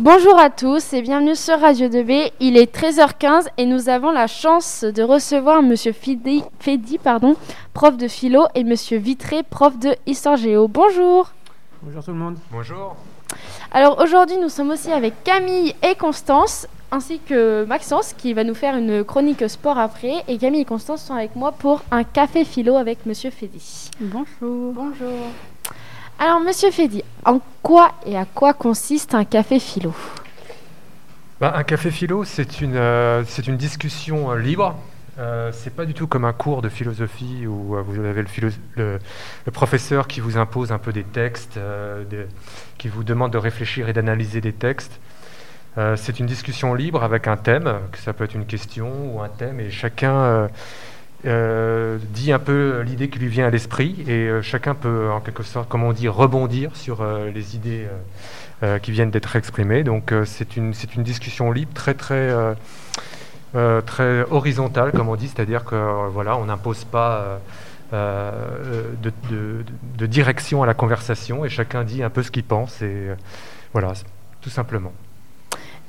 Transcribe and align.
Bonjour 0.00 0.38
à 0.38 0.48
tous 0.48 0.92
et 0.92 1.02
bienvenue 1.02 1.34
sur 1.34 1.58
Radio 1.58 1.88
2B. 1.88 2.30
Il 2.38 2.56
est 2.56 2.72
13h15 2.72 3.48
et 3.56 3.66
nous 3.66 3.88
avons 3.88 4.12
la 4.12 4.28
chance 4.28 4.84
de 4.84 5.02
recevoir 5.02 5.60
Monsieur 5.60 5.92
Fedi, 5.92 6.98
pardon, 7.02 7.34
prof 7.74 7.96
de 7.96 8.06
philo, 8.06 8.44
et 8.54 8.62
Monsieur 8.62 8.98
Vitré, 8.98 9.42
prof 9.42 9.76
de 9.76 9.96
histoire 10.06 10.36
géo. 10.36 10.68
Bonjour. 10.68 11.32
Bonjour 11.82 12.04
tout 12.04 12.12
le 12.12 12.16
monde. 12.16 12.36
Bonjour. 12.52 12.94
Alors 13.72 14.00
aujourd'hui, 14.00 14.36
nous 14.36 14.48
sommes 14.48 14.70
aussi 14.70 14.92
avec 14.92 15.24
Camille 15.24 15.74
et 15.82 15.96
Constance, 15.96 16.68
ainsi 16.92 17.18
que 17.18 17.64
Maxence 17.64 18.12
qui 18.12 18.34
va 18.34 18.44
nous 18.44 18.54
faire 18.54 18.76
une 18.76 19.02
chronique 19.02 19.50
sport 19.50 19.80
après. 19.80 20.22
Et 20.28 20.38
Camille 20.38 20.60
et 20.60 20.64
Constance 20.64 21.02
sont 21.02 21.14
avec 21.14 21.34
moi 21.34 21.50
pour 21.50 21.82
un 21.90 22.04
café 22.04 22.44
philo 22.44 22.76
avec 22.76 23.04
Monsieur 23.04 23.30
Fedi. 23.30 23.90
Bonjour. 23.98 24.74
Bonjour. 24.74 25.26
Alors, 26.20 26.40
Monsieur 26.40 26.72
Fedi, 26.72 27.04
en 27.24 27.40
quoi 27.62 27.92
et 28.04 28.16
à 28.16 28.24
quoi 28.24 28.52
consiste 28.52 29.14
un 29.14 29.24
café 29.24 29.60
philo? 29.60 29.94
Bah, 31.40 31.52
Un 31.54 31.62
café 31.62 31.92
philo, 31.92 32.24
c'est 32.24 32.60
une, 32.60 32.74
euh, 32.74 33.22
une 33.46 33.56
discussion 33.56 34.32
euh, 34.32 34.36
libre. 34.36 34.74
Euh, 35.20 35.52
c'est 35.52 35.72
pas 35.72 35.84
du 35.84 35.94
tout 35.94 36.08
comme 36.08 36.24
un 36.24 36.32
cours 36.32 36.60
de 36.60 36.68
philosophie 36.68 37.46
où 37.46 37.76
euh, 37.76 37.82
vous 37.82 38.00
avez 38.04 38.22
le, 38.22 38.50
le, 38.74 39.52
professeur 39.52 40.08
qui 40.08 40.18
vous 40.18 40.36
impose 40.38 40.72
un 40.72 40.78
peu 40.78 40.92
des 40.92 41.04
textes, 41.04 41.60
qui 42.78 42.88
vous 42.88 43.04
demande 43.04 43.32
de 43.32 43.38
réfléchir 43.38 43.88
et 43.88 43.92
d'analyser 43.92 44.40
des 44.40 44.52
textes. 44.52 44.98
c'est 45.94 46.18
une 46.18 46.26
discussion 46.26 46.74
libre 46.74 47.04
avec 47.04 47.28
un 47.28 47.36
thème, 47.36 47.78
que 47.92 47.98
ça 47.98 48.12
peut 48.12 48.24
être 48.24 48.34
une 48.34 48.46
question 48.46 49.14
ou 49.14 49.22
un 49.22 49.28
thème, 49.28 49.60
et 49.60 49.70
chacun 49.70 50.48
euh, 51.26 51.98
dit 52.10 52.32
un 52.32 52.38
peu 52.38 52.82
l'idée 52.82 53.08
qui 53.08 53.18
lui 53.18 53.26
vient 53.26 53.46
à 53.46 53.50
l'esprit 53.50 54.04
et 54.06 54.28
euh, 54.28 54.40
chacun 54.40 54.76
peut 54.76 55.10
en 55.10 55.20
quelque 55.20 55.42
sorte, 55.42 55.68
comme 55.68 55.82
on 55.82 55.92
dit, 55.92 56.06
rebondir 56.06 56.76
sur 56.76 57.00
euh, 57.00 57.30
les 57.30 57.56
idées 57.56 57.88
qui 58.82 58.90
viennent 58.90 59.12
d'être 59.12 59.36
exprimées. 59.36 59.84
Donc 59.84 60.12
c'est 60.24 60.56
une, 60.56 60.72
discussion 60.98 61.52
libre, 61.52 61.72
très 61.74 61.94
très 61.94 62.34
très 63.86 64.22
horizontale, 64.30 64.90
comme 64.90 65.08
on 65.08 65.14
dit, 65.14 65.28
c'est-à-dire 65.28 65.64
que 65.64 66.08
voilà, 66.08 66.36
on 66.36 66.46
n'impose 66.46 66.84
pas 66.84 67.38
de, 67.92 70.06
direction 70.06 70.64
à 70.64 70.66
la 70.66 70.74
conversation 70.74 71.44
et 71.44 71.48
chacun 71.48 71.84
dit 71.84 72.02
un 72.02 72.10
peu 72.10 72.24
ce 72.24 72.32
qu'il 72.32 72.42
pense 72.42 72.82
et 72.82 73.10
voilà, 73.72 73.92
tout 74.40 74.50
simplement. 74.50 74.92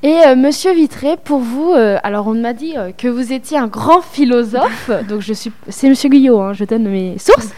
Et 0.02 0.16
euh, 0.25 0.36
Monsieur 0.38 0.73
Vitré, 0.73 1.17
pour 1.22 1.39
vous, 1.39 1.73
euh, 1.73 1.97
alors 2.03 2.28
on 2.28 2.33
m'a 2.33 2.53
dit 2.53 2.78
euh, 2.78 2.92
que 2.97 3.09
vous 3.09 3.33
étiez 3.33 3.58
un 3.58 3.67
grand 3.67 4.02
philosophe, 4.02 4.89
donc 5.09 5.19
je 5.19 5.33
suis, 5.33 5.52
c'est 5.67 5.89
Monsieur 5.89 6.09
Guyot, 6.09 6.39
hein, 6.39 6.53
je 6.53 6.64
donne 6.64 6.88
mes 6.88 7.17
sources. 7.17 7.50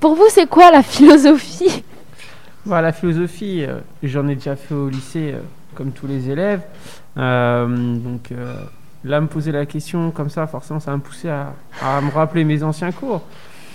Pour 0.00 0.16
vous, 0.16 0.24
c'est 0.30 0.48
quoi 0.48 0.72
la 0.72 0.82
philosophie? 0.82 1.84
Voilà, 2.64 2.88
La 2.88 2.92
philosophie, 2.92 3.64
j'en 4.02 4.26
ai 4.26 4.34
déjà 4.34 4.56
fait 4.56 4.74
au 4.74 4.88
lycée, 4.88 5.34
comme 5.74 5.92
tous 5.92 6.06
les 6.06 6.28
élèves. 6.28 6.62
donc 7.16 8.30
là, 9.04 9.20
me 9.20 9.26
poser 9.26 9.52
la 9.52 9.64
question 9.66 10.10
comme 10.10 10.28
ça, 10.28 10.46
forcément, 10.46 10.80
ça 10.80 10.90
m'a 10.90 10.98
poussé 10.98 11.28
à, 11.28 11.54
à, 11.82 12.00
me 12.00 12.10
rappeler 12.10 12.44
mes 12.44 12.62
anciens 12.62 12.92
cours. 12.92 13.22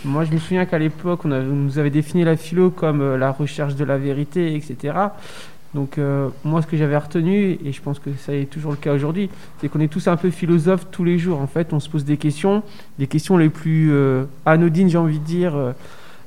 Moi, 0.04 0.24
je 0.26 0.32
me 0.32 0.38
souviens 0.38 0.66
qu'à 0.66 0.78
l'époque, 0.78 1.22
on, 1.26 1.32
on, 1.32 1.42
nous 1.42 1.80
avait 1.80 1.90
défini 1.90 2.24
la 2.24 2.36
philo 2.36 2.70
comme 2.70 3.16
la 3.16 3.32
recherche 3.32 3.76
de 3.76 3.86
la 3.86 3.98
vérité, 3.98 4.56
etc. 4.56 4.94
Donc 5.76 5.98
euh, 5.98 6.30
moi, 6.46 6.62
ce 6.62 6.68
que 6.68 6.78
j'avais 6.78 6.98
retenu, 6.98 7.60
et 7.64 7.74
je 7.74 7.82
pense 7.82 8.00
que 8.00 8.10
ça 8.18 8.34
est 8.34 8.50
toujours 8.50 8.72
le 8.72 8.78
cas 8.78 8.94
aujourd'hui, 8.94 9.30
c'est 9.60 9.68
qu'on 9.68 9.82
est 9.82 9.90
tous 9.90 10.08
un 10.08 10.16
peu 10.16 10.30
philosophes 10.32 10.88
tous 10.90 11.04
les 11.04 11.20
jours. 11.20 11.42
En 11.42 11.48
fait, 11.48 11.74
on 11.74 11.82
se 11.82 11.90
pose 11.90 12.06
des 12.06 12.16
questions, 12.16 12.64
des 12.98 13.08
questions 13.08 13.38
les 13.38 13.50
plus 13.50 13.92
euh, 13.92 14.24
anodines, 14.46 14.90
j'ai 14.90 14.98
envie 14.98 15.20
de 15.20 15.26
dire, 15.26 15.54
euh, 15.54 15.74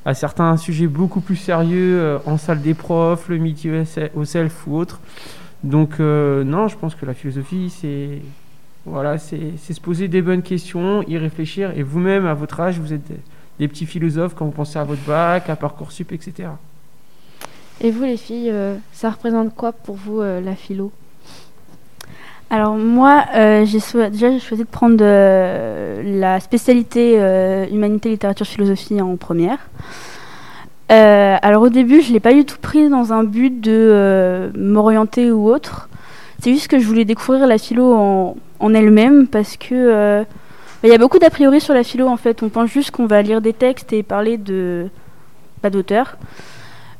à 0.05 0.13
certains 0.13 0.59
sujets 0.59 0.87
beaucoup 0.87 1.23
plus 1.23 1.37
sérieux, 1.37 2.19
en 2.27 2.37
salle 2.37 2.61
des 2.61 2.75
profs, 2.75 3.29
le 3.29 3.39
métier 3.39 3.85
au 4.15 4.25
self 4.25 4.67
ou 4.67 4.77
autre. 4.77 5.01
Donc 5.65 5.99
non, 5.99 6.69
je 6.69 6.77
pense 6.77 6.95
que 6.95 7.05
la 7.05 7.12
philosophie, 7.12 7.69
c'est 7.69 8.23
voilà, 8.87 9.19
se 9.19 9.81
poser 9.81 10.09
des 10.09 10.23
bonnes 10.23 10.41
questions, 10.41 11.03
y 11.07 11.19
réfléchir. 11.19 11.73
Et 11.77 11.83
vous-même, 11.83 12.25
à 12.25 12.33
votre 12.33 12.59
âge, 12.61 12.79
vous 12.79 12.95
êtes 12.95 13.07
des, 13.07 13.21
des 13.59 13.69
petits 13.69 13.84
philosophes 13.84 14.34
quand 14.34 14.47
vous 14.47 14.53
pensez 14.53 14.78
à 14.78 14.84
votre 14.84 15.05
bac, 15.05 15.51
à 15.51 15.56
Parcoursup, 15.56 16.12
etc. 16.12 16.49
Et 17.81 17.93
vous, 17.93 18.03
les 18.03 18.16
filles, 18.16 18.50
euh, 18.50 18.75
ça 18.93 19.11
représente 19.11 19.55
quoi 19.55 19.72
pour 19.72 19.94
vous 19.94 20.21
euh, 20.21 20.41
la 20.41 20.56
philo? 20.56 20.91
Alors 22.50 22.77
moi, 22.77 23.25
euh, 23.37 23.65
déjà 23.65 24.31
j'ai 24.33 24.41
choisi 24.41 24.62
de 24.65 24.69
prendre 24.69 25.05
la 25.05 26.41
spécialité 26.41 27.16
humanité, 27.71 28.09
littérature, 28.09 28.47
philosophie 28.47 29.03
en 29.03 29.16
première. 29.16 29.59
alors 30.89 31.62
au 31.65 31.69
début, 31.69 32.00
je 32.00 32.11
l'ai 32.11 32.21
pas 32.21 32.33
du 32.33 32.47
tout 32.47 32.56
prise 32.59 32.89
dans 32.89 33.12
un 33.12 33.22
but 33.22 33.61
de 33.61 34.50
m'orienter 34.56 35.31
ou 35.31 35.50
autre. 35.50 35.91
C'est 36.43 36.55
juste 36.55 36.69
que 36.69 36.78
je 36.78 36.87
voulais 36.87 37.05
découvrir 37.05 37.47
la 37.47 37.59
philo 37.59 37.93
en, 37.93 38.37
en 38.60 38.75
elle-même 38.75 39.27
parce 39.27 39.59
que 39.59 40.22
bah, 40.22 40.89
il 40.89 40.89
y 40.89 40.95
a 40.95 40.99
beaucoup 40.99 41.19
d'a 41.19 41.28
priori 41.28 41.60
sur 41.60 41.75
la 41.75 41.84
philo 41.84 42.09
en 42.09 42.16
fait. 42.16 42.43
On 42.43 42.49
pense 42.49 42.71
juste 42.71 42.93
qu'on 42.93 43.06
va 43.06 43.21
lire 43.21 43.43
des 43.43 43.53
textes 43.53 43.93
et 43.93 44.03
parler 44.03 44.39
de 44.39 44.89
pas 45.60 45.69
d'auteur. 45.69 46.16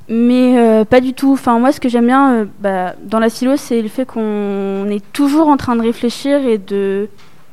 Mais 0.09 0.59
euh, 0.59 0.85
pas 0.85 1.01
du 1.01 1.13
tout. 1.13 1.33
Enfin, 1.33 1.59
moi, 1.59 1.71
ce 1.71 1.81
que 1.81 1.89
j'aime 1.89 2.07
bien 2.07 2.35
euh, 2.35 2.45
bah, 2.61 2.95
dans 3.03 3.19
la 3.19 3.29
philo, 3.29 3.57
c'est 3.57 3.83
le 3.83 3.89
fait 3.89 4.07
qu'on 4.07 4.87
est 4.89 5.05
toujours 5.13 5.49
en 5.49 5.57
train 5.57 5.77
de 5.77 5.83
réfléchir 5.83 6.47
et 6.47 6.59
de 6.59 7.09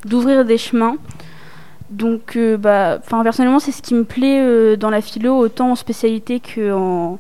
d'ouvrir 0.06 0.46
des 0.46 0.58
chemins. 0.58 0.96
Donc, 1.90 2.36
euh, 2.38 2.58
bah, 2.58 3.00
personnellement, 3.24 3.60
c'est 3.60 3.72
ce 3.72 3.82
qui 3.82 3.94
me 3.94 4.06
plaît 4.06 4.78
dans 4.78 4.90
la 4.90 5.02
philo, 5.02 5.38
autant 5.38 5.72
en 5.72 5.76
spécialité 5.76 6.40
qu'en 6.40 7.20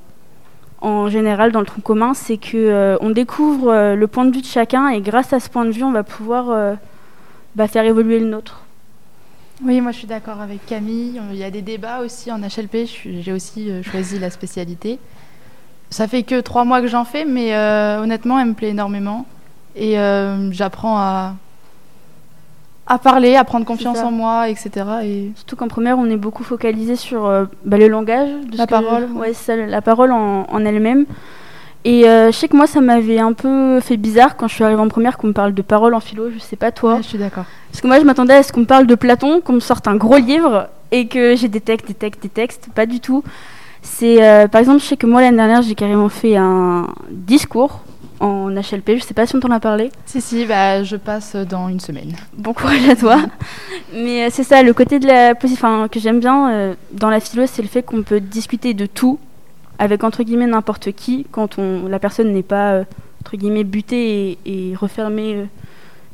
en 0.81 1.09
général 1.09 1.51
dans 1.51 1.61
le 1.61 1.65
tronc 1.65 1.81
commun, 1.81 2.13
c'est 2.13 2.37
que 2.37 2.97
on 3.01 3.09
découvre 3.09 3.95
le 3.95 4.07
point 4.07 4.25
de 4.25 4.31
vue 4.35 4.41
de 4.41 4.45
chacun 4.45 4.89
et 4.89 5.01
grâce 5.01 5.33
à 5.33 5.39
ce 5.39 5.49
point 5.49 5.65
de 5.65 5.71
vue, 5.71 5.83
on 5.83 5.91
va 5.91 6.03
pouvoir 6.03 6.75
bah, 7.55 7.67
faire 7.67 7.85
évoluer 7.85 8.19
le 8.19 8.27
nôtre. 8.27 8.61
Oui, 9.63 9.81
moi 9.81 9.91
je 9.91 9.97
suis 9.99 10.07
d'accord 10.07 10.41
avec 10.41 10.65
Camille. 10.65 11.19
Il 11.31 11.37
y 11.37 11.43
a 11.43 11.49
des 11.49 11.63
débats 11.63 12.01
aussi 12.01 12.31
en 12.31 12.39
HLP. 12.39 12.85
J'ai 12.85 13.33
aussi 13.33 13.71
choisi 13.83 14.19
la 14.19 14.29
spécialité. 14.29 14.99
Ça 15.95 16.09
fait 16.09 16.23
que 16.23 16.41
trois 16.41 16.65
mois 16.65 16.81
que 16.81 16.87
j'en 16.87 17.05
fais, 17.05 17.23
mais 17.23 17.55
euh, 17.55 18.01
honnêtement, 18.01 18.37
elle 18.37 18.47
me 18.47 18.53
plaît 18.53 18.71
énormément. 18.71 19.25
Et 19.77 19.97
euh, 19.97 20.51
j'apprends 20.51 20.97
à, 20.97 21.35
à 22.85 22.99
parler, 22.99 23.37
à 23.37 23.45
prendre 23.45 23.65
confiance 23.65 23.99
en 23.99 24.11
moi, 24.11 24.49
etc. 24.49 24.71
Et... 25.05 25.31
Surtout 25.37 25.55
qu'en 25.55 25.69
première, 25.69 25.97
on 25.97 26.09
est 26.09 26.17
beaucoup 26.17 26.43
focalisé 26.43 26.97
sur 26.97 27.25
euh, 27.25 27.45
bah, 27.63 27.77
le 27.77 27.87
langage. 27.87 28.27
De 28.51 28.57
la, 28.57 28.67
parole. 28.67 29.05
Ouais, 29.13 29.31
ça, 29.31 29.55
la 29.55 29.81
parole 29.81 30.11
en, 30.11 30.45
en 30.51 30.65
elle-même. 30.65 31.05
Et 31.85 32.01
je 32.01 32.31
sais 32.33 32.49
que 32.49 32.57
moi, 32.57 32.67
ça 32.67 32.81
m'avait 32.81 33.19
un 33.19 33.31
peu 33.31 33.79
fait 33.79 33.95
bizarre 33.95 34.35
quand 34.35 34.49
je 34.49 34.55
suis 34.55 34.65
arrivée 34.65 34.81
en 34.81 34.89
première 34.89 35.17
qu'on 35.17 35.27
me 35.27 35.33
parle 35.33 35.53
de 35.53 35.61
parole 35.61 35.93
en 35.93 36.01
philo. 36.01 36.29
Je 36.29 36.39
sais 36.39 36.57
pas 36.57 36.73
toi. 36.73 36.97
je 36.97 37.07
suis 37.07 37.17
d'accord. 37.17 37.45
Parce 37.71 37.79
que 37.79 37.87
moi, 37.87 38.01
je 38.01 38.03
m'attendais 38.03 38.33
à 38.33 38.43
ce 38.43 38.51
qu'on 38.51 38.61
me 38.61 38.65
parle 38.65 38.85
de 38.85 38.95
Platon, 38.95 39.39
qu'on 39.39 39.53
me 39.53 39.59
sorte 39.61 39.87
un 39.87 39.95
gros 39.95 40.17
livre 40.17 40.67
et 40.91 41.07
que 41.07 41.37
j'ai 41.37 41.47
des 41.47 41.61
textes, 41.61 41.87
des 41.87 41.93
textes, 41.93 42.21
des 42.21 42.27
textes. 42.27 42.67
Pas 42.75 42.85
du 42.85 42.99
tout. 42.99 43.23
C'est 43.85 44.21
euh, 44.23 44.47
par 44.47 44.59
exemple, 44.59 44.81
je 44.81 44.85
sais 44.85 44.97
que 44.97 45.05
moi 45.05 45.21
l'année 45.21 45.37
dernière, 45.37 45.61
j'ai 45.61 45.75
carrément 45.75 46.09
fait 46.09 46.35
un 46.35 46.87
discours 47.11 47.81
en 48.19 48.49
HLP. 48.49 48.97
Je 48.97 49.03
sais 49.03 49.13
pas 49.13 49.27
si 49.27 49.35
on 49.35 49.39
t'en 49.39 49.51
a 49.51 49.59
parlé. 49.59 49.91
Si, 50.07 50.21
si, 50.21 50.45
bah, 50.45 50.83
je 50.83 50.95
passe 50.95 51.35
dans 51.35 51.69
une 51.69 51.79
semaine. 51.79 52.13
Bon 52.35 52.51
courage 52.53 52.89
à 52.89 52.95
toi. 52.95 53.17
Mais 53.93 54.25
euh, 54.25 54.29
c'est 54.31 54.43
ça, 54.43 54.63
le 54.63 54.73
côté 54.73 54.99
de 54.99 55.05
la 55.05 55.33
enfin, 55.41 55.87
que 55.89 55.99
j'aime 55.99 56.19
bien 56.19 56.51
euh, 56.51 56.73
dans 56.91 57.11
la 57.11 57.19
philo, 57.19 57.45
c'est 57.45 57.61
le 57.61 57.67
fait 57.67 57.83
qu'on 57.83 58.01
peut 58.01 58.19
discuter 58.19 58.73
de 58.73 58.87
tout 58.87 59.19
avec 59.77 60.03
entre 60.03 60.23
guillemets 60.23 60.47
n'importe 60.47 60.91
qui 60.93 61.27
quand 61.31 61.59
on, 61.59 61.87
la 61.87 61.99
personne 61.99 62.31
n'est 62.33 62.43
pas 62.43 62.81
entre 63.21 63.37
guillemets 63.37 63.63
butée 63.63 64.39
et, 64.45 64.71
et 64.71 64.75
refermée 64.75 65.45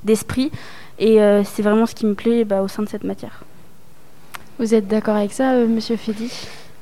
d'esprit. 0.04 0.52
Et 1.00 1.20
c'est 1.46 1.64
vraiment 1.64 1.88
ce 1.88 1.96
qui 1.96 2.06
me 2.06 2.14
plaît 2.14 2.44
bah, 2.44 2.62
au 2.62 2.68
sein 2.68 2.84
de 2.84 2.90
cette 2.90 3.04
matière. 3.04 3.44
Vous 4.60 4.76
êtes 4.76 4.88
d'accord 4.88 5.16
avec 5.16 5.32
ça, 5.32 5.54
Monsieur 5.66 5.96
Fedi 5.96 6.30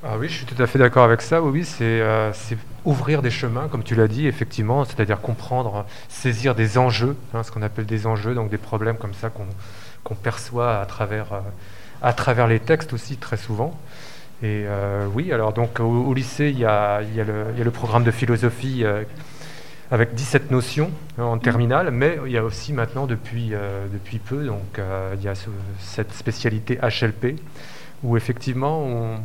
ah 0.02 0.18
oui, 0.18 0.30
je 0.30 0.34
suis 0.34 0.46
tout 0.46 0.62
à 0.64 0.66
fait 0.66 0.80
d'accord 0.80 1.04
avec 1.04 1.22
ça. 1.22 1.42
Oui, 1.42 1.68
euh, 1.82 2.32
c'est 2.34 2.58
ouvrir 2.86 3.22
des 3.22 3.30
chemins, 3.30 3.68
comme 3.68 3.84
tu 3.84 3.96
l'as 3.96 4.08
dit, 4.08 4.28
effectivement, 4.28 4.86
c'est-à-dire 4.86 5.20
comprendre, 5.20 5.86
saisir 6.08 6.56
des 6.56 6.78
enjeux, 6.78 7.18
hein, 7.34 7.44
ce 7.44 7.52
qu'on 7.52 7.62
appelle 7.62 7.85
des 7.85 8.08
enjeux, 8.08 8.34
donc 8.34 8.50
des 8.50 8.58
problèmes 8.58 8.96
comme 8.96 9.14
ça 9.14 9.29
qu'on 9.29 10.16
perçoit 10.16 10.79
à 10.79 10.85
travers, 10.85 11.34
euh, 11.34 11.40
à 12.02 12.14
travers 12.14 12.47
les 12.47 12.62
textes 12.62 12.94
aussi 12.94 13.18
très 13.18 13.35
souvent. 13.35 13.78
Et 14.41 14.64
euh, 14.68 15.06
oui, 15.14 15.34
alors 15.34 15.52
donc 15.52 15.82
au, 15.82 16.14
lycée, 16.14 16.50
il 16.50 16.59
y, 16.59 16.66
a, 16.66 17.02
le, 17.02 17.72
programme 17.72 18.06
de 18.06 18.12
philosophie 18.12 18.85
avec 19.91 20.14
17 20.14 20.50
notions 20.50 20.91
hein, 21.18 21.23
en 21.23 21.38
terminale, 21.40 21.91
mais 21.91 22.18
il 22.26 22.32
y 22.32 22.38
a 22.38 22.44
aussi 22.46 22.72
maintenant 22.72 23.06
depuis, 23.06 23.52
depuis 23.91 24.20
peu, 24.20 24.46
donc 24.46 24.79
il 25.16 25.22
y 25.22 25.28
a 25.28 25.34
cette 25.82 26.14
spécialité 26.14 26.79
HLP, 26.82 27.38
où 28.03 28.16
effectivement 28.16 28.82
on 28.82 29.20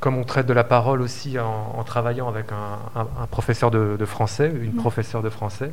comme 0.00 0.18
on 0.18 0.24
traite 0.24 0.46
de 0.46 0.52
la 0.52 0.64
parole 0.64 1.00
aussi 1.00 1.38
en, 1.38 1.82
travaillant 1.84 2.28
avec 2.28 2.46
un, 2.52 3.26
professeur 3.26 3.70
de, 3.70 4.04
français, 4.04 4.52
une 4.60 4.72
mmh. 4.72 4.76
professeure 4.76 5.22
de 5.22 5.30
français, 5.30 5.70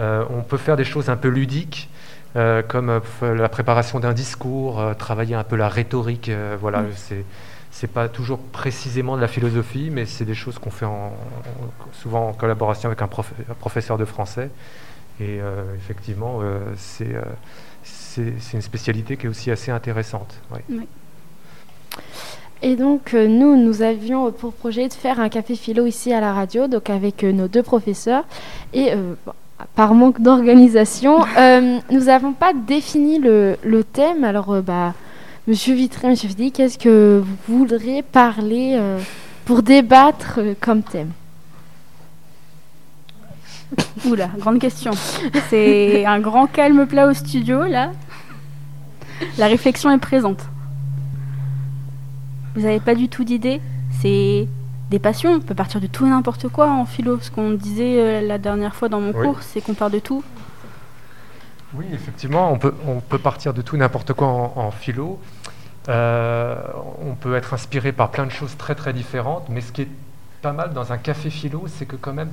euh, 0.00 0.24
on 0.30 0.42
peut 0.42 0.56
faire 0.56 0.76
des 0.76 0.84
choses 0.84 1.10
un 1.10 1.16
peu 1.16 1.28
ludiques, 1.28 1.88
euh, 2.34 2.62
comme 2.62 2.88
euh, 3.22 3.34
la 3.34 3.48
préparation 3.48 4.00
d'un 4.00 4.12
discours, 4.12 4.82
travailler 4.98 5.34
un 5.34 5.44
peu 5.44 5.56
la 5.56 5.68
rhétorique. 5.68 6.30
voilà, 6.60 6.82
mmh. 6.82 7.24
c'est 7.70 7.86
pas 7.86 8.08
toujours 8.08 8.38
précisément 8.38 9.16
de 9.16 9.20
la 9.20 9.28
philosophie, 9.28 9.90
mais 9.90 10.06
c'est 10.06 10.24
des 10.24 10.34
choses 10.34 10.58
qu'on 10.58 10.70
fait 10.70 10.86
souvent 11.92 12.28
en 12.28 12.32
collaboration 12.32 12.88
avec 12.88 13.02
un, 13.02 13.08
professeur 13.08 13.98
de 13.98 14.04
français. 14.04 14.50
Et 15.20 15.40
effectivement, 15.76 16.40
c'est 16.76 17.14
une 18.52 18.62
spécialité 18.62 19.16
qui 19.16 19.26
est 19.26 19.28
aussi 19.28 19.50
assez 19.50 19.70
intéressante. 19.70 20.34
Et 22.64 22.76
donc, 22.76 23.12
euh, 23.14 23.26
nous, 23.26 23.56
nous 23.56 23.82
avions 23.82 24.30
pour 24.30 24.52
projet 24.52 24.86
de 24.86 24.92
faire 24.92 25.18
un 25.18 25.28
café 25.28 25.56
philo 25.56 25.84
ici 25.84 26.12
à 26.12 26.20
la 26.20 26.32
radio, 26.32 26.68
donc 26.68 26.90
avec 26.90 27.24
euh, 27.24 27.32
nos 27.32 27.48
deux 27.48 27.64
professeurs. 27.64 28.22
Et 28.72 28.92
euh, 28.92 29.14
par 29.74 29.94
manque 29.94 30.20
d'organisation, 30.20 31.24
nous 31.90 32.04
n'avons 32.04 32.32
pas 32.32 32.52
défini 32.52 33.18
le, 33.18 33.82
thème. 33.92 34.22
Alors, 34.22 34.62
bah, 34.62 34.94
Monsieur 35.48 35.74
Vitré, 35.74 36.08
Monsieur 36.08 36.28
Fidi, 36.28 36.52
qu'est-ce 36.52 36.78
que 36.78 37.20
vous 37.46 37.58
voudriez 37.58 38.02
parler 38.02 38.80
pour 39.44 39.62
débattre 39.62 40.38
comme 40.60 40.82
thème? 40.82 41.10
Oula, 44.04 44.30
grande 44.38 44.60
question. 44.60 44.92
C'est 45.48 46.04
un 46.04 46.20
grand 46.20 46.46
calme 46.46 46.86
plat 46.86 47.08
au 47.08 47.12
studio, 47.12 47.64
là. 47.64 47.90
La 49.38 49.46
réflexion 49.46 49.90
est 49.90 49.98
présente. 49.98 50.40
Vous 52.54 52.62
n'avez 52.62 52.80
pas 52.80 52.94
du 52.94 53.08
tout 53.08 53.24
d'idée 53.24 53.60
C'est 54.00 54.46
des 54.90 54.98
passions. 54.98 55.32
On 55.32 55.40
peut 55.40 55.54
partir 55.54 55.80
de 55.80 55.86
tout 55.86 56.06
et 56.06 56.10
n'importe 56.10 56.48
quoi 56.48 56.70
en 56.70 56.84
philo. 56.84 57.18
Ce 57.20 57.30
qu'on 57.30 57.50
disait 57.52 57.98
euh, 57.98 58.20
la 58.20 58.38
dernière 58.38 58.74
fois 58.74 58.88
dans 58.88 59.00
mon 59.00 59.12
cours, 59.12 59.42
c'est 59.42 59.60
qu'on 59.60 59.74
part 59.74 59.90
de 59.90 59.98
tout. 59.98 60.22
Oui, 61.74 61.86
effectivement, 61.92 62.52
on 62.52 62.58
peut, 62.58 62.74
on 62.86 63.00
peut 63.00 63.18
partir 63.18 63.54
de 63.54 63.62
tout 63.62 63.76
n'importe 63.76 64.12
quoi 64.12 64.28
en, 64.28 64.70
philo. 64.70 65.18
Euh, 65.88 66.56
on 67.04 67.14
peut 67.14 67.34
être 67.34 67.54
inspiré 67.54 67.92
par 67.92 68.10
plein 68.10 68.26
de 68.26 68.30
choses 68.30 68.56
très 68.58 68.74
très 68.74 68.92
différentes, 68.92 69.48
mais 69.48 69.62
ce 69.62 69.72
qui 69.72 69.82
est 69.82 69.88
pas 70.42 70.52
mal 70.52 70.74
dans 70.74 70.92
un 70.92 70.98
café 70.98 71.30
philo, 71.30 71.64
c'est 71.68 71.86
que 71.86 71.96
quand 71.96 72.12
même 72.12 72.30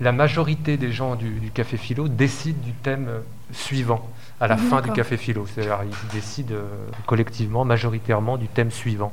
la 0.00 0.12
majorité 0.12 0.76
des 0.76 0.92
gens 0.92 1.16
du, 1.16 1.50
café 1.52 1.76
philo 1.76 2.06
décident 2.06 2.62
du 2.62 2.72
thème 2.72 3.08
suivant 3.52 4.08
à 4.40 4.46
la 4.46 4.56
fin 4.56 4.82
du 4.82 4.92
café 4.92 5.16
philo. 5.16 5.46
C'est-à-dire 5.46 5.80
ils 5.84 6.14
décident 6.14 6.54
euh, 6.54 6.64
collectivement, 7.06 7.64
majoritairement, 7.64 8.36
du 8.36 8.46
thème 8.46 8.70
suivant. 8.70 9.12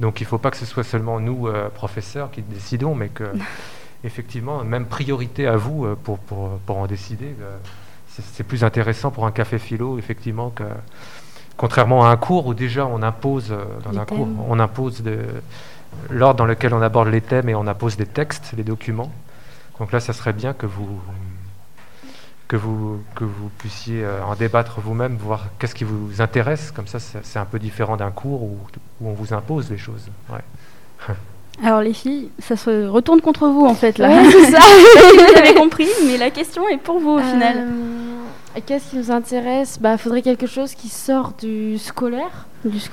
Donc 0.00 0.20
il 0.20 0.24
ne 0.24 0.28
faut 0.28 0.38
pas 0.38 0.50
que 0.50 0.56
ce 0.56 0.66
soit 0.66 0.84
seulement 0.84 1.20
nous, 1.20 1.48
euh, 1.48 1.68
professeurs, 1.68 2.30
qui 2.30 2.42
décidons, 2.42 2.94
mais 2.94 3.08
que, 3.08 3.24
effectivement, 4.04 4.62
même 4.64 4.86
priorité 4.86 5.46
à 5.46 5.56
vous 5.56 5.84
euh, 5.84 5.96
pour, 6.02 6.18
pour, 6.18 6.58
pour, 6.66 6.78
en 6.78 6.86
décider. 6.86 7.34
Euh, 7.40 7.56
c'est 8.08 8.44
plus 8.44 8.64
intéressant 8.64 9.10
pour 9.10 9.26
un 9.26 9.30
café 9.30 9.58
philo, 9.58 9.98
effectivement, 9.98 10.48
que 10.48 10.64
contrairement 11.58 12.06
à 12.06 12.08
un 12.08 12.16
cours 12.16 12.46
où 12.46 12.54
déjà 12.54 12.86
on 12.86 13.02
impose, 13.02 13.54
dans 13.84 13.98
un 13.98 14.06
cours, 14.06 14.26
on 14.48 14.58
impose 14.58 15.02
l'ordre 16.08 16.38
dans 16.38 16.46
lequel 16.46 16.72
on 16.72 16.80
aborde 16.80 17.08
les 17.08 17.20
thèmes 17.20 17.50
et 17.50 17.54
on 17.54 17.66
impose 17.66 17.98
des 17.98 18.06
textes, 18.06 18.54
les 18.56 18.64
documents. 18.64 19.12
Donc 19.78 19.92
là, 19.92 20.00
ça 20.00 20.14
serait 20.14 20.32
bien 20.32 20.54
que 20.54 20.64
vous 20.64 20.98
que 22.48 22.56
vous, 22.56 23.00
que 23.14 23.24
vous 23.24 23.48
puissiez 23.58 24.04
euh, 24.04 24.22
en 24.24 24.34
débattre 24.34 24.80
vous-même, 24.80 25.16
voir 25.16 25.46
qu'est-ce 25.58 25.74
qui 25.74 25.84
vous 25.84 26.20
intéresse. 26.20 26.70
Comme 26.70 26.86
ça, 26.86 26.98
c'est 27.00 27.38
un 27.38 27.44
peu 27.44 27.58
différent 27.58 27.96
d'un 27.96 28.10
cours 28.10 28.42
où, 28.42 28.58
où, 29.00 29.08
on 29.08 29.12
vous 29.12 29.34
impose 29.34 29.70
les 29.70 29.78
choses. 29.78 30.08
Alors 31.64 31.80
les 31.80 31.94
filles, 31.94 32.28
ça 32.38 32.54
se 32.54 32.86
retourne 32.86 33.22
contre 33.22 33.48
vous 33.48 33.64
en 33.64 33.74
fait 33.74 33.96
là. 33.96 34.10
c'est 34.30 34.50
ça. 34.50 34.58
vous 35.14 35.38
avez 35.38 35.54
compris, 35.58 35.88
mais 36.06 36.18
la 36.18 36.30
question 36.30 36.68
est 36.68 36.76
pour 36.76 36.98
vous 36.98 37.12
au 37.12 37.18
final. 37.18 37.66
Euh, 38.56 38.60
qu'est-ce 38.64 38.90
qui 38.90 38.96
nous 38.96 39.10
intéresse? 39.10 39.78
Bah, 39.80 39.96
faudrait 39.96 40.22
quelque 40.22 40.46
chose 40.46 40.74
qui 40.74 40.88
sort 40.88 41.32
du 41.38 41.78
scolaire. 41.78 42.46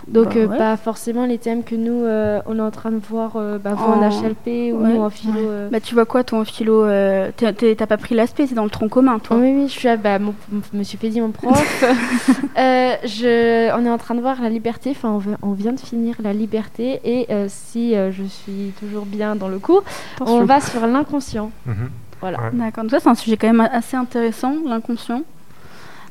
Donc, 0.07 0.36
bah, 0.36 0.36
euh, 0.36 0.48
pas 0.48 0.77
forcément 0.77 1.25
les 1.25 1.38
thèmes 1.38 1.63
que 1.63 1.75
nous, 1.75 2.04
euh, 2.04 2.42
on 2.45 2.57
est 2.57 2.62
en 2.62 2.71
train 2.71 2.92
de 2.92 2.98
voir 2.98 3.33
euh, 3.36 3.57
bah, 3.57 3.74
vous 3.74 3.83
en... 3.83 4.10
HLP 4.10 4.74
ou 4.74 4.86
nous 4.86 5.01
en 5.01 5.10
philo. 5.10 5.39
Bah, 5.71 5.80
tu 5.80 5.95
vois 5.95 6.06
quoi, 6.06 6.24
toi, 6.24 6.39
en 6.39 6.45
philo 6.45 6.86
T'as 6.86 7.88
pas 7.88 7.98
pris 7.98 8.15
l'aspect, 8.15 8.48
c'est 8.48 8.56
dans 8.56 8.63
le 8.63 8.69
tronc 8.69 8.89
commun, 8.89 9.19
toi 9.19 9.38
Oui, 9.38 9.54
oui, 9.56 9.68
je 9.68 9.74
suis 9.74 9.88
à 9.88 9.98
bah, 9.98 10.19
mon, 10.19 10.36
Monsieur 10.74 10.98
Fédi, 11.00 11.21
mon 11.21 11.31
prof. 11.31 11.86
je, 12.56 13.75
on 13.75 13.86
est 13.86 13.89
en 13.89 13.98
train 13.98 14.15
de 14.15 14.21
voir 14.21 14.42
la 14.42 14.50
liberté, 14.50 14.92
enfin, 14.92 15.19
on, 15.42 15.54
vient 15.54 15.74
de 15.74 15.80
finir 15.80 16.15
la 16.21 16.33
liberté, 16.33 17.00
et 17.04 17.27
si 17.48 17.94
je 17.94 18.24
suis 18.24 18.74
toujours 18.80 19.06
bien 19.06 19.36
dans 19.36 19.48
le 19.48 19.60
cours, 19.60 19.83
on 20.21 20.44
va 20.44 20.60
sur 20.60 20.86
l'inconscient. 20.86 21.51
Mhm. 21.65 21.89
Voilà. 22.21 22.38
D'accord, 22.54 22.86
donc 22.86 22.92
ça, 22.92 23.01
c'est 23.01 23.10
un 23.10 23.15
sujet 23.15 23.36
quand 23.36 23.48
même 23.48 23.60
assez 23.60 23.98
intéressant, 23.98 24.56
l'inconscient. 24.65 25.24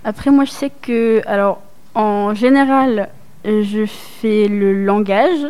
Après, 0.04 0.30
moi, 0.30 0.44
je 0.44 0.50
sais 0.50 0.70
que, 0.70 1.22
alors, 1.26 1.62
en 1.94 2.34
général, 2.34 3.08
je 3.44 3.86
fais 3.86 4.48
le 4.48 4.84
langage. 4.84 5.46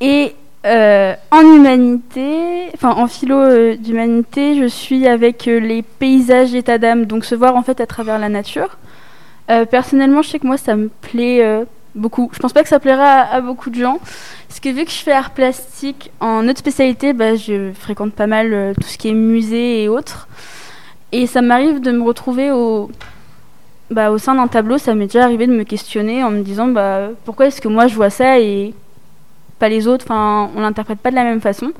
Et 0.00 0.34
euh, 0.66 1.14
en 1.30 1.40
humanité, 1.40 2.68
enfin 2.74 2.90
en 2.90 3.06
philo 3.06 3.36
euh, 3.36 3.76
d'humanité, 3.76 4.60
je 4.60 4.66
suis 4.66 5.06
avec 5.06 5.48
euh, 5.48 5.58
les 5.58 5.80
paysages 5.80 6.54
état 6.54 6.76
d'âme, 6.76 7.06
donc 7.06 7.24
se 7.24 7.34
voir 7.34 7.56
en 7.56 7.62
fait 7.62 7.80
à 7.80 7.86
travers 7.86 8.18
la 8.18 8.28
nature. 8.28 8.76
personnellement, 9.70 10.22
je 10.22 10.30
sais 10.30 10.38
que 10.38 10.46
moi 10.46 10.58
ça 10.58 10.76
me 10.76 10.88
plaît 10.88 11.42
beaucoup. 11.94 12.30
Je 12.32 12.38
pense 12.38 12.52
pas 12.52 12.62
que 12.62 12.68
ça 12.68 12.78
plaira 12.78 13.22
à, 13.22 13.40
beaucoup 13.40 13.70
de 13.70 13.74
gens, 13.74 13.98
parce 14.48 14.60
que 14.60 14.68
vu 14.68 14.84
que 14.84 14.90
je 14.92 14.98
fais 14.98 15.12
art 15.12 15.30
plastique 15.30 16.10
en 16.20 16.46
autre 16.46 16.58
spécialité, 16.58 17.12
bah, 17.14 17.34
je 17.34 17.72
fréquente 17.72 18.12
pas 18.12 18.28
mal 18.28 18.74
tout 18.80 18.86
ce 18.86 18.96
qui 18.96 19.08
est 19.08 19.14
musée 19.14 19.82
et 19.82 19.88
autres. 19.88 20.28
Et 21.10 21.26
ça 21.26 21.42
m'arrive 21.42 21.80
de 21.80 21.90
me 21.90 22.04
retrouver 22.04 22.52
au, 22.52 22.90
bah, 23.90 24.10
au 24.10 24.18
sein 24.18 24.34
d'un 24.34 24.46
tableau, 24.46 24.78
ça 24.78 24.94
m'est 24.94 25.06
déjà 25.06 25.24
arrivé 25.24 25.46
de 25.46 25.52
me 25.52 25.64
questionner 25.64 26.22
en 26.22 26.30
me 26.30 26.42
disant 26.42 26.68
bah, 26.68 27.08
pourquoi 27.24 27.46
est-ce 27.46 27.60
que 27.60 27.68
moi 27.68 27.86
je 27.86 27.94
vois 27.94 28.10
ça 28.10 28.38
et 28.38 28.74
pas 29.58 29.68
les 29.68 29.88
autres? 29.88 30.04
Enfin, 30.08 30.50
on 30.56 30.60
l'interprète 30.60 30.98
pas 30.98 31.10
de 31.10 31.16
la 31.16 31.24
même 31.24 31.40
façon. 31.40 31.72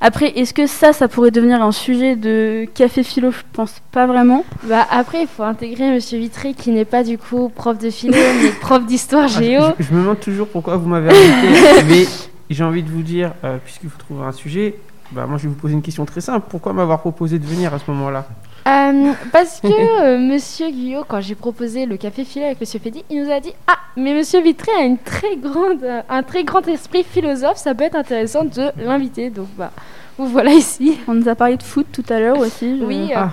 Après, 0.00 0.36
est-ce 0.36 0.52
que 0.52 0.66
ça, 0.66 0.92
ça 0.92 1.08
pourrait 1.08 1.30
devenir 1.30 1.62
un 1.62 1.72
sujet 1.72 2.16
de 2.16 2.66
café 2.74 3.02
philo? 3.02 3.30
Je 3.30 3.38
pense 3.52 3.80
pas 3.92 4.06
vraiment. 4.06 4.44
Bah 4.64 4.86
après, 4.90 5.22
il 5.22 5.28
faut 5.28 5.44
intégrer 5.44 5.94
Monsieur 5.94 6.18
Vitré 6.18 6.52
qui 6.52 6.72
n'est 6.72 6.84
pas 6.84 7.04
du 7.04 7.16
coup 7.16 7.48
prof 7.48 7.78
de 7.78 7.88
philo, 7.88 8.12
mais 8.42 8.50
prof 8.50 8.84
d'histoire 8.84 9.24
ah, 9.24 9.40
géo. 9.40 9.62
je, 9.78 9.94
me 9.94 10.00
demande 10.00 10.20
toujours 10.20 10.48
pourquoi 10.48 10.76
vous 10.76 10.88
m'avez 10.88 11.08
invité, 11.08 11.82
mais 11.88 12.06
j'ai 12.50 12.64
envie 12.64 12.82
de 12.82 12.90
vous 12.90 13.02
dire, 13.02 13.32
euh, 13.44 13.56
puisqu'il 13.64 13.88
faut 13.88 13.98
trouver 13.98 14.24
un 14.24 14.32
sujet, 14.32 14.74
bah 15.12 15.26
moi 15.26 15.38
je 15.38 15.44
vais 15.44 15.48
vous 15.48 15.54
poser 15.54 15.74
une 15.74 15.82
question 15.82 16.04
très 16.04 16.20
simple. 16.20 16.46
Pourquoi 16.50 16.72
m'avoir 16.72 17.00
proposé 17.00 17.38
de 17.38 17.46
venir 17.46 17.72
à 17.72 17.78
ce 17.78 17.90
moment-là? 17.92 18.26
Euh, 18.66 19.12
parce 19.32 19.60
que 19.60 19.68
euh, 20.02 20.18
Monsieur 20.18 20.70
Guyot, 20.70 21.04
quand 21.06 21.20
j'ai 21.20 21.34
proposé 21.34 21.86
le 21.86 21.96
café 21.96 22.24
filé 22.24 22.46
avec 22.46 22.60
Monsieur 22.60 22.78
Fédi, 22.78 23.04
il 23.10 23.22
nous 23.22 23.30
a 23.30 23.40
dit 23.40 23.52
Ah, 23.66 23.78
mais 23.96 24.14
Monsieur 24.14 24.40
Vitré 24.40 24.72
a 24.72 24.82
une 24.82 24.98
très 24.98 25.36
grande, 25.36 25.84
un 26.08 26.22
très 26.22 26.44
grand 26.44 26.66
esprit 26.68 27.04
philosophe, 27.04 27.58
ça 27.58 27.74
peut 27.74 27.84
être 27.84 27.96
intéressant 27.96 28.44
de 28.44 28.70
l'inviter. 28.78 29.30
Donc, 29.30 29.48
bah, 29.58 29.70
vous 30.16 30.28
voilà 30.28 30.52
ici. 30.52 30.98
On 31.08 31.14
nous 31.14 31.28
a 31.28 31.34
parlé 31.34 31.56
de 31.56 31.62
foot 31.62 31.86
tout 31.92 32.04
à 32.08 32.20
l'heure 32.20 32.38
aussi. 32.38 32.80
Oui. 32.82 33.10
Euh, 33.12 33.16
ah. 33.16 33.30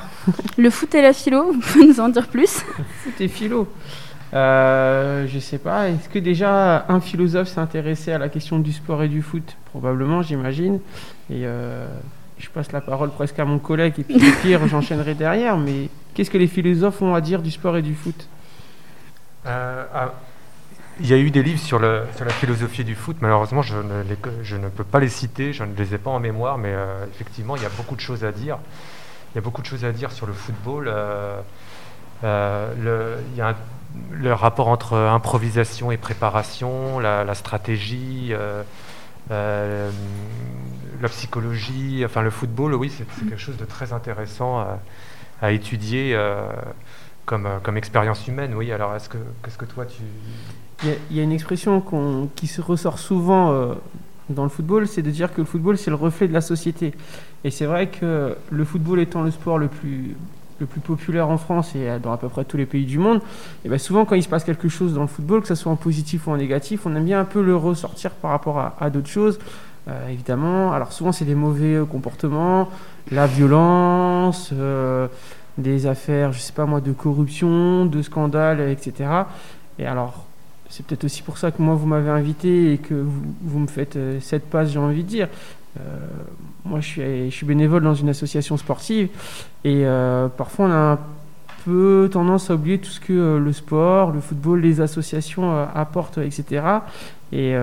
Le 0.58 0.70
foot 0.70 0.94
et 0.96 1.02
la 1.02 1.14
philo, 1.14 1.52
vous 1.54 1.60
pouvez 1.60 1.86
nous 1.86 2.00
en 2.00 2.10
dire 2.10 2.28
plus 2.28 2.64
Foot 3.04 3.20
et 3.20 3.28
philo 3.28 3.68
euh, 4.34 5.28
je 5.28 5.40
sais 5.40 5.58
pas. 5.58 5.90
Est-ce 5.90 6.08
que 6.08 6.18
déjà 6.18 6.86
un 6.88 7.02
philosophe 7.02 7.50
s'est 7.50 7.60
intéressé 7.60 8.14
à 8.14 8.18
la 8.18 8.30
question 8.30 8.60
du 8.60 8.72
sport 8.72 9.04
et 9.04 9.10
du 9.10 9.22
foot? 9.22 9.58
Probablement, 9.66 10.22
j'imagine. 10.22 10.80
Et 11.30 11.44
je 12.42 12.50
passe 12.50 12.72
la 12.72 12.82
parole 12.82 13.12
presque 13.12 13.38
à 13.40 13.46
mon 13.46 13.60
collègue 13.60 13.94
et 14.00 14.04
puis 14.04 14.16
au 14.16 14.42
pire, 14.42 14.68
j'enchaînerai 14.68 15.14
derrière. 15.14 15.58
Mais 15.58 15.90
qu'est-ce 16.14 16.32
que 16.32 16.38
les 16.38 16.48
philosophes 16.48 17.02
ont 17.02 17.14
à 17.14 17.22
dire 17.22 17.42
du 17.42 17.52
sport 17.52 17.78
et 17.78 17.82
du 17.82 17.94
foot? 17.94 18.28
Euh, 19.46 19.86
ah, 19.94 20.14
Il 21.00 21.08
y 21.08 21.14
a 21.14 21.18
eu 21.18 21.32
des 21.32 21.44
livres 21.44 21.60
sur, 21.60 21.80
la 21.80 22.06
philosophie 22.40 22.84
du 22.84 22.96
foot. 22.96 23.18
Malheureusement, 23.22 23.62
je 23.62 23.78
ne, 23.78 24.70
peux 24.70 24.84
pas 24.84 25.00
les 25.00 25.10
citer, 25.10 25.54
je 25.54 25.64
ne 25.64 25.76
les 25.76 25.94
ai 25.94 25.98
pas 25.98 26.12
en 26.12 26.20
mémoire, 26.20 26.58
mais 26.58 26.72
euh, 26.72 27.06
effectivement, 27.14 27.56
il 27.56 27.62
y 27.62 27.66
a 27.66 27.72
beaucoup 27.78 27.96
de 27.96 28.02
choses 28.02 28.26
à 28.26 28.32
dire. 28.32 28.58
Il 29.34 29.36
y 29.36 29.38
a 29.38 29.42
beaucoup 29.42 29.62
de 29.62 29.68
choses 29.68 29.86
à 29.86 29.92
dire 29.92 30.12
sur 30.12 30.26
le 30.26 30.34
football. 30.34 30.92
Euh, 30.94 31.40
le, 32.24 33.18
il 33.32 33.38
y 33.38 33.42
a 33.42 33.56
le 34.12 34.34
rapport 34.34 34.68
entre 34.68 34.96
improvisation 34.96 35.92
et 35.92 35.98
préparation, 35.98 37.00
la 37.00 37.36
stratégie 37.36 38.34
la 41.02 41.10
psychologie, 41.10 42.04
enfin 42.06 42.22
le 42.22 42.30
football, 42.30 42.76
oui, 42.76 42.92
c'est 42.96 43.06
quelque 43.28 43.42
chose 43.42 43.58
de 43.58 43.66
très 43.66 43.94
intéressant 43.94 44.60
à, 45.42 45.52
étudier 45.52 46.14
euh, 46.14 46.46
comme, 47.26 47.48
euh, 47.48 47.58
comme 47.64 47.76
expérience 47.76 48.28
humaine. 48.28 48.54
Oui, 48.54 48.72
alors 48.72 48.96
est-ce 48.96 49.10
que, 49.10 49.18
qu'est-ce 49.44 49.58
que 49.58 49.66
toi 49.66 49.86
tu... 49.86 50.04
Il 51.10 51.18
y, 51.18 51.20
a 51.20 51.24
une 51.24 51.32
expression 51.32 51.84
qui 52.36 52.48
se 52.48 52.62
ressort 52.62 52.98
souvent 52.98 53.52
euh, 53.52 53.74
dans 54.30 54.44
le 54.44 54.50
football, 54.50 54.88
c'est 54.88 55.04
de 55.04 55.12
dire 55.12 55.32
que 55.32 55.42
le 55.42 55.46
football, 55.46 55.78
c'est 55.78 55.92
le 55.92 55.96
reflet 55.96 56.28
de 56.28 56.34
la 56.34 56.42
société. 56.42 56.94
Et 57.44 57.52
c'est 57.52 57.66
vrai 57.66 57.88
que 57.88 58.36
le 58.50 58.66
football 58.66 59.00
étant 59.00 59.22
le 59.22 59.32
sport 59.32 59.60
le 59.60 59.68
plus, 59.68 60.16
populaire 60.84 61.28
en 61.28 61.38
France 61.40 61.76
et 61.76 61.88
dans 62.02 62.12
à 62.12 62.18
peu 62.18 62.30
près 62.30 62.46
tous 62.46 62.58
les 62.58 62.68
pays 62.68 62.86
du 62.86 63.00
monde, 63.00 63.20
et 63.66 63.70
bien 63.70 63.80
souvent 63.80 64.06
quand 64.06 64.14
il 64.14 64.22
se 64.22 64.30
passe 64.30 64.44
quelque 64.44 64.70
chose 64.70 64.94
dans 64.94 65.02
le 65.02 65.08
football, 65.08 65.42
que 65.42 65.48
ce 65.48 65.56
soit 65.56 65.72
en 65.72 65.76
positif 65.76 66.28
ou 66.28 66.32
en 66.32 66.38
négatif, 66.38 66.86
on 66.86 66.96
aime 66.96 67.06
bien 67.06 67.20
un 67.20 67.26
peu 67.26 67.42
le 67.42 67.56
ressortir 67.56 68.12
par 68.12 68.30
rapport 68.30 68.74
à 68.80 68.90
d'autres 68.92 69.10
choses. 69.10 69.40
Euh, 69.88 70.10
évidemment. 70.10 70.74
Alors 70.74 70.92
souvent 70.94 71.12
c'est 71.12 71.26
des 71.26 71.34
mauvais 71.34 71.76
euh, 71.76 71.86
comportements, 71.86 72.70
la 73.10 73.26
violence, 73.26 74.52
euh, 74.54 75.08
des 75.58 75.88
affaires, 75.88 76.34
je 76.34 76.40
sais 76.40 76.54
pas 76.54 76.68
moi, 76.68 76.82
de 76.82 76.92
corruption, 76.92 77.88
de 77.88 78.02
scandales, 78.04 78.62
etc. 78.70 79.10
Et 79.80 79.88
alors 79.88 80.26
c'est 80.70 80.86
peut-être 80.86 81.04
aussi 81.06 81.24
pour 81.24 81.40
ça 81.40 81.50
que 81.50 81.64
moi 81.64 81.74
vous 81.74 81.88
m'avez 81.88 82.12
invité 82.12 82.74
et 82.74 82.78
que 82.78 82.94
vous, 82.94 83.24
vous 83.42 83.60
me 83.60 83.68
faites 83.68 83.98
cette 84.22 84.50
passe, 84.52 84.70
j'ai 84.70 84.80
envie 84.80 85.04
de 85.04 85.08
dire. 85.08 85.28
moi, 86.64 86.80
je 86.80 86.88
suis, 86.88 87.32
je 87.32 87.36
suis 87.36 87.46
bénévole 87.46 87.82
dans 87.84 87.96
une 87.96 88.10
association 88.10 88.58
sportive 88.58 89.10
et 89.66 89.84
parfois 90.38 90.68
on 90.68 90.72
a 90.72 90.94
un 90.94 91.00
peu 91.66 92.08
tendance 92.12 92.52
à 92.52 92.54
oublier 92.54 92.78
tout 92.78 92.90
ce 92.92 93.00
que 93.00 93.38
le 93.38 93.52
sport, 93.52 94.12
le 94.12 94.22
football, 94.22 94.62
les 94.62 94.80
associations 94.80 95.68
apportent, 95.74 96.20
etc. 96.20 96.64
Et 97.34 97.54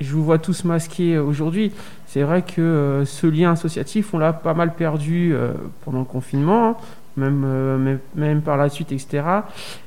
je 0.00 0.12
vous 0.12 0.24
vois 0.24 0.38
tous 0.38 0.64
masqués 0.64 1.18
aujourd'hui. 1.18 1.72
C'est 2.06 2.22
vrai 2.22 2.42
que 2.42 3.02
ce 3.06 3.26
lien 3.26 3.52
associatif, 3.52 4.14
on 4.14 4.18
l'a 4.18 4.32
pas 4.32 4.54
mal 4.54 4.74
perdu 4.74 5.34
pendant 5.84 6.00
le 6.00 6.04
confinement. 6.04 6.68
Hein. 6.70 6.76
Euh, 7.18 7.78
même, 7.78 7.98
même, 8.14 8.42
par 8.42 8.56
la 8.56 8.68
suite, 8.68 8.92
etc. 8.92 9.22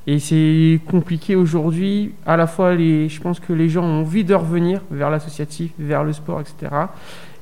Et 0.08 0.20
c'est 0.20 0.80
compliqué 0.90 1.36
aujourd'hui. 1.36 2.14
À 2.26 2.38
la 2.38 2.48
fois, 2.48 2.76
je 2.76 3.20
pense 3.20 3.40
que 3.40 3.54
les 3.54 3.70
gens 3.70 3.84
ont 3.84 4.02
envie 4.02 4.24
de 4.24 4.34
revenir 4.34 4.82
vers 4.90 5.10
l'associatif, 5.10 5.72
vers 5.78 6.04
le 6.04 6.14
sport, 6.14 6.42
etc. 6.42 6.76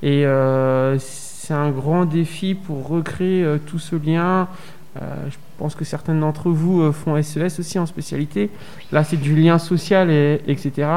Et 0.04 0.26
euh, 0.26 0.98
c'est 1.00 1.54
un 1.54 1.70
grand 1.70 2.06
défi 2.06 2.54
pour 2.54 2.88
recréer 2.88 3.44
euh, 3.44 3.58
tout 3.66 3.80
ce 3.80 3.96
lien. 3.96 4.48
je 4.96 5.36
pense 5.58 5.76
que 5.76 5.86
certains 5.86 6.16
d'entre 6.16 6.50
vous 6.50 6.92
font 6.92 7.22
SES 7.22 7.40
e 7.40 7.60
aussi 7.60 7.80
en 7.80 7.86
spécialité. 7.86 8.50
Là, 8.92 9.04
c'est 9.04 9.18
du 9.18 9.36
lien 9.36 9.58
social, 9.58 10.10
et, 10.10 10.42
etc. 10.48 10.90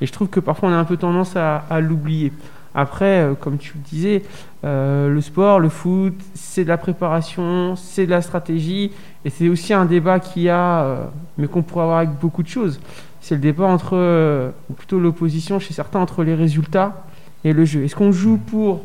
Et 0.00 0.06
je 0.06 0.12
trouve 0.12 0.28
que 0.28 0.40
parfois, 0.40 0.68
on 0.68 0.72
a 0.72 0.76
un 0.76 0.84
peu 0.84 0.96
tendance 0.96 1.36
à, 1.36 1.80
l'oublier. 1.80 2.32
Après, 2.74 3.28
comme 3.40 3.58
tu 3.58 3.74
le 3.74 3.80
disais, 3.80 4.22
euh, 4.64 5.10
le 5.10 5.20
sport, 5.20 5.60
le 5.60 5.68
foot, 5.68 6.14
c'est 6.32 6.64
de 6.64 6.68
la 6.68 6.78
préparation, 6.78 7.76
c'est 7.76 8.06
de 8.06 8.10
la 8.10 8.22
stratégie, 8.22 8.92
et 9.24 9.30
c'est 9.30 9.48
aussi 9.48 9.74
un 9.74 9.84
débat 9.84 10.20
qu'il 10.20 10.42
y 10.42 10.48
a, 10.48 10.82
euh, 10.82 11.04
mais 11.36 11.48
qu'on 11.48 11.62
pourrait 11.62 11.82
avoir 11.82 11.98
avec 11.98 12.10
beaucoup 12.18 12.42
de 12.42 12.48
choses. 12.48 12.80
C'est 13.20 13.34
le 13.34 13.42
débat 13.42 13.66
entre, 13.66 13.90
euh, 13.92 14.50
ou 14.70 14.72
plutôt 14.72 14.98
l'opposition 14.98 15.58
chez 15.58 15.74
certains 15.74 15.98
entre 15.98 16.24
les 16.24 16.34
résultats 16.34 17.04
et 17.44 17.52
le 17.52 17.66
jeu. 17.66 17.84
Est-ce 17.84 17.94
qu'on 17.94 18.12
joue 18.12 18.38
pour 18.38 18.84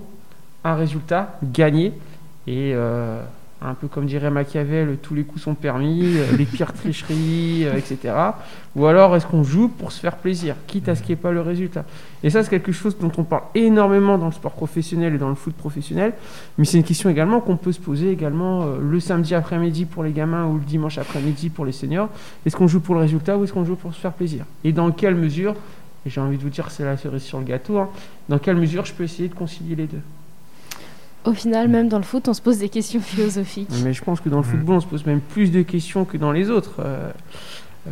un 0.66 0.76
résultat, 0.76 1.38
gagner, 1.44 1.94
et 2.46 2.74
un 3.62 3.74
peu 3.74 3.88
comme 3.88 4.06
dirait 4.06 4.32
Machiavel, 4.32 4.98
tous 5.02 5.14
les 5.14 5.24
coups 5.24 5.42
sont 5.42 5.54
permis, 5.54 6.18
euh, 6.18 6.38
les 6.38 6.46
pires 6.46 6.72
tricheries, 6.72 7.66
euh, 7.66 7.76
etc. 7.76 8.14
Ou 8.76 8.86
alors 8.86 9.16
est-ce 9.16 9.28
qu'on 9.28 9.44
joue 9.44 9.68
pour 9.68 9.92
se 9.92 10.00
faire 10.00 10.16
plaisir, 10.16 10.56
quitte 10.66 10.88
à 10.88 10.96
ce 10.96 11.02
qu'il 11.02 11.10
n'y 11.10 11.20
ait 11.20 11.22
pas 11.22 11.32
le 11.32 11.42
résultat? 11.42 11.84
Et 12.24 12.30
ça, 12.30 12.42
c'est 12.42 12.50
quelque 12.50 12.72
chose 12.72 12.98
dont 12.98 13.12
on 13.18 13.24
parle 13.24 13.44
énormément 13.56 14.18
dans 14.18 14.28
le 14.28 14.32
sport 14.32 14.54
professionnel 14.54 15.16
et 15.16 15.18
dans 15.18 15.30
le 15.30 15.36
foot 15.36 15.54
professionnel, 15.54 16.14
mais 16.58 16.64
c'est 16.64 16.78
une 16.78 16.84
question 16.84 17.10
également 17.10 17.42
qu'on 17.42 17.58
peut 17.58 17.74
se 17.74 17.82
poser 17.82 18.12
également 18.12 18.64
euh, 18.64 18.78
le 18.82 19.00
samedi 19.02 19.36
après-midi 19.36 19.86
pour 19.86 20.04
les 20.04 20.12
gamins 20.12 20.46
ou 20.46 20.54
le 20.54 20.64
dimanche 20.64 20.98
après-midi 20.98 21.50
pour 21.50 21.66
les 21.66 21.74
seniors. 21.74 22.10
Est-ce 22.46 22.56
qu'on 22.56 22.68
joue 22.68 22.80
pour 22.80 22.96
le 22.96 23.02
résultat 23.02 23.38
ou 23.38 23.44
est-ce 23.44 23.52
qu'on 23.52 23.66
joue 23.66 23.76
pour 23.76 23.94
se 23.94 24.00
faire 24.00 24.14
plaisir? 24.14 24.46
Et 24.64 24.72
dans 24.72 24.92
quelle 24.92 25.16
mesure, 25.16 25.56
et 26.06 26.10
j'ai 26.10 26.22
envie 26.22 26.38
de 26.38 26.44
vous 26.44 26.50
dire 26.50 26.72
c'est 26.72 26.86
la 26.86 26.96
cerise 26.96 27.24
sur 27.24 27.40
le 27.40 27.46
gâteau, 27.46 27.78
hein, 27.78 27.90
dans 28.30 28.40
quelle 28.40 28.56
mesure 28.56 28.86
je 28.86 28.94
peux 28.94 29.04
essayer 29.04 29.28
de 29.28 29.36
concilier 29.36 29.76
les 29.76 29.88
deux? 29.88 30.02
Au 31.26 31.34
final, 31.34 31.68
même 31.68 31.90
dans 31.90 31.98
le 31.98 32.04
foot, 32.04 32.28
on 32.28 32.34
se 32.34 32.42
pose 32.42 32.60
des 32.60 32.70
questions 32.70 33.02
philosophiques. 33.02 33.70
Mais 33.84 33.94
je 33.94 34.04
pense 34.04 34.22
que 34.22 34.30
dans 34.30 34.38
le 34.38 34.44
mm. 34.44 34.50
football, 34.50 34.76
on 34.78 34.82
se 34.82 34.88
pose 34.88 35.06
même 35.06 35.22
plus 35.22 35.52
de 35.52 35.62
questions 35.62 36.06
que 36.06 36.18
dans 36.18 36.32
les 36.32 36.50
autres. 36.50 36.78
Euh, 36.80 37.12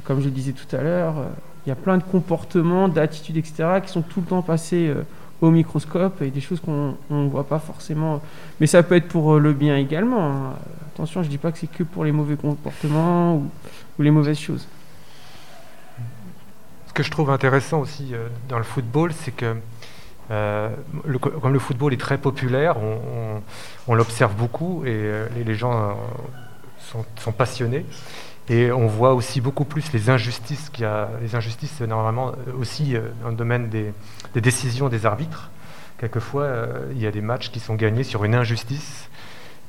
comme 0.03 0.19
je 0.19 0.25
le 0.25 0.31
disais 0.31 0.53
tout 0.53 0.75
à 0.75 0.81
l'heure, 0.81 1.17
euh, 1.17 1.25
il 1.65 1.69
y 1.69 1.71
a 1.71 1.75
plein 1.75 1.97
de 1.97 2.03
comportements, 2.03 2.87
d'attitudes, 2.87 3.37
etc., 3.37 3.79
qui 3.83 3.91
sont 3.91 4.01
tout 4.01 4.21
le 4.21 4.27
temps 4.27 4.41
passés 4.41 4.87
euh, 4.87 5.03
au 5.41 5.51
microscope 5.51 6.21
et 6.21 6.29
des 6.29 6.39
choses 6.39 6.61
qu'on 6.61 6.95
ne 7.09 7.27
voit 7.27 7.47
pas 7.47 7.59
forcément. 7.59 8.21
Mais 8.59 8.67
ça 8.67 8.81
peut 8.81 8.95
être 8.95 9.07
pour 9.07 9.39
le 9.39 9.53
bien 9.53 9.75
également. 9.75 10.31
Hein. 10.31 10.53
Attention, 10.93 11.21
je 11.21 11.27
ne 11.27 11.31
dis 11.31 11.37
pas 11.37 11.51
que 11.51 11.57
c'est 11.57 11.71
que 11.71 11.83
pour 11.83 12.05
les 12.05 12.11
mauvais 12.11 12.37
comportements 12.37 13.35
ou, 13.35 13.49
ou, 13.99 14.01
les 14.01 14.11
mauvaises 14.11 14.39
choses. 14.39 14.67
Ce 16.87 16.93
que 16.93 17.03
je 17.03 17.11
trouve 17.11 17.29
intéressant 17.29 17.81
aussi 17.81 18.13
dans 18.49 18.57
le 18.57 18.63
football, 18.63 19.11
c'est 19.13 19.35
que 19.35 19.55
euh, 20.29 20.69
comme 21.19 21.53
le 21.53 21.59
football 21.59 21.93
est 21.93 21.99
très 21.99 22.17
populaire, 22.17 22.77
on, 23.87 23.95
l'observe 23.95 24.33
beaucoup 24.35 24.83
et 24.85 24.89
euh, 24.89 25.27
les, 25.35 25.55
gens 25.55 25.89
euh, 26.95 27.01
sont, 27.17 27.31
passionnés. 27.31 27.85
Et 28.49 28.71
on 28.71 28.87
voit 28.87 29.13
aussi 29.13 29.41
beaucoup 29.41 29.65
plus 29.65 29.91
les 29.93 30.09
injustices 30.09 30.69
qu'il 30.69 30.83
y 30.83 30.87
a, 30.87 31.09
les 31.21 31.35
injustices 31.35 31.81
normalement 31.81 32.33
aussi 32.59 32.95
dans 33.21 33.29
le 33.29 33.35
domaine 33.35 33.69
des, 33.69 33.93
décisions 34.35 34.89
des 34.89 35.05
arbitres. 35.05 35.49
Quelquefois, 35.97 36.47
il 36.91 37.01
y 37.01 37.07
a 37.07 37.11
des 37.11 37.21
matchs 37.21 37.49
qui 37.49 37.59
sont 37.59 37.75
gagnés 37.75 38.03
sur 38.03 38.23
une 38.23 38.35
injustice. 38.35 39.09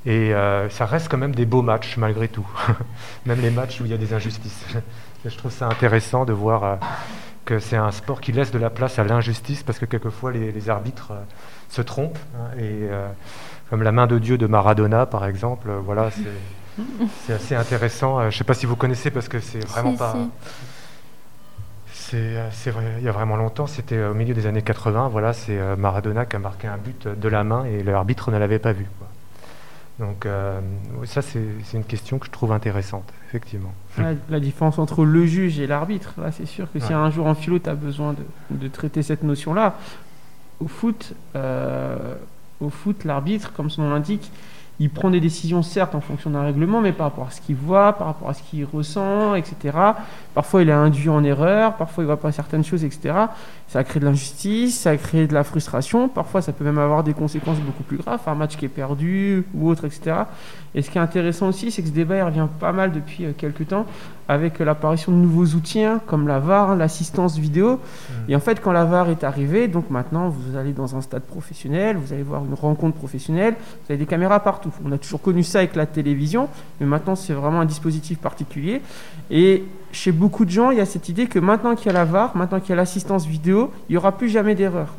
Et 0.07 0.33
ça 0.71 0.87
reste 0.87 1.09
quand 1.09 1.19
même 1.19 1.35
des 1.35 1.45
beaux 1.45 1.63
matchs 1.63 1.97
malgré 1.97 2.29
tout, 2.29 2.47
même 3.27 3.41
les 3.41 3.51
matchs 3.51 3.81
où 3.81 3.85
il 3.85 3.91
y 3.91 3.95
a 3.95 3.99
des 3.99 4.15
injustices. 4.15 4.65
Je 5.25 5.37
trouve 5.37 5.53
ça 5.53 5.67
intéressant 5.67 6.25
de 6.25 6.33
voir 6.33 6.79
que 7.49 7.61
c'est 7.61 7.79
un 7.79 7.91
sport 7.93 8.21
qui 8.21 8.33
laisse 8.33 8.51
de 8.51 8.59
la 8.59 8.69
place 8.69 8.99
à 8.99 9.05
l'injustice 9.05 9.63
parce 9.63 9.79
que 9.79 9.87
quelquefois 9.87 10.33
les, 10.33 10.69
arbitres 10.69 11.13
euh, 11.13 11.23
se 11.71 11.81
trompent. 11.81 12.19
Hein, 12.37 12.59
et 12.59 12.61
euh, 12.91 13.09
comme 13.71 13.83
la 13.83 13.91
main 13.91 14.07
de 14.07 14.19
Dieu 14.19 14.37
de 14.37 14.47
Maradona, 14.47 15.07
par 15.07 15.25
exemple, 15.25 15.71
euh, 15.71 15.79
voilà, 15.83 16.11
c'est 16.11 17.33
assez 17.33 17.55
intéressant. 17.55 18.21
je 18.21 18.27
ne 18.27 18.31
sais 18.33 18.45
pas 18.45 18.53
si 18.53 18.67
vous 18.67 18.77
connaissez 18.77 19.11
parce 19.11 19.29
que 19.29 19.41
c'est 19.41 19.65
vraiment 19.65 19.97
pas. 19.97 20.15
C'est 21.91 22.35
il 22.99 23.03
y 23.03 23.09
a 23.09 23.13
vraiment 23.13 23.37
longtemps, 23.37 23.67
c'était 23.67 24.03
au 24.05 24.15
milieu 24.15 24.35
des 24.35 24.47
années 24.47 24.63
80. 24.63 25.09
Voilà, 25.09 25.33
c'est 25.33 25.59
Maradona 25.77 26.27
qui 26.27 26.37
a 26.37 26.39
marqué 26.39 26.67
un 26.67 26.77
but 26.77 27.09
de 27.09 27.29
la 27.29 27.45
main 27.45 27.65
et 27.65 27.83
l'arbitre 27.83 28.31
ne 28.31 28.37
l'avait 28.37 28.59
pas 28.59 28.73
vu. 28.73 28.87
Donc 29.99 30.27
euh, 30.27 30.61
ça, 31.05 31.23
c'est 31.23 31.41
une 31.75 31.85
question 31.85 32.19
que 32.19 32.27
je 32.27 32.31
trouve 32.31 32.53
intéressante, 32.53 33.13
effectivement. 33.29 33.73
La, 34.31 34.39
différence 34.39 34.79
entre 34.79 35.05
le 35.05 35.27
juge 35.27 35.59
et 35.59 35.67
l'arbitre, 35.67 36.15
là, 36.19 36.31
c'est 36.31 36.47
sûr 36.47 36.71
que 36.73 36.79
si 36.79 36.93
un 36.93 37.11
jour 37.11 37.27
en 37.27 37.35
philo, 37.35 37.59
tu 37.59 37.69
as 37.69 37.75
besoin 37.75 38.15
de, 38.51 38.69
traiter 38.69 39.03
cette 39.03 39.25
notion-là, 39.25 39.77
au 40.61 40.69
foot, 40.69 41.15
euh, 41.35 42.15
au 42.61 42.71
foot, 42.71 43.05
l'arbitre, 43.05 43.53
comme 43.53 43.71
son 43.71 43.83
nom 43.83 43.91
l'indique, 43.91 44.31
il 44.81 44.91
prend 44.91 45.11
des 45.11 45.21
décisions 45.21 45.63
certes 45.63 45.95
en 45.95 46.01
fonction 46.01 46.31
d'un 46.31 46.43
règlement, 46.43 46.81
mais 46.81 46.93
par 46.93 47.07
rapport 47.09 47.27
à 47.27 47.31
ce 47.31 47.41
qu'il 47.41 47.57
voit, 47.57 47.95
par 47.95 48.07
rapport 48.07 48.29
à 48.29 48.35
ce 48.35 48.43
qu'il 48.43 48.65
ressent, 48.65 49.35
etc. 49.35 49.77
Parfois 50.35 50.63
il 50.63 50.69
est 50.69 50.73
induit 50.73 51.09
en 51.09 51.25
erreur, 51.25 51.75
parfois 51.75 52.05
il 52.05 52.07
voit 52.07 52.21
pas 52.21 52.31
certaines 52.31 52.65
choses, 52.65 52.85
etc. 52.85 53.15
Ça 53.67 53.83
crée 53.83 53.99
de 53.99 54.05
l'injustice, 54.05 54.79
ça 54.79 54.97
crée 54.97 55.27
de 55.27 55.35
la 55.35 55.43
frustration, 55.43 56.09
parfois 56.09 56.43
ça 56.43 56.53
peut 56.53 56.65
même 56.65 56.79
avoir 56.79 57.03
des 57.03 57.13
conséquences 57.13 57.59
beaucoup 57.59 57.83
plus 57.83 57.97
graves, 57.97 58.21
un 58.27 58.35
match 58.35 58.57
qui 58.57 58.67
est 58.67 58.69
perdu 58.69 59.45
ou 59.55 59.69
autre, 59.69 59.85
etc. 59.85 60.17
Et 60.75 60.83
ce 60.83 60.91
qui 60.91 60.99
est 60.99 61.01
intéressant 61.01 61.49
aussi, 61.49 61.71
c'est 61.71 61.83
que 61.83 61.89
ce 61.89 61.93
débat 61.95 62.17
il 62.17 62.23
revient 62.23 62.47
pas 62.61 62.73
mal 62.73 62.93
depuis 62.93 63.25
euh, 63.25 63.33
quelques 63.37 63.69
temps 63.69 63.87
avec 64.29 64.59
l'apparition 64.59 65.11
de 65.11 65.17
nouveaux 65.17 65.47
outils 65.57 65.83
hein, 65.83 66.01
comme 66.07 66.29
la 66.29 66.39
VAR, 66.39 66.77
l'assistance 66.77 67.39
vidéo. 67.39 67.77
Mmh. 67.77 68.31
Et 68.31 68.37
en 68.37 68.41
fait, 68.41 68.61
quand 68.61 68.73
la 68.73 68.85
VAR 68.85 69.09
est 69.09 69.25
arrivée, 69.25 69.69
donc 69.69 69.89
maintenant 69.91 70.29
vous 70.29 70.57
allez 70.57 70.73
dans 70.73 70.95
un 70.97 71.01
stade 71.01 71.23
professionnel, 71.23 71.97
vous 71.97 72.13
allez 72.13 72.23
voir 72.23 72.45
une 72.45 72.55
rencontre 72.55 72.97
professionnelle, 72.97 73.55
vous 73.59 73.93
avez 73.93 73.99
des 73.99 74.07
caméras 74.07 74.41
partout. 74.41 74.71
On 74.85 74.93
a 74.93 74.99
toujours 74.99 75.23
connu 75.23 75.43
ça 75.43 75.59
avec 75.59 75.75
la 75.75 75.87
télévision, 75.87 76.49
mais 76.81 76.87
maintenant 76.87 77.17
c'est 77.17 77.33
vraiment 77.33 77.61
un 77.61 77.65
dispositif 77.65 78.19
particulier. 78.19 78.83
Et 79.31 79.65
chez 79.93 80.13
beaucoup 80.13 80.45
de 80.45 80.51
gens, 80.51 80.71
il 80.71 80.79
y 80.79 80.83
a 80.83 80.87
cette 80.87 81.09
idée 81.09 81.27
que 81.27 81.39
maintenant 81.39 81.75
qu'il 81.75 81.87
y 81.87 81.91
a 81.91 81.95
la 81.95 82.05
VAR, 82.05 82.37
maintenant 82.37 82.61
qu'il 82.61 82.71
y 82.71 82.73
a 82.75 82.77
l'assistance 82.77 83.27
vidéo, 83.27 83.71
il 83.89 83.93
n'y 83.93 83.97
aura 83.97 84.13
plus 84.17 84.29
jamais 84.29 84.55
d'erreur. 84.55 84.95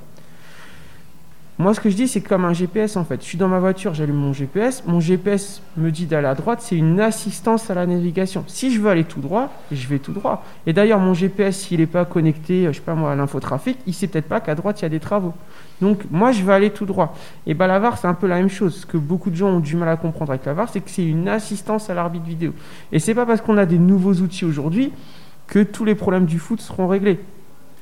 Moi, 1.60 1.74
ce 1.74 1.82
que 1.82 1.90
je 1.90 1.96
dis, 1.98 2.08
c'est 2.08 2.22
comme 2.22 2.46
un 2.46 2.54
GPS 2.54 2.96
en 2.96 3.04
fait. 3.04 3.22
Je 3.22 3.26
suis 3.26 3.38
dans 3.38 3.50
ma 3.50 3.60
voiture, 3.60 3.94
j'allume 3.94 4.16
mon 4.16 4.32
GPS. 4.32 4.82
Mon 4.88 5.02
GPS 5.02 5.62
me 5.76 5.92
dit 5.92 6.06
d'aller 6.06 6.28
à 6.28 6.34
droite. 6.34 6.62
C'est 6.62 6.78
une 6.78 7.02
assistance 7.02 7.70
à 7.70 7.74
la 7.74 7.86
navigation. 7.86 8.46
Si 8.48 8.74
je 8.74 8.80
veux 8.80 8.90
aller 8.90 9.04
tout 9.04 9.20
droit, 9.20 9.52
je 9.70 9.86
vais 9.90 10.00
tout 10.00 10.14
droit. 10.14 10.46
Et 10.66 10.72
d'ailleurs, 10.72 11.00
mon 11.00 11.14
GPS, 11.14 11.58
s'il 11.58 11.82
n'est 11.82 11.86
pas 11.86 12.06
connecté, 12.06 12.68
je 12.68 12.72
sais 12.72 12.80
pas 12.80 12.96
moi, 12.96 13.12
à 13.12 13.16
l'infotrafic, 13.16 13.78
il 13.86 13.94
sait 13.94 14.08
peut-être 14.08 14.30
pas 14.30 14.40
qu'à 14.40 14.56
droite 14.56 14.80
il 14.80 14.84
y 14.84 14.86
a 14.86 14.90
des 14.90 15.02
travaux. 15.02 15.34
Donc, 15.82 16.04
moi, 16.10 16.32
je 16.32 16.46
vais 16.46 16.54
aller 16.54 16.70
tout 16.70 16.86
droit. 16.86 17.14
Et 17.46 17.54
ben, 17.54 17.68
la 17.68 17.78
VAR, 17.80 17.98
c'est 17.98 18.08
un 18.08 18.14
peu 18.14 18.28
la 18.28 18.38
même 18.38 18.50
chose. 18.50 18.76
Ce 18.78 18.86
que 18.86 18.98
beaucoup 18.98 19.30
de 19.30 19.36
gens 19.36 19.50
ont 19.50 19.60
du 19.60 19.76
mal 19.76 19.90
à 19.90 19.98
comprendre 19.98 20.32
avec 20.32 20.46
la 20.46 20.54
VAR, 20.54 20.70
c'est 20.70 20.80
que 20.80 20.90
c'est 20.90 21.06
une 21.06 21.28
assistance 21.28 21.90
à 21.90 21.94
l'arbitre 21.94 22.26
vidéo. 22.26 22.54
Et 22.94 23.00
c'est 23.00 23.14
pas 23.14 23.26
parce 23.26 23.42
qu'on 23.42 23.58
a 23.58 23.66
des 23.66 23.80
nouveaux 23.80 24.14
outils 24.14 24.46
aujourd'hui 24.46 24.94
que 25.48 25.62
tous 25.62 25.84
les 25.84 25.96
problèmes 25.96 26.26
du 26.26 26.40
foot 26.40 26.62
seront 26.62 26.88
réglés. 26.88 27.20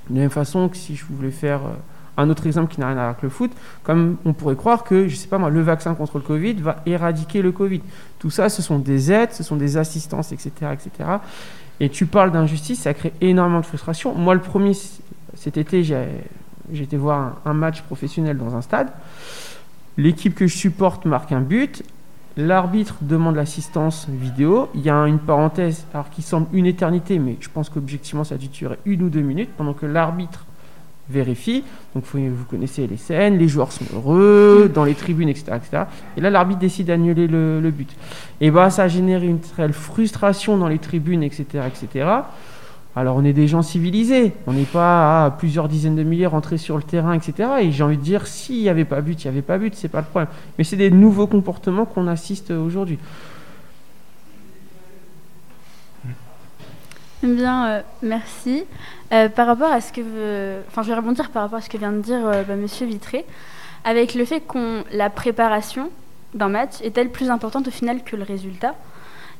De 0.09 0.15
la 0.15 0.21
même 0.21 0.29
façon 0.31 0.67
que 0.67 0.77
si 0.77 0.95
je 0.95 1.05
voulais 1.07 1.29
faire 1.29 1.59
euh, 1.59 1.75
un 2.17 2.29
autre 2.29 2.47
exemple 2.47 2.73
qui 2.73 2.79
n'a 2.79 2.87
rien 2.87 2.95
à 2.95 2.99
voir 2.99 3.09
avec 3.09 3.21
le 3.21 3.29
foot, 3.29 3.51
comme 3.83 4.17
on 4.25 4.33
pourrait 4.33 4.55
croire 4.55 4.83
que, 4.83 5.07
je 5.07 5.15
sais 5.15 5.27
pas 5.27 5.37
moi, 5.37 5.49
le 5.49 5.61
vaccin 5.61 5.93
contre 5.93 6.17
le 6.17 6.23
Covid 6.23 6.55
va 6.55 6.77
éradiquer 6.85 7.41
le 7.41 7.51
Covid. 7.51 7.81
Tout 8.19 8.31
ça, 8.31 8.49
ce 8.49 8.61
sont 8.61 8.79
des 8.79 9.11
aides, 9.11 9.31
ce 9.31 9.43
sont 9.43 9.55
des 9.55 9.77
assistances, 9.77 10.31
etc. 10.31 10.51
etc. 10.73 11.09
Et 11.79 11.89
tu 11.89 12.07
parles 12.07 12.31
d'injustice, 12.31 12.81
ça 12.81 12.93
crée 12.93 13.13
énormément 13.21 13.59
de 13.59 13.65
frustration. 13.65 14.15
Moi, 14.15 14.33
le 14.33 14.41
premier, 14.41 14.73
cet 15.35 15.57
été, 15.57 15.83
j'ai 15.83 16.07
été 16.73 16.97
voir 16.97 17.37
un, 17.45 17.53
match 17.53 17.83
professionnel 17.83 18.37
dans 18.37 18.55
un 18.55 18.61
stade. 18.61 18.89
L'équipe 19.97 20.33
que 20.33 20.47
je 20.47 20.57
supporte 20.57 21.05
marque 21.05 21.31
un 21.31 21.41
but. 21.41 21.83
L'arbitre 22.35 22.95
demande 23.01 23.35
l'assistance 23.35 24.07
vidéo. 24.09 24.69
Il 24.75 24.81
y 24.81 24.89
a 24.89 24.95
une 25.07 25.19
parenthèse, 25.19 25.85
alors 25.93 26.09
qui 26.09 26.21
semble 26.21 26.47
une 26.53 26.67
éternité, 26.67 27.17
mais 27.17 27.37
je 27.39 27.49
pense 27.49 27.69
qu'objectivement, 27.69 28.23
ça 28.23 28.35
a 28.35 28.37
dû 28.37 28.47
durer 28.47 28.77
une 28.85 29.03
ou 29.03 29.09
deux 29.09 29.21
minutes, 29.21 29.49
pendant 29.57 29.73
que 29.73 29.87
l'arbitre 29.87 30.46
vérifie. 31.09 31.63
Donc 31.95 32.05
vous 32.05 32.45
connaissez 32.49 32.87
les 32.87 32.97
scènes, 32.97 33.37
les 33.37 33.47
joueurs 33.47 33.71
sont 33.71 33.85
heureux, 33.95 34.71
dans 34.73 34.83
les 34.83 34.95
tribunes, 34.95 35.29
etc. 35.29 35.53
etc. 35.55 35.83
Et 36.15 36.21
là, 36.21 36.29
l'arbitre 36.29 36.59
décide 36.59 36.87
d'annuler 36.87 37.27
le, 37.27 37.71
but. 37.71 37.89
Et 38.41 38.51
bah, 38.51 38.69
ça 38.69 38.83
a 38.83 38.87
généré 38.87 39.27
une 39.27 39.39
telle 39.39 39.73
frustration 39.73 40.57
dans 40.57 40.67
les 40.67 40.79
tribunes, 40.79 41.23
etc. 41.23 41.63
etc. 41.67 42.05
Alors 42.95 43.15
on 43.15 43.23
est 43.23 43.33
des 43.33 43.47
gens 43.47 43.61
civilisés, 43.61 44.33
on 44.47 44.53
n'est 44.53 44.63
pas 44.63 45.25
à 45.25 45.29
plusieurs 45.29 45.67
dizaines 45.67 45.95
de 45.95 46.01
milliers 46.01 46.25
rentrés 46.25 46.57
sur 46.57 46.77
le 46.77 46.83
terrain, 46.83 47.13
etc. 47.13 47.49
Et 47.61 47.71
j'ai 47.71 47.83
envie 47.83 47.97
de 47.97 48.01
dire, 48.01 48.25
s'il 48.25 48.59
n'y 48.59 48.69
avait 48.69 48.85
pas 48.85 49.01
but, 49.01 49.23
il 49.23 49.27
n'y 49.27 49.33
avait 49.33 49.43
pas 49.43 49.59
but, 49.59 49.75
c'est 49.75 49.87
pas 49.87 49.99
le 49.99 50.07
problème. 50.07 50.29
Mais 50.57 50.63
c'est 50.63 50.77
des 50.77 50.89
nouveaux 50.89 51.27
comportements 51.27 51.85
qu'on 51.85 52.07
assiste 52.07 52.49
aujourd'hui. 52.49 52.97
Bien, 57.23 57.67
euh, 57.67 57.81
merci. 58.01 58.63
Euh, 59.13 59.29
par 59.29 59.47
rapport 59.47 59.71
à 59.71 59.81
ce 59.81 59.93
que, 59.93 60.01
enfin, 60.67 60.83
je 60.83 60.89
vais 60.89 60.95
rebondir 60.95 61.29
par 61.29 61.43
rapport 61.43 61.59
à 61.59 61.61
ce 61.61 61.69
que 61.69 61.77
vient 61.77 61.91
de 61.91 62.01
dire 62.01 62.19
euh, 62.25 62.43
bah, 62.43 62.55
Monsieur 62.55 62.85
Vitré, 62.85 63.25
avec 63.83 64.13
le 64.15 64.25
fait 64.25 64.41
qu'on 64.41 64.83
la 64.91 65.09
préparation 65.09 65.89
d'un 66.33 66.49
match 66.49 66.73
est-elle 66.83 67.09
plus 67.09 67.29
importante 67.29 67.67
au 67.67 67.71
final 67.71 68.03
que 68.03 68.15
le 68.15 68.23
résultat? 68.23 68.75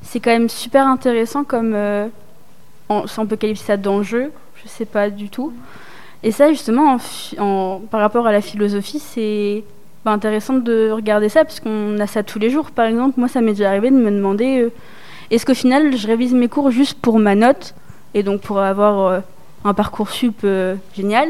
C'est 0.02 0.20
quand 0.20 0.32
même 0.32 0.48
super 0.48 0.88
intéressant 0.88 1.44
comme, 1.44 1.76
on, 2.88 3.08
si 3.08 3.20
on 3.20 3.26
peut 3.26 3.36
qualifier 3.36 3.66
ça 3.66 3.78
d'enjeu, 3.78 4.32
je 4.64 4.70
sais 4.70 4.86
pas 4.86 5.10
du 5.10 5.30
tout. 5.30 5.54
Et 6.24 6.32
ça, 6.32 6.50
justement, 6.50 6.98
en, 7.40 7.82
par 7.92 8.00
rapport 8.00 8.26
à 8.26 8.32
la 8.32 8.42
philosophie, 8.42 9.00
c'est 9.00 9.64
bah, 10.06 10.12
intéressant 10.12 10.54
de 10.54 10.92
regarder 10.92 11.30
ça 11.30 11.44
parce 11.44 11.60
qu'on 11.60 12.00
a 12.00 12.08
ça 12.08 12.24
tous 12.24 12.40
les 12.40 12.50
jours. 12.50 12.72
Par 12.72 12.86
exemple, 12.86 13.20
moi, 13.20 13.28
ça 13.28 13.42
m'est 13.42 13.52
déjà 13.52 13.70
arrivé 13.70 13.90
de 13.90 13.98
me 13.98 14.12
demander 14.12 14.70
est-ce 15.30 15.46
qu'au 15.46 15.54
final, 15.54 15.96
je 15.96 16.08
révise 16.08 16.34
mes 16.34 16.48
cours 16.48 16.72
juste 16.72 17.00
pour 17.00 17.20
ma 17.20 17.36
note 17.36 17.74
et 18.14 18.24
donc 18.24 18.42
pour 18.42 18.60
avoir 18.60 19.08
euh, 19.08 19.20
un 19.66 19.74
parcours 19.74 20.10
sup 20.10 20.42
euh, 20.44 20.76
génial 20.96 21.30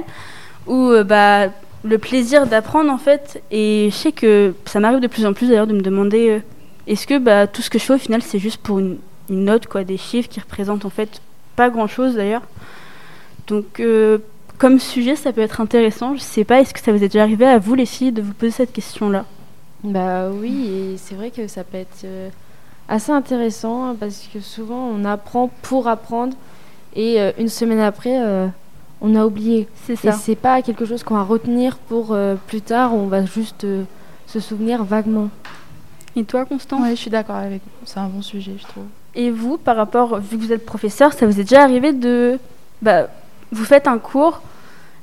ou 0.67 0.89
euh, 0.89 1.03
bah, 1.03 1.47
le 1.83 1.97
plaisir 1.97 2.45
d'apprendre 2.45 2.91
en 2.91 2.97
fait? 2.97 3.41
Et 3.49 3.89
je 3.91 3.95
sais 3.95 4.11
que 4.11 4.53
ça 4.65 4.79
m'arrive 4.79 4.99
de 4.99 5.07
plus 5.07 5.25
en 5.25 5.33
plus 5.33 5.49
d'ailleurs 5.49 5.67
de 5.67 5.73
me 5.73 5.81
demander 5.81 6.41
est-ce 6.85 7.07
que 7.07 7.17
bah, 7.17 7.47
tout 7.47 7.61
ce 7.61 7.69
que 7.69 7.79
je 7.79 7.83
fais 7.83 7.95
au 7.95 7.99
final 7.99 8.21
c'est 8.21 8.39
juste 8.39 8.61
pour 8.61 8.79
une, 8.79 8.97
note, 9.29 9.67
quoi, 9.67 9.83
des 9.83 9.97
chiffres 9.97 10.29
qui 10.29 10.39
représentent 10.39 10.85
en 10.85 10.89
fait 10.89 11.21
pas 11.55 11.69
grand 11.69 11.87
chose 11.87 12.15
d'ailleurs. 12.15 12.43
Donc 13.47 13.81
comme 14.57 14.79
sujet, 14.79 15.15
ça 15.15 15.33
peut 15.33 15.41
être 15.41 15.59
intéressant. 15.59 16.15
Je 16.15 16.21
sais 16.21 16.43
pas, 16.43 16.61
est-ce 16.61 16.73
que 16.73 16.79
ça 16.79 16.91
vous 16.91 17.03
est 17.03 17.09
déjà 17.09 17.23
arrivé 17.23 17.45
à 17.45 17.59
vous 17.59 17.75
les 17.75 17.85
filles 17.85 18.11
de 18.11 18.21
vous 18.21 18.33
poser 18.33 18.51
cette 18.51 18.73
question-là? 18.73 19.25
Bah 19.83 20.29
oui, 20.31 20.95
c'est 20.97 21.15
vrai 21.15 21.29
que 21.29 21.47
ça 21.47 21.63
peut 21.63 21.77
être 21.77 22.05
assez 22.89 23.11
intéressant 23.11 23.85
hein, 23.85 23.95
parce 23.99 24.29
que 24.33 24.39
souvent 24.39 24.89
on 24.93 25.05
apprend 25.05 25.49
pour 25.61 25.87
apprendre 25.87 26.35
et 26.95 27.19
euh, 27.21 27.31
une 27.37 27.49
semaine 27.49 27.79
après 27.79 28.19
euh, 28.21 28.47
on 29.01 29.15
a 29.15 29.25
oublié. 29.25 29.67
C'est 29.85 29.95
ça. 29.95 30.09
Et 30.09 30.11
c'est 30.13 30.35
pas 30.35 30.61
quelque 30.61 30.85
chose 30.85 31.03
qu'on 31.03 31.15
va 31.15 31.23
retenir 31.23 31.77
pour 31.77 32.13
euh, 32.13 32.35
plus 32.47 32.61
tard, 32.61 32.93
on 32.93 33.07
va 33.07 33.25
juste 33.25 33.65
se 34.25 34.39
souvenir 34.39 34.83
vaguement. 34.83 35.29
Et 36.15 36.23
toi 36.23 36.45
Constant 36.45 36.81
Oui, 36.81 36.89
je 36.91 36.95
suis 36.95 37.11
d'accord 37.11 37.35
avec 37.35 37.61
vous. 37.61 37.85
C'est 37.85 37.99
un 37.99 38.07
bon 38.07 38.23
sujet, 38.23 38.55
je 38.57 38.65
trouve. 38.65 38.85
Et 39.13 39.29
vous, 39.29 39.57
par 39.57 39.75
rapport, 39.75 40.19
vu 40.19 40.37
que 40.37 40.43
vous 40.43 40.51
êtes 40.51 40.65
professeur, 40.65 41.13
ça 41.13 41.27
vous 41.27 41.39
est 41.39 41.43
déjà 41.43 41.61
arrivé 41.63 41.93
de. 41.93 42.39
Bah, 42.81 43.07
vous 43.51 43.63
faites 43.63 43.87
un 43.87 43.99
cours 43.99 44.41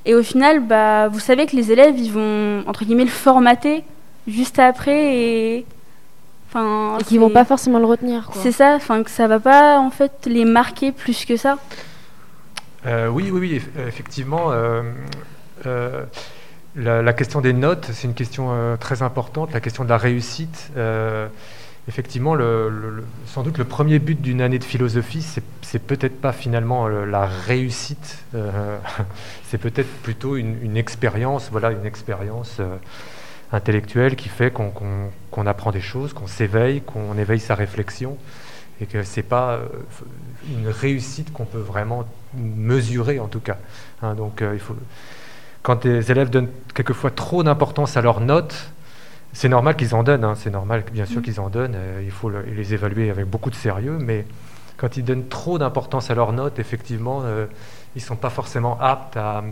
et 0.06 0.14
au 0.14 0.22
final, 0.22 0.60
bah, 0.60 1.08
vous 1.08 1.18
savez 1.18 1.46
que 1.46 1.56
les 1.56 1.72
élèves, 1.72 1.98
ils 1.98 2.12
vont, 2.12 2.62
entre 2.66 2.84
guillemets, 2.84 3.04
le 3.04 3.10
formater 3.10 3.84
juste 4.26 4.58
après 4.58 5.16
et 5.18 5.66
et 6.56 7.04
qui 7.04 7.18
vont 7.18 7.30
pas 7.30 7.44
forcément 7.44 7.78
le 7.78 7.86
retenir. 7.86 8.30
C'est 8.34 8.52
ça, 8.52 8.74
enfin 8.76 9.02
que 9.02 9.10
ça 9.10 9.26
va 9.26 9.40
pas 9.40 9.78
en 9.78 9.90
fait 9.90 10.12
les 10.26 10.44
marquer 10.44 10.92
plus 10.92 11.24
que 11.24 11.36
ça. 11.36 11.58
Euh, 12.86 13.08
oui, 13.08 13.30
oui, 13.32 13.40
oui, 13.40 13.62
effectivement. 13.86 14.52
Euh, 14.52 14.82
euh, 15.66 16.04
la, 16.76 17.12
question 17.12 17.40
des 17.40 17.52
notes, 17.52 17.88
c'est 17.92 18.06
une 18.06 18.14
question 18.14 18.76
très 18.78 19.02
importante. 19.02 19.52
La 19.52 19.60
question 19.60 19.84
de 19.84 19.88
la 19.88 19.96
réussite. 19.96 20.70
effectivement, 21.88 22.34
le, 22.34 23.04
sans 23.26 23.42
doute 23.42 23.58
le 23.58 23.64
premier 23.64 23.98
but 23.98 24.20
d'une 24.20 24.40
année 24.40 24.58
de 24.58 24.64
philosophie, 24.64 25.24
c'est 25.62 25.78
peut-être 25.78 26.20
pas 26.20 26.32
finalement 26.32 26.88
la 26.88 27.26
réussite. 27.26 28.24
c'est 29.48 29.58
peut-être 29.58 29.90
plutôt 30.02 30.36
une, 30.36 30.62
une 30.62 30.76
expérience. 30.76 31.48
Voilà, 31.52 31.70
une 31.70 31.86
expérience 31.86 32.60
intellectuel 33.54 34.16
qui 34.16 34.28
fait 34.28 34.52
qu'on 34.52 35.46
apprend 35.46 35.70
des 35.70 35.80
choses, 35.80 36.12
qu'on 36.12 36.26
s'éveille, 36.26 36.82
qu'on 36.82 37.16
éveille 37.16 37.40
sa 37.40 37.54
réflexion, 37.54 38.18
et 38.80 38.86
que 38.86 39.02
ce 39.02 39.16
n'est 39.16 39.24
pas 39.24 39.52
euh, 39.52 39.66
une 40.48 40.68
réussite 40.68 41.32
qu'on 41.32 41.44
peut 41.44 41.58
vraiment 41.58 42.04
mesurer 42.36 43.20
en 43.20 43.28
tout 43.28 43.40
cas. 43.40 43.56
Hein. 44.02 44.14
donc 44.14 44.42
euh, 44.42 44.50
il 44.54 44.60
faut, 44.60 44.76
quand 45.62 45.84
les 45.84 46.10
élèves 46.10 46.30
donnent 46.30 46.50
quelquefois 46.74 47.10
trop 47.10 47.42
d'importance 47.44 47.96
à 47.96 48.02
leurs 48.02 48.20
notes, 48.20 48.70
c'est 49.32 49.48
normal 49.48 49.76
qu'ils 49.76 49.94
en 49.94 50.02
donnent, 50.02 50.24
hein. 50.24 50.34
c'est 50.36 50.50
normal 50.50 50.84
bien 50.92 51.06
sûr 51.06 51.20
mmh. 51.20 51.22
qu'ils 51.22 51.40
en 51.40 51.48
donnent, 51.48 51.76
euh, 51.76 52.02
il 52.04 52.10
faut 52.10 52.30
les 52.30 52.74
évaluer 52.74 53.10
avec 53.10 53.26
beaucoup 53.26 53.50
de 53.50 53.54
sérieux, 53.54 53.98
mais 54.00 54.26
quand 54.76 54.96
ils 54.96 55.04
donnent 55.04 55.28
trop 55.28 55.58
d'importance 55.58 56.10
à 56.10 56.14
leurs 56.14 56.32
notes, 56.32 56.58
effectivement, 56.58 57.22
ils 57.94 58.00
ne 58.00 58.04
sont 58.04 58.16
pas 58.16 58.28
forcément 58.28 58.76
aptes 58.80 59.16
à, 59.16 59.44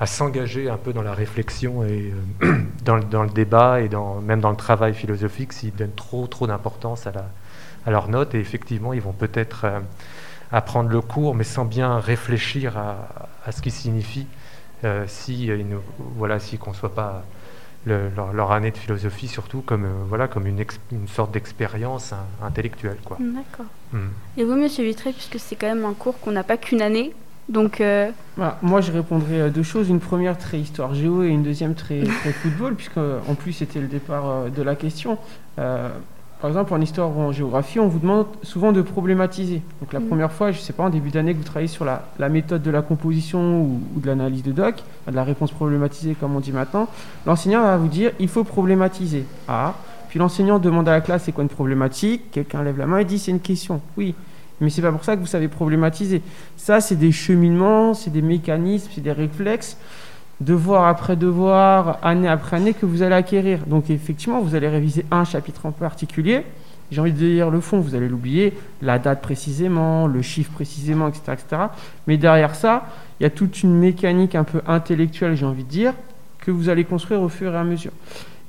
à 0.00 0.06
s'engager 0.06 0.70
un 0.70 0.76
peu 0.76 0.92
dans 0.92 1.02
la 1.02 1.12
réflexion 1.12 1.84
et 1.84 2.12
euh, 2.42 2.54
dans, 2.84 2.96
le, 2.96 3.04
dans, 3.04 3.22
le, 3.22 3.30
débat 3.30 3.80
et 3.80 3.88
dans, 3.88 4.20
même 4.20 4.40
dans 4.40 4.50
le 4.50 4.56
travail 4.56 4.94
philosophique 4.94 5.52
s'ils 5.52 5.74
donnent 5.74 5.94
trop, 5.94 6.26
trop 6.26 6.46
d'importance 6.46 7.06
à, 7.06 7.12
à 7.86 7.90
leurs 7.90 8.08
notes. 8.08 8.34
Et 8.34 8.40
effectivement, 8.40 8.92
ils 8.92 9.00
vont 9.00 9.12
peut-être 9.12 9.64
euh, 9.64 9.80
apprendre 10.52 10.90
le 10.90 11.00
cours, 11.00 11.34
mais 11.34 11.44
sans 11.44 11.64
bien 11.64 11.98
réfléchir 11.98 12.78
à, 12.78 13.08
à 13.44 13.52
ce 13.52 13.60
qu'il 13.60 13.72
signifie 13.72 14.26
euh, 14.84 15.04
si 15.08 15.46
ils 15.46 15.68
ne 15.68 15.76
voilà, 15.98 16.38
s'ils 16.38 16.58
ne 16.58 16.64
conçoivent 16.64 16.92
pas 16.92 17.24
leur, 17.86 18.32
leur, 18.32 18.52
année 18.52 18.70
de 18.70 18.76
philosophie 18.76 19.28
surtout 19.28 19.62
comme, 19.62 19.88
voilà, 20.08 20.28
comme 20.28 20.46
une, 20.46 20.64
une 20.92 21.08
sorte 21.08 21.32
d'expérience 21.32 22.12
hein, 22.12 22.24
intellectuelle. 22.42 22.98
D'accord. 23.18 23.66
Hmm. 23.92 24.08
Et 24.36 24.44
vous, 24.44 24.54
Monsieur 24.54 24.84
Vitré, 24.84 25.12
puisque 25.12 25.40
c'est 25.40 25.56
quand 25.56 25.66
même 25.66 25.84
un 25.84 25.94
cours 25.94 26.20
qu'on 26.20 26.32
n'a 26.32 26.44
pas 26.44 26.56
qu'une 26.56 26.82
année, 26.82 27.14
donc, 27.48 27.80
euh, 27.80 28.10
moi, 28.62 28.80
je 28.80 28.92
répondrais 28.92 29.40
à 29.40 29.48
deux 29.48 29.62
choses. 29.62 29.88
Une 29.88 30.00
première 30.00 30.36
très 30.36 30.58
histoire 30.58 30.94
géo 30.94 31.22
et 31.22 31.28
une 31.28 31.42
deuxième 31.42 31.74
très, 31.74 32.04
football, 32.42 32.74
puisque 32.74 32.98
en 32.98 33.34
plus 33.34 33.52
c'était 33.52 33.80
le 33.80 33.86
départ 33.86 34.28
euh, 34.28 34.48
de 34.50 34.62
la 34.62 34.76
question. 34.76 35.18
Euh, 35.58 35.88
par 36.42 36.50
exemple, 36.50 36.72
en 36.74 36.80
histoire 36.80 37.16
ou 37.16 37.20
en 37.20 37.32
géographie, 37.32 37.80
on 37.80 37.88
vous 37.88 37.98
demande 37.98 38.26
souvent 38.42 38.70
de 38.70 38.82
problématiser. 38.82 39.62
Donc 39.80 39.92
la 39.92 40.00
mm. 40.00 40.06
première 40.06 40.30
fois, 40.30 40.52
je 40.52 40.58
ne 40.58 40.62
sais 40.62 40.74
pas, 40.74 40.84
en 40.84 40.90
début 40.90 41.10
d'année, 41.10 41.32
que 41.32 41.38
vous 41.38 41.44
travaillez 41.44 41.68
sur 41.68 41.84
la, 41.84 42.28
méthode 42.28 42.62
de 42.62 42.70
la 42.70 42.82
composition 42.82 43.62
ou, 43.62 43.80
de 43.96 44.06
l'analyse 44.06 44.42
de 44.42 44.52
doc, 44.52 44.76
de 45.08 45.16
la 45.16 45.24
réponse 45.24 45.50
problématisée 45.50 46.14
comme 46.14 46.36
on 46.36 46.40
dit 46.40 46.52
maintenant, 46.52 46.86
l'enseignant 47.26 47.62
va 47.62 47.76
vous 47.76 47.88
dire 47.88 48.12
il 48.20 48.28
faut 48.28 48.44
problématiser. 48.44 49.24
Ah, 49.48 49.74
puis 50.10 50.18
l'enseignant 50.18 50.58
demande 50.58 50.88
à 50.88 50.92
la 50.92 51.00
classe 51.00 51.24
c'est 51.24 51.32
quoi 51.32 51.42
une 51.42 51.50
problématique, 51.50 52.30
quelqu'un 52.30 52.62
lève 52.62 52.78
la 52.78 52.86
main 52.86 52.98
et 52.98 53.04
dit 53.04 53.18
c'est 53.18 53.32
une 53.32 53.40
question. 53.40 53.80
Oui, 53.96 54.14
mais 54.60 54.70
c'est 54.70 54.82
pas 54.82 54.92
pour 54.92 55.04
ça 55.04 55.16
que 55.16 55.20
vous 55.20 55.26
savez 55.26 55.48
problématiser. 55.48 56.22
Ça, 56.56 56.80
c'est 56.80 56.96
des 56.96 57.12
cheminements, 57.12 57.94
c'est 57.94 58.10
des 58.10 58.22
mécanismes, 58.22 58.90
c'est 58.94 59.00
des 59.00 59.12
réflexes, 59.12 59.76
devoir 60.40 60.86
après 60.86 61.16
devoir, 61.16 61.98
année 62.02 62.28
après 62.28 62.56
année, 62.56 62.74
que 62.74 62.86
vous 62.86 63.02
allez 63.02 63.14
acquérir. 63.14 63.60
Donc 63.66 63.90
effectivement, 63.90 64.40
vous 64.40 64.54
allez 64.54 64.68
réviser 64.68 65.04
un 65.10 65.24
chapitre 65.24 65.66
en 65.66 65.72
particulier. 65.72 66.44
J'ai 66.90 67.00
envie 67.00 67.12
de 67.12 67.18
dire 67.18 67.50
le 67.50 67.60
fond, 67.60 67.80
vous 67.80 67.94
allez 67.94 68.08
l'oublier, 68.08 68.54
la 68.80 68.98
date 68.98 69.20
précisément, 69.20 70.06
le 70.06 70.22
chiffre 70.22 70.50
précisément, 70.52 71.08
etc., 71.08 71.22
etc. 71.32 71.62
Mais 72.06 72.16
derrière 72.16 72.54
ça, 72.54 72.86
il 73.20 73.24
y 73.24 73.26
a 73.26 73.30
toute 73.30 73.62
une 73.62 73.74
mécanique 73.74 74.34
un 74.34 74.44
peu 74.44 74.62
intellectuelle, 74.66 75.36
j'ai 75.36 75.44
envie 75.44 75.64
de 75.64 75.68
dire, 75.68 75.92
que 76.38 76.50
vous 76.50 76.70
allez 76.70 76.84
construire 76.84 77.20
au 77.20 77.28
fur 77.28 77.52
et 77.52 77.58
à 77.58 77.64
mesure. 77.64 77.92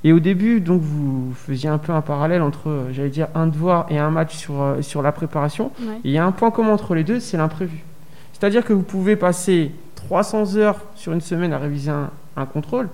Et 0.02 0.12
au 0.12 0.20
début, 0.20 0.60
donc, 0.60 0.80
vous 0.80 1.32
faisiez 1.34 1.68
un 1.68 1.78
peu 1.78 1.92
un 1.92 2.00
parallèle 2.00 2.40
entre, 2.40 2.70
euh, 2.70 2.92
j'allais 2.92 3.10
dire, 3.10 3.28
un 3.34 3.46
devoir 3.46 3.86
et 3.90 3.98
un 3.98 4.10
match 4.10 4.34
sur, 4.34 4.62
euh, 4.62 4.82
sur 4.82 5.02
la 5.02 5.12
préparation. 5.12 5.72
Et 5.80 6.08
il 6.08 6.10
y 6.12 6.18
a 6.18 6.24
un 6.24 6.32
point 6.32 6.50
commun 6.50 6.72
entre 6.72 6.94
les 6.94 7.04
deux, 7.04 7.20
c'est 7.20 7.36
l'imprévu. 7.36 7.84
C'est-à-dire 8.32 8.64
que 8.64 8.72
vous 8.72 8.82
pouvez 8.82 9.16
passer 9.16 9.72
300 9.96 10.56
heures 10.56 10.80
sur 10.94 11.12
une 11.12 11.20
semaine 11.20 11.52
à 11.52 11.58
réviser 11.58 11.90
un, 11.90 12.10
un 12.36 12.46
contrôle, 12.46 12.88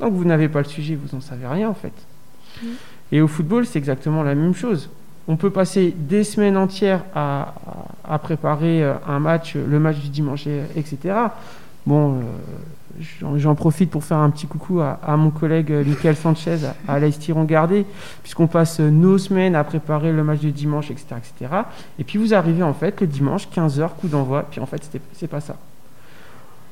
donc 0.00 0.12
vous 0.12 0.24
n'avez 0.24 0.48
pas 0.48 0.60
le 0.60 0.66
sujet, 0.66 0.94
vous 0.94 1.14
n'en 1.14 1.20
savez 1.20 1.46
rien 1.46 1.68
en 1.68 1.74
fait. 1.74 1.92
Et 3.12 3.20
au 3.20 3.28
football, 3.28 3.66
c'est 3.66 3.78
exactement 3.78 4.22
la 4.22 4.34
même 4.34 4.54
chose. 4.54 4.90
On 5.28 5.36
peut 5.36 5.50
passer 5.50 5.94
des 5.96 6.22
semaines 6.22 6.56
entières 6.56 7.02
à, 7.14 7.54
à, 8.08 8.18
préparer 8.18 8.84
euh, 8.84 8.94
un 9.08 9.18
match, 9.18 9.56
le 9.56 9.78
match 9.80 9.98
du 9.98 10.08
dimanche, 10.08 10.46
etc. 10.76 10.98
Bon, 11.84 12.20
j'en 13.36 13.54
profite 13.54 13.90
pour 13.90 14.04
faire 14.04 14.18
un 14.18 14.30
petit 14.30 14.46
coucou 14.46 14.80
à, 14.80 15.16
mon 15.16 15.30
collègue 15.30 15.72
euh, 15.72 15.84
Michael 15.84 16.16
Sanchez 16.16 16.58
à, 16.88 16.94
à 16.94 16.98
l'Estiron 16.98 17.44
Gardé, 17.44 17.84
puisqu'on 18.22 18.46
passe 18.46 18.80
euh, 18.80 18.90
nos 18.90 19.18
semaines 19.18 19.54
à 19.54 19.64
préparer 19.64 20.12
le 20.12 20.24
match 20.24 20.40
de 20.40 20.50
dimanche, 20.50 20.90
etc., 20.90 21.06
etc. 21.18 21.52
Et 21.98 22.04
puis 22.04 22.18
vous 22.18 22.34
arrivez 22.34 22.62
en 22.62 22.74
fait 22.74 23.00
le 23.00 23.06
dimanche, 23.06 23.48
15h, 23.54 23.90
coup 24.00 24.08
d'envoi, 24.08 24.46
puis 24.50 24.60
en 24.60 24.66
fait 24.66 24.88
c'est 25.12 25.28
pas 25.28 25.40
ça. 25.40 25.56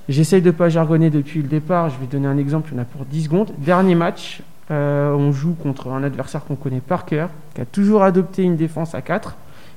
J'essaye 0.09 0.43
de 0.43 0.51
pas 0.51 0.69
jargonner 0.69 1.09
depuis 1.11 1.41
le 1.41 1.49
départ, 1.49 1.89
je 1.89 1.99
vais 1.99 2.07
donner 2.07 2.27
un 2.27 2.37
exemple, 2.37 2.71
il 2.73 2.77
y 2.77 2.79
en 2.79 2.83
a 2.83 2.85
pour 2.85 3.07
10 3.07 3.25
secondes. 3.25 3.51
Dernier 3.59 3.95
match, 3.95 4.43
euh, 4.71 5.13
on 5.13 5.33
joue 5.33 5.55
contre 5.55 5.89
un 5.89 6.03
adversaire 6.03 6.45
qu'on 6.45 6.57
connaît 6.57 6.81
par 6.81 7.07
cœur, 7.07 7.31
qui 7.55 7.61
a 7.61 7.65
toujours 7.65 8.03
adopté 8.03 8.43
une 8.43 8.57
défense 8.57 8.95
à 8.95 9.01
4, 9.01 9.35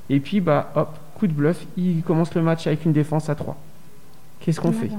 et 0.09 0.19
puis 0.19 0.41
bah 0.41 0.71
hop, 0.75 0.97
coup 1.15 1.27
de 1.27 1.33
bluff, 1.33 1.65
il 1.77 2.03
commence 2.03 2.33
le 2.35 2.41
match 2.41 2.67
avec 2.67 2.85
une 2.85 2.93
défense 2.93 3.29
à 3.29 3.35
3. 3.35 3.57
Qu'est-ce 4.39 4.59
qu'on 4.59 4.71
fait? 4.71 4.91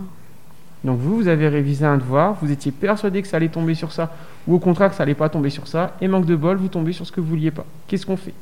Donc 0.84 0.98
vous, 0.98 1.16
vous 1.16 1.28
avez 1.28 1.48
révisé 1.48 1.84
un 1.84 1.96
devoir, 1.96 2.36
vous 2.40 2.52
étiez 2.52 2.72
persuadé 2.72 3.22
que 3.22 3.28
ça 3.28 3.36
allait 3.36 3.48
tomber 3.48 3.74
sur 3.74 3.92
ça, 3.92 4.14
ou 4.46 4.54
au 4.54 4.58
contraire 4.58 4.90
que 4.90 4.94
ça 4.94 5.02
allait 5.02 5.14
pas 5.14 5.28
tomber 5.28 5.50
sur 5.50 5.66
ça, 5.66 5.96
et 6.00 6.08
manque 6.08 6.26
de 6.26 6.36
bol, 6.36 6.56
vous 6.56 6.68
tombez 6.68 6.92
sur 6.92 7.06
ce 7.06 7.12
que 7.12 7.20
vous 7.20 7.28
vouliez 7.28 7.50
pas. 7.50 7.64
Qu'est-ce 7.86 8.06
qu'on 8.06 8.16
fait? 8.16 8.34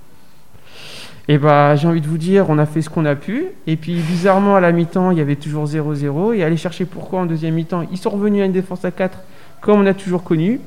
Et 1.28 1.38
bah, 1.38 1.74
j'ai 1.74 1.88
envie 1.88 2.00
de 2.00 2.06
vous 2.06 2.18
dire, 2.18 2.46
on 2.50 2.58
a 2.58 2.66
fait 2.66 2.82
ce 2.82 2.90
qu'on 2.90 3.04
a 3.04 3.16
pu. 3.16 3.46
Et 3.66 3.76
puis, 3.76 3.96
bizarrement, 3.96 4.54
à 4.54 4.60
la 4.60 4.70
mi-temps, 4.70 5.10
il 5.10 5.18
y 5.18 5.20
avait 5.20 5.34
toujours 5.34 5.64
0-0. 5.64 6.34
Et 6.34 6.44
aller 6.44 6.56
chercher 6.56 6.84
pourquoi 6.84 7.20
en 7.20 7.26
deuxième 7.26 7.54
mi-temps, 7.54 7.84
ils 7.90 7.98
sont 7.98 8.10
revenus 8.10 8.42
à 8.42 8.44
une 8.46 8.52
défense 8.52 8.84
à 8.84 8.92
4, 8.92 9.18
comme 9.60 9.80
on 9.80 9.86
a 9.86 9.94
toujours 9.94 10.22
connu. 10.22 10.60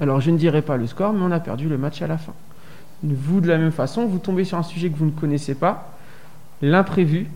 Alors, 0.00 0.20
je 0.22 0.30
ne 0.30 0.38
dirai 0.38 0.62
pas 0.62 0.78
le 0.78 0.86
score, 0.86 1.12
mais 1.12 1.20
on 1.22 1.30
a 1.30 1.40
perdu 1.40 1.68
le 1.68 1.76
match 1.76 2.00
à 2.00 2.06
la 2.06 2.16
fin. 2.16 2.32
Vous, 3.02 3.42
de 3.42 3.48
la 3.48 3.58
même 3.58 3.72
façon, 3.72 4.06
vous 4.06 4.18
tombez 4.18 4.44
sur 4.44 4.56
un 4.56 4.62
sujet 4.62 4.88
que 4.88 4.96
vous 4.96 5.04
ne 5.04 5.10
connaissez 5.10 5.54
pas, 5.54 5.94
l'imprévu, 6.62 7.26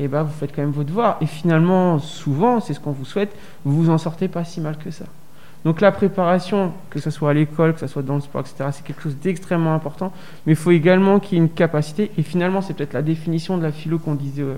et 0.00 0.08
bah, 0.08 0.22
vous 0.22 0.32
faites 0.32 0.54
quand 0.54 0.62
même 0.62 0.70
vos 0.70 0.82
devoirs. 0.82 1.18
Et 1.20 1.26
finalement, 1.26 1.98
souvent, 1.98 2.58
c'est 2.60 2.72
ce 2.74 2.80
qu'on 2.80 2.90
vous 2.92 3.04
souhaite, 3.04 3.36
vous 3.64 3.84
vous 3.84 3.90
en 3.90 3.98
sortez 3.98 4.28
pas 4.28 4.44
si 4.44 4.60
mal 4.60 4.76
que 4.78 4.90
ça. 4.90 5.04
Donc 5.64 5.82
la 5.82 5.92
préparation, 5.92 6.72
que 6.88 6.98
ce 6.98 7.10
soit 7.10 7.30
à 7.30 7.34
l'école, 7.34 7.74
que 7.74 7.80
ce 7.80 7.86
soit 7.86 8.02
dans 8.02 8.14
le 8.14 8.22
sport, 8.22 8.40
etc., 8.40 8.70
c'est 8.72 8.82
quelque 8.82 9.02
chose 9.02 9.16
d'extrêmement 9.22 9.74
important. 9.74 10.10
Mais 10.46 10.54
il 10.54 10.56
faut 10.56 10.70
également 10.70 11.20
qu'il 11.20 11.36
y 11.36 11.40
ait 11.40 11.44
une 11.44 11.50
capacité, 11.50 12.10
et 12.16 12.22
finalement 12.22 12.62
c'est 12.62 12.72
peut-être 12.72 12.94
la 12.94 13.02
définition 13.02 13.58
de 13.58 13.62
la 13.62 13.70
philo 13.72 13.98
qu'on 13.98 14.14
disait 14.14 14.40
euh, 14.42 14.54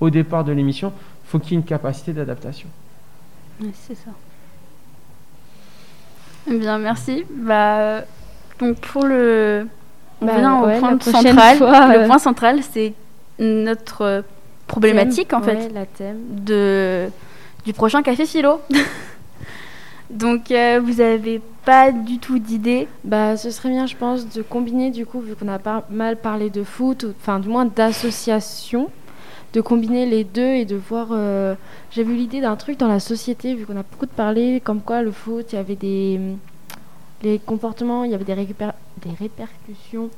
au 0.00 0.10
départ 0.10 0.42
de 0.42 0.50
l'émission, 0.50 0.92
il 1.24 1.28
faut 1.30 1.38
qu'il 1.38 1.52
y 1.52 1.54
ait 1.54 1.60
une 1.60 1.64
capacité 1.64 2.12
d'adaptation. 2.12 2.68
Oui, 3.60 3.70
c'est 3.74 3.94
ça. 3.94 4.10
Eh 6.50 6.58
bien, 6.58 6.78
merci. 6.78 7.24
Bah, 7.32 8.00
donc 8.58 8.78
pour 8.80 9.04
le... 9.06 9.68
On 10.20 10.26
Bah, 10.26 10.36
vient 10.38 10.60
au 10.62 10.66
ouais, 10.66 10.80
point 10.80 10.98
central. 10.98 11.56
fois, 11.58 11.86
le 11.94 12.00
euh, 12.00 12.06
point 12.06 12.18
central, 12.18 12.60
c'est 12.68 12.92
notre 13.38 14.24
problématique, 14.70 15.32
en 15.32 15.42
fait. 15.42 15.54
Ouais, 15.56 15.68
la 15.74 15.86
thème. 15.86 16.18
de, 16.30 17.08
du 17.64 17.72
prochain 17.72 18.02
café 18.02 18.24
philo. 18.26 18.60
Donc 20.10 20.50
euh, 20.50 20.80
vous 20.82 21.00
avez 21.00 21.40
pas 21.64 21.92
du 21.92 22.18
tout 22.18 22.38
d'idée. 22.40 22.88
Bah, 23.04 23.36
ce 23.36 23.50
serait 23.50 23.68
bien, 23.68 23.86
je 23.86 23.94
pense, 23.96 24.28
de 24.28 24.42
combiner, 24.42 24.90
du 24.90 25.06
coup, 25.06 25.20
vu 25.20 25.36
qu'on 25.36 25.46
a 25.48 25.58
pas 25.58 25.84
mal 25.90 26.16
parlé 26.16 26.50
de 26.50 26.64
foot, 26.64 27.06
enfin, 27.20 27.38
du 27.38 27.48
moins 27.48 27.64
d'association, 27.64 28.88
de 29.52 29.60
combiner 29.60 30.06
les 30.06 30.24
deux 30.24 30.54
et 30.54 30.64
de 30.64 30.74
voir. 30.76 31.08
euh, 31.12 31.54
J'avais 31.92 32.12
eu 32.12 32.16
l'idée 32.16 32.40
d'un 32.40 32.56
truc 32.56 32.76
dans 32.78 32.88
la 32.88 32.98
société, 32.98 33.54
vu 33.54 33.66
qu'on 33.66 33.76
a 33.76 33.84
beaucoup 33.88 34.06
de 34.06 34.10
parlé, 34.10 34.60
comme 34.64 34.80
quoi 34.80 35.02
le 35.02 35.12
foot, 35.12 35.52
il 35.52 35.56
y 35.56 35.58
avait 35.58 35.76
des. 35.76 36.18
Les 37.22 37.38
comportements, 37.38 38.02
il 38.04 38.10
y 38.10 38.14
avait 38.14 38.24
des, 38.24 38.32
récupér- 38.34 38.72
des 39.04 39.10
répercussions 39.20 40.08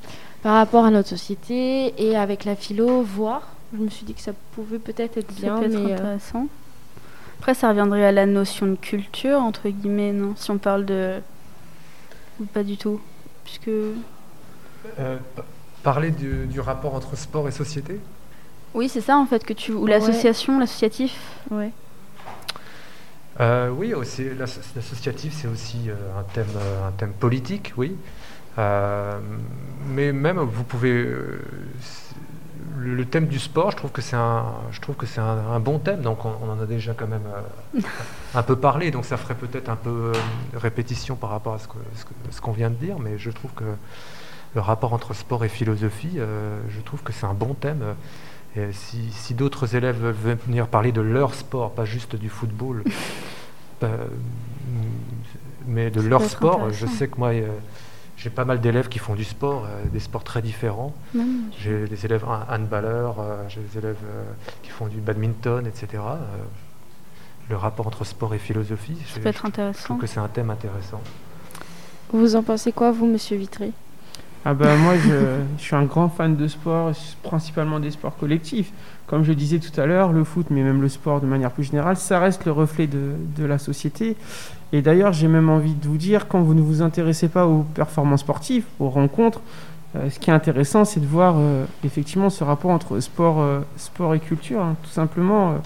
par 0.43 0.55
rapport 0.55 0.85
à 0.87 0.91
notre 0.91 1.09
société, 1.09 1.93
et 1.99 2.17
avec 2.17 2.45
la 2.47 2.55
philo, 2.57 3.03
voir. 3.03 3.43
Je 3.73 3.79
me 3.79 3.89
suis 3.89 4.05
dit 4.05 4.15
que 4.15 4.21
ça 4.21 4.33
pouvait 4.55 4.79
peut-être 4.79 5.17
être 5.17 5.33
Ça 5.33 5.41
bien, 5.41 5.59
peut 5.59 5.65
être 5.67 5.73
mais. 5.73 5.91
euh, 5.93 5.95
intéressant. 5.95 6.47
Après, 7.39 7.55
ça 7.55 7.69
reviendrait 7.71 8.05
à 8.05 8.13
la 8.13 8.27
notion 8.27 8.67
de 8.67 8.77
culture, 8.77 9.39
entre 9.41 9.69
guillemets, 9.69 10.13
non? 10.13 10.35
Si 10.37 10.51
on 10.51 10.59
parle 10.59 10.85
de... 10.85 11.19
Ou 12.41 12.45
pas 12.45 12.63
du 12.63 12.77
tout 12.77 13.01
Puisque... 13.45 13.69
Euh, 13.69 13.97
pa- 15.35 15.45
parler 15.83 16.11
du, 16.11 16.47
du 16.47 16.61
rapport 16.61 16.95
entre 16.95 17.17
sport 17.17 17.49
et 17.49 17.51
société? 17.53 17.99
Oui, 18.75 18.89
c'est 18.89 19.01
ça, 19.01 19.17
en 19.17 19.27
fait, 19.27 19.45
que 19.45 19.53
tu... 19.53 19.73
Ou 19.73 19.85
Ouais. 19.85 19.91
l'association, 19.91 20.59
l'associatif. 20.59 21.19
ouais. 21.51 21.71
Euh, 23.41 23.71
oui, 23.71 23.93
l'associatif, 24.39 25.33
c'est 25.35 25.49
aussi 25.49 25.89
euh, 25.89 25.95
un, 26.19 26.23
thème, 26.35 26.45
euh, 26.57 26.87
un 26.89 26.93
thème 26.93 27.13
politique, 27.13 27.73
oui. 27.77 27.97
Euh, 28.59 29.19
mais 29.89 30.13
même, 30.13 30.39
vous 30.39 30.65
pouvez... 30.65 31.09
le, 32.79 32.95
le 32.95 33.05
thème 33.05 33.27
du 33.27 33.39
sport, 33.39 33.71
je 33.71 33.77
trouve 33.77 33.91
que 33.91 34.03
c'est 34.03 34.17
un, 34.17 34.45
je 34.71 34.81
trouve 34.81 34.97
que 34.97 35.07
c'est 35.07 35.21
un, 35.21 35.25
un 35.53 35.61
bon 35.61 35.79
thème, 35.79 36.01
donc 36.03 36.25
on, 36.25 36.33
on 36.43 36.51
en 36.51 36.61
a 36.61 36.67
déjà 36.67 36.95
quand 36.95 37.07
même 37.07 37.23
euh, 37.77 37.81
un 38.35 38.43
peu 38.43 38.57
parlé, 38.57 38.91
donc 38.91 39.05
ça 39.05 39.17
ferait 39.17 39.35
peut-être 39.35 39.69
un 39.69 39.77
peu 39.77 39.91
euh, 39.91 40.13
répétition 40.55 41.17
par 41.17 41.31
rapport 41.31 41.55
à 41.55 41.59
ce 41.59 41.69
que- 41.69 41.75
ce 41.97 42.05
que- 42.05 42.11
ce 42.31 42.41
qu'on 42.41 42.53
vient 42.53 42.71
de 42.71 42.75
dire, 42.77 42.99
mais 42.99 43.19
je 43.19 43.31
trouve 43.31 43.53
que 43.53 43.65
le 44.55 44.61
rapport 44.61 44.93
entre 44.93 45.15
sport 45.15 45.45
et 45.45 45.49
philosophie, 45.49 46.15
euh, 46.19 46.59
je 46.69 46.81
trouve 46.81 47.03
que 47.03 47.13
c'est 47.13 47.27
un 47.27 47.35
bon 47.35 47.55
thème. 47.55 47.83
Et 48.55 48.71
si, 48.73 49.11
si 49.13 49.33
d'autres 49.33 49.75
élèves 49.77 49.97
veulent 50.05 50.37
venir 50.47 50.67
parler 50.69 50.93
de 50.93 51.01
leur 51.01 51.33
sport, 51.35 51.71
pas 51.73 51.87
juste 51.87 52.17
du 52.17 52.29
football, 52.29 52.85
euh, 53.83 53.97
mais 55.67 55.91
de 55.91 56.01
leur 56.03 56.21
sport, 56.29 56.71
je 56.71 56.87
sais 56.87 57.09
que 57.09 57.17
moi, 57.19 57.31
j'ai 58.17 58.31
pas 58.31 58.45
mal 58.45 58.61
d'élèves 58.61 58.89
qui 58.89 58.99
font 58.99 59.15
du 59.15 59.25
sport, 59.25 59.65
euh, 59.67 59.85
des 59.93 59.99
sports 60.01 60.23
très 60.25 60.43
différents. 60.43 60.95
J'ai 61.59 61.87
des 61.89 62.05
élèves 62.05 62.25
han- 62.25 62.45
handballeurs, 62.49 63.17
euh, 63.21 63.45
j'ai 63.49 63.61
des 63.61 63.79
élèves 63.79 63.97
euh, 64.05 64.25
qui 64.63 64.71
font 64.71 64.87
du 64.87 64.99
badminton, 65.01 65.67
etc. 65.67 66.03
Le 67.51 67.57
rapport 67.57 67.87
entre 67.87 68.05
sport 68.05 68.35
et 68.35 68.39
philosophie, 68.39 68.97
ça 69.07 69.15
je, 69.17 69.21
peut 69.21 69.29
être 69.29 69.43
je 69.43 69.47
intéressant. 69.49 69.85
trouve 69.85 69.99
que 69.99 70.07
c'est 70.07 70.21
un 70.21 70.29
thème 70.29 70.51
intéressant. 70.51 71.01
Vous 72.13 72.37
en 72.37 72.43
pensez 72.43 72.73
quoi, 72.73 72.93
vous, 72.93 73.07
monsieur 73.07 73.37
Vitré 73.37 73.73
Ah 74.45 74.55
bah 74.55 74.75
moi 74.77 74.95
je, 74.97 75.37
je 75.57 75.63
suis 75.63 75.77
un 75.77 75.85
grand 75.85 76.09
fan 76.09 76.35
de 76.35 76.49
sport, 76.49 76.91
principalement 77.23 77.79
des 77.79 77.93
sports 77.93 78.17
collectifs. 78.17 78.73
Comme 79.07 79.23
je 79.25 79.33
disais 79.33 79.59
tout 79.61 79.79
à 79.81 79.87
l'heure, 79.87 80.11
le 80.13 80.25
foot, 80.25 80.47
mais 80.51 80.63
même 80.63 80.81
le 80.83 80.89
sport 80.89 81.21
de 81.21 81.27
manière 81.27 81.51
plus 81.53 81.65
générale, 81.65 81.97
ça 81.97 82.19
reste 82.19 82.45
le 82.45 82.51
reflet 82.53 82.87
de, 82.89 83.13
de 83.37 83.45
la 83.45 83.59
société. 83.59 84.17
Et 84.73 84.83
d'ailleurs, 84.83 85.13
j'ai 85.13 85.29
même 85.29 85.49
envie 85.51 85.75
de 85.75 85.87
vous 85.87 85.99
dire, 85.99 86.27
quand 86.29 86.41
vous 86.41 86.55
ne 86.55 86.63
vous 86.63 86.83
intéressez 86.83 87.29
pas 87.29 87.47
aux 87.47 87.63
performances 87.63 88.21
sportives, 88.21 88.65
aux 88.81 88.89
rencontres, 88.89 89.41
euh, 89.95 90.09
ce 90.11 90.19
qui 90.19 90.31
est 90.31 90.33
intéressant, 90.33 90.85
c'est 90.87 91.01
de 91.01 91.07
voir 91.07 91.35
euh, 91.37 91.65
effectivement 91.85 92.31
ce 92.31 92.43
rapport 92.43 92.71
entre 92.71 92.99
sport, 93.01 93.41
euh, 93.43 93.61
sport 93.77 94.15
et 94.15 94.21
culture. 94.21 94.63
hein. 94.63 94.77
Tout 94.83 94.91
simplement, 94.91 95.57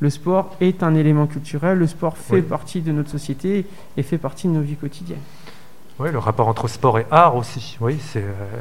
le 0.00 0.10
sport 0.10 0.54
est 0.60 0.82
un 0.82 0.94
élément 0.94 1.26
culturel, 1.26 1.78
le 1.78 1.86
sport 1.86 2.16
fait 2.18 2.36
Oui. 2.36 2.42
partie 2.42 2.82
de 2.82 2.92
notre 2.92 3.10
société 3.10 3.64
et 3.96 4.02
fait 4.02 4.18
partie 4.18 4.46
de 4.46 4.52
nos 4.52 4.60
vies 4.60 4.76
quotidiennes. 4.76 5.18
Oui, 5.98 6.10
le 6.10 6.18
rapport 6.18 6.48
entre 6.48 6.68
sport 6.68 6.98
et 6.98 7.06
art 7.10 7.36
aussi. 7.36 7.76
Oui, 7.80 7.98
c'est. 8.00 8.22
euh, 8.22 8.60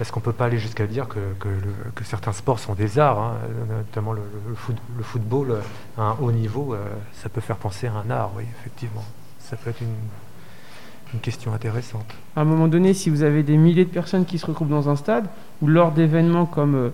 Est-ce 0.00 0.10
qu'on 0.12 0.20
peut 0.20 0.32
pas 0.32 0.46
aller 0.46 0.58
jusqu'à 0.58 0.86
dire 0.86 1.06
que, 1.08 1.20
que, 1.38 2.04
certains 2.04 2.32
sports 2.32 2.58
sont 2.58 2.74
des 2.74 2.98
arts, 2.98 3.18
hein, 3.20 3.34
notamment 3.68 4.12
le, 4.12 4.22
le 4.48 4.54
foot- 4.54 4.76
le 4.96 5.02
football 5.04 5.50
euh, 5.52 5.60
à 5.96 6.02
un 6.02 6.16
haut 6.20 6.32
niveau, 6.32 6.74
euh, 6.74 6.78
ça 7.12 7.28
peut 7.28 7.40
faire 7.40 7.56
penser 7.56 7.86
à 7.86 7.92
un 7.94 8.10
art, 8.10 8.30
oui, 8.36 8.44
effectivement. 8.60 9.04
Ça 9.38 9.56
peut 9.56 9.70
être 9.70 9.80
une, 9.80 11.14
une 11.14 11.20
question 11.20 11.54
intéressante. 11.54 12.06
À 12.34 12.40
un 12.40 12.44
moment 12.44 12.66
donné, 12.66 12.92
si 12.92 13.08
vous 13.08 13.22
avez 13.22 13.42
des 13.44 13.56
milliers 13.56 13.84
de 13.84 13.90
personnes 13.90 14.24
qui 14.24 14.38
se 14.38 14.46
regroupent 14.46 14.68
dans 14.70 14.88
un 14.88 14.96
stade, 14.96 15.26
ou 15.62 15.68
lors 15.68 15.92
d'événements 15.92 16.44
comme 16.46 16.90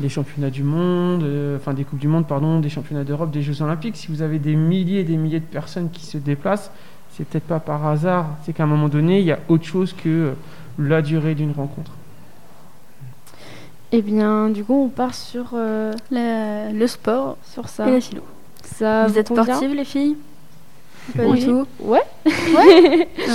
les 0.00 0.08
championnats 0.08 0.50
du 0.50 0.62
monde, 0.62 1.24
enfin 1.56 1.74
des 1.74 1.84
coupes 1.84 1.98
du 1.98 2.08
monde, 2.08 2.26
pardon, 2.26 2.60
des 2.60 2.70
championnats 2.70 3.04
d'Europe, 3.04 3.30
des 3.30 3.42
Jeux 3.42 3.60
olympiques, 3.62 3.96
si 3.96 4.08
vous 4.08 4.22
avez 4.22 4.38
des 4.38 4.54
milliers 4.56 5.00
et 5.00 5.04
des 5.04 5.16
milliers 5.18 5.40
de 5.40 5.44
personnes 5.44 5.90
qui 5.90 6.06
se 6.06 6.16
déplacent, 6.16 6.70
c'est 7.18 7.24
peut-être 7.26 7.44
pas 7.44 7.58
par 7.60 7.84
hasard, 7.86 8.26
c'est 8.46 8.52
qu'à 8.52 8.62
un 8.62 8.66
moment 8.66 8.88
donné, 8.88 9.18
il 9.18 9.26
y 9.26 9.32
a 9.32 9.38
autre 9.48 9.64
chose 9.64 9.92
que 9.92 10.08
euh, 10.08 10.32
la 10.78 11.02
durée 11.02 11.34
d'une 11.34 11.50
rencontre. 11.52 11.90
Eh 13.90 14.02
bien, 14.02 14.50
du 14.50 14.64
coup, 14.64 14.84
on 14.84 14.88
part 14.88 15.14
sur, 15.14 15.46
euh, 15.54 15.92
La- 16.10 16.70
le 16.70 16.86
sport 16.86 17.36
sur 17.42 17.68
ça. 17.68 17.88
et 17.88 17.92
la 17.92 18.00
philo. 18.00 18.22
Ça 18.62 19.06
vous 19.06 19.18
êtes 19.18 19.28
sportives, 19.28 19.74
les 19.74 19.84
filles? 19.84 20.16
Pas 21.16 21.22
Oui. 21.24 21.40
du 21.40 21.46
tout. 21.46 21.66
Ouais. 21.80 22.02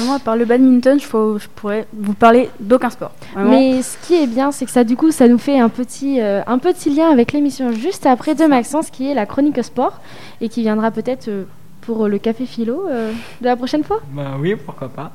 Moi, 0.06 0.16
à 0.16 0.20
part 0.20 0.36
le 0.36 0.46
badminton, 0.46 1.00
je, 1.00 1.06
faut- 1.08 1.40
je 1.40 1.48
pourrais 1.56 1.88
vous 1.92 2.14
parler 2.14 2.52
d'aucun 2.60 2.92
sport. 2.92 3.12
Vraiment. 3.34 3.50
Mais 3.50 3.82
ce 3.82 3.98
qui 4.06 4.14
est 4.14 4.28
bien, 4.28 4.52
c'est 4.52 4.66
que 4.66 4.72
ça, 4.72 4.84
du 4.84 4.96
coup, 4.96 5.10
ça 5.10 5.28
nous 5.28 5.40
fait 5.40 5.60
un 5.60 5.70
petit, 5.70 6.22
euh, 6.22 6.44
un 6.46 6.60
petit 6.60 6.92
lien 6.92 7.10
avec 7.10 7.32
l'émission 7.34 7.72
juste 7.72 8.06
après 8.06 8.36
de 8.36 8.46
Maxence, 8.46 8.92
qui 8.92 9.10
est 9.10 9.16
la 9.16 9.26
chronique 9.26 9.64
sport, 9.64 10.00
et 10.40 10.50
qui 10.50 10.62
viendra 10.62 10.92
peut-être 10.92 11.30
euh, 11.30 11.46
pour 11.86 12.08
le 12.08 12.18
café 12.18 12.46
philo 12.46 12.88
euh, 12.90 13.12
de 13.42 13.46
la 13.46 13.56
prochaine 13.56 13.84
fois? 13.84 14.00
Bah 14.12 14.36
oui, 14.40 14.56
pourquoi 14.56 14.90
pas. 14.90 15.12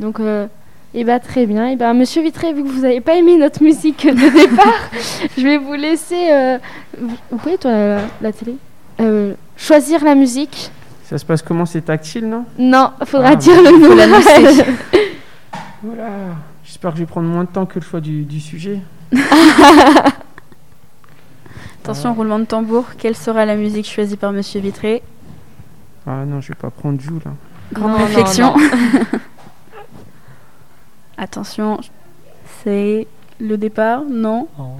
Donc, 0.00 0.20
euh, 0.20 0.46
eh 0.94 1.04
ben, 1.04 1.18
très 1.18 1.46
bien. 1.46 1.68
Et 1.68 1.76
ben, 1.76 1.92
Monsieur 1.94 2.22
Vitré, 2.22 2.52
vu 2.52 2.62
que 2.62 2.68
vous 2.68 2.82
n'avez 2.82 3.00
pas 3.00 3.14
aimé 3.16 3.36
notre 3.36 3.62
musique 3.62 4.06
de 4.06 4.12
départ, 4.30 4.90
je 5.36 5.42
vais 5.42 5.58
vous 5.58 5.74
laisser. 5.74 6.30
euh, 6.30 6.58
vous 7.00 7.36
pouvez, 7.38 7.58
toi, 7.58 7.70
la, 7.72 8.00
la 8.20 8.32
télé? 8.32 8.56
Euh, 9.00 9.34
Choisir 9.56 10.04
la 10.04 10.14
musique. 10.14 10.70
Ça 11.04 11.18
se 11.18 11.24
passe 11.24 11.42
comment 11.42 11.66
C'est 11.66 11.82
tactile, 11.82 12.28
non? 12.28 12.44
Non, 12.58 12.90
faudra 13.04 13.28
Ah, 13.30 13.36
dire 13.36 13.54
bon. 13.56 13.62
le 13.70 13.78
mot. 13.78 13.86
Faut 13.86 13.94
l'annoncer. 13.94 14.64
Voilà. 15.82 16.08
J'espère 16.64 16.92
que 16.92 16.96
je 16.96 17.02
vais 17.02 17.06
prendre 17.06 17.28
moins 17.28 17.44
de 17.44 17.48
temps 17.50 17.66
que 17.66 17.78
le 17.78 17.84
choix 17.84 18.00
du, 18.00 18.22
du 18.24 18.40
sujet. 18.40 18.78
Attention, 21.82 22.14
roulement 22.14 22.38
de 22.38 22.44
tambour. 22.44 22.84
Quelle 22.96 23.14
sera 23.16 23.44
la 23.44 23.56
musique 23.56 23.86
choisie 23.86 24.16
par 24.16 24.32
Monsieur 24.32 24.60
Vitré? 24.60 25.02
Ah 26.06 26.24
non, 26.26 26.40
je 26.40 26.48
vais 26.48 26.54
pas 26.54 26.70
prendre 26.70 27.00
Jou 27.00 27.18
là. 27.24 27.32
Grande 27.72 27.92
Non, 27.92 27.98
non, 27.98 28.04
réflexion. 28.04 28.54
Attention, 31.16 31.80
c'est 32.62 33.06
le 33.40 33.56
départ, 33.56 34.02
non 34.08 34.48
Non. 34.58 34.76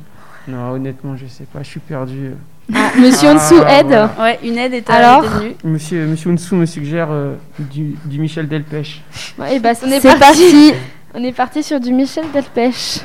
Non, 0.48 0.70
honnêtement, 0.72 1.16
je 1.16 1.26
sais 1.26 1.44
pas, 1.44 1.62
je 1.62 1.68
suis 1.68 1.80
perdu. 1.80 2.32
Ah, 2.74 2.90
Monsieur 2.98 3.28
Ah, 3.30 3.34
Onsou 3.36 3.54
aide. 3.66 3.86
voilà. 3.86 4.10
Ouais, 4.18 4.38
une 4.42 4.58
aide 4.58 4.74
est 4.74 4.90
Alors. 4.90 5.24
Monsieur, 5.64 6.06
Monsieur 6.06 6.30
Onsou 6.30 6.56
me 6.56 6.66
suggère 6.66 7.08
euh, 7.10 7.34
du, 7.58 7.94
du 8.04 8.18
Michel 8.18 8.48
Delpech. 8.48 9.02
Est, 9.38 9.60
C'est 9.60 10.00
parti. 10.02 10.18
parti. 10.18 10.72
On 11.14 11.22
est 11.22 11.32
parti 11.32 11.62
sur 11.62 11.78
du 11.80 11.92
Michel 11.92 12.24
Delpech. 12.32 13.00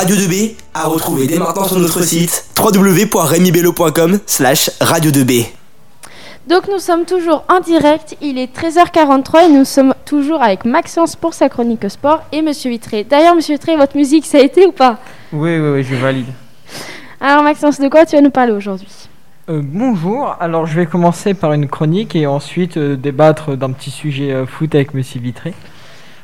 Radio 0.00 0.16
2B 0.16 0.52
à 0.72 0.86
retrouver 0.86 1.26
dès 1.26 1.38
maintenant 1.38 1.64
sur 1.64 1.78
notre 1.78 2.00
site 2.00 2.46
www.remibello.com 2.58 4.18
slash 4.24 4.70
radio 4.80 5.10
2B. 5.10 5.44
Donc 6.48 6.68
nous 6.72 6.78
sommes 6.78 7.04
toujours 7.04 7.44
en 7.50 7.60
direct, 7.60 8.16
il 8.22 8.38
est 8.38 8.50
13h43 8.50 9.44
et 9.44 9.52
nous 9.52 9.66
sommes 9.66 9.92
toujours 10.06 10.42
avec 10.42 10.64
Maxence 10.64 11.16
pour 11.16 11.34
sa 11.34 11.50
chronique 11.50 11.90
sport 11.90 12.22
et 12.32 12.40
Monsieur 12.40 12.70
Vitré. 12.70 13.04
D'ailleurs 13.04 13.34
Monsieur 13.34 13.56
Vitré, 13.56 13.76
votre 13.76 13.94
musique 13.94 14.24
ça 14.24 14.38
a 14.38 14.40
été 14.40 14.64
ou 14.64 14.72
pas? 14.72 14.96
Oui, 15.34 15.58
oui, 15.58 15.68
oui, 15.68 15.84
je 15.84 15.94
valide. 15.96 16.28
Alors 17.20 17.42
Maxence, 17.42 17.78
de 17.78 17.88
quoi 17.88 18.06
tu 18.06 18.16
vas 18.16 18.22
nous 18.22 18.30
parler 18.30 18.52
aujourd'hui? 18.52 18.88
Euh, 19.50 19.60
bonjour, 19.62 20.34
alors 20.40 20.64
je 20.64 20.76
vais 20.76 20.86
commencer 20.86 21.34
par 21.34 21.52
une 21.52 21.68
chronique 21.68 22.16
et 22.16 22.26
ensuite 22.26 22.78
euh, 22.78 22.96
débattre 22.96 23.54
d'un 23.54 23.72
petit 23.72 23.90
sujet 23.90 24.32
euh, 24.32 24.46
foot 24.46 24.74
avec 24.74 24.94
Monsieur 24.94 25.20
Vitré. 25.20 25.52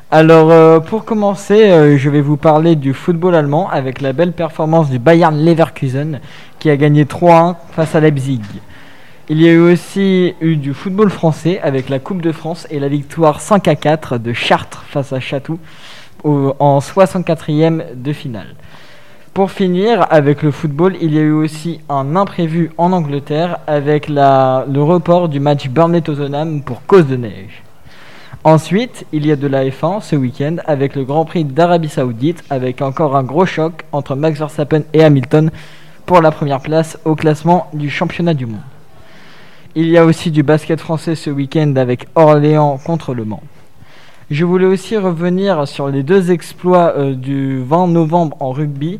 Alors 0.09 0.51
euh, 0.51 0.79
pour 0.79 1.03
commencer, 1.03 1.69
euh, 1.69 1.97
je 1.97 2.09
vais 2.09 2.21
vous 2.21 2.37
parler 2.37 2.75
du 2.75 2.93
football 2.93 3.35
allemand 3.35 3.69
avec 3.69 3.99
la 4.01 4.13
belle 4.13 4.31
performance 4.31 4.89
du 4.89 4.99
Bayern 4.99 5.37
Leverkusen 5.43 6.21
qui 6.59 6.69
a 6.69 6.77
gagné 6.77 7.03
3-1 7.03 7.55
face 7.71 7.93
à 7.93 7.99
Leipzig. 7.99 8.41
Il 9.29 9.41
y 9.41 9.49
a 9.49 9.51
eu 9.51 9.59
aussi 9.59 10.33
eu 10.39 10.55
du 10.55 10.73
football 10.73 11.09
français 11.09 11.59
avec 11.61 11.89
la 11.89 11.99
Coupe 11.99 12.21
de 12.21 12.31
France 12.31 12.65
et 12.69 12.79
la 12.79 12.87
victoire 12.87 13.41
5 13.41 13.67
à 13.67 13.75
4 13.75 14.17
de 14.17 14.31
Chartres 14.31 14.85
face 14.87 15.11
à 15.11 15.19
au- 16.23 16.53
en 16.59 16.79
64e 16.79 17.83
de 17.93 18.13
finale. 18.13 18.55
Pour 19.33 19.51
finir, 19.51 20.07
avec 20.09 20.41
le 20.41 20.51
football, 20.51 20.95
il 21.01 21.13
y 21.13 21.17
a 21.19 21.21
eu 21.21 21.31
aussi 21.33 21.81
un 21.89 22.15
imprévu 22.15 22.71
en 22.77 22.93
Angleterre 22.93 23.59
avec 23.67 24.07
le 24.07 24.79
report 24.81 25.27
du 25.27 25.41
match 25.41 25.67
Burnley-Tottenham 25.67 26.61
pour 26.63 26.81
cause 26.85 27.05
de 27.05 27.17
neige. 27.17 27.61
Ensuite, 28.43 29.05
il 29.11 29.25
y 29.25 29.31
a 29.31 29.35
de 29.35 29.47
la 29.47 29.65
F1 29.65 30.01
ce 30.01 30.15
week-end 30.15 30.57
avec 30.65 30.95
le 30.95 31.03
Grand 31.03 31.25
Prix 31.25 31.43
d'Arabie 31.43 31.89
Saoudite 31.89 32.43
avec 32.49 32.81
encore 32.81 33.15
un 33.17 33.23
gros 33.23 33.45
choc 33.45 33.83
entre 33.91 34.15
Max 34.15 34.39
Verstappen 34.39 34.83
et 34.93 35.03
Hamilton 35.03 35.51
pour 36.05 36.21
la 36.21 36.31
première 36.31 36.61
place 36.61 36.97
au 37.03 37.15
classement 37.15 37.67
du 37.73 37.89
championnat 37.89 38.33
du 38.33 38.45
monde. 38.45 38.61
Il 39.75 39.89
y 39.89 39.97
a 39.97 40.05
aussi 40.05 40.31
du 40.31 40.43
basket 40.43 40.79
français 40.79 41.15
ce 41.15 41.29
week-end 41.29 41.75
avec 41.75 42.07
Orléans 42.15 42.79
contre 42.83 43.13
Le 43.13 43.25
Mans. 43.25 43.43
Je 44.31 44.43
voulais 44.43 44.65
aussi 44.65 44.97
revenir 44.97 45.67
sur 45.67 45.89
les 45.89 46.03
deux 46.03 46.31
exploits 46.31 46.93
euh, 46.97 47.13
du 47.13 47.61
20 47.63 47.87
novembre 47.87 48.35
en 48.39 48.51
rugby 48.51 48.99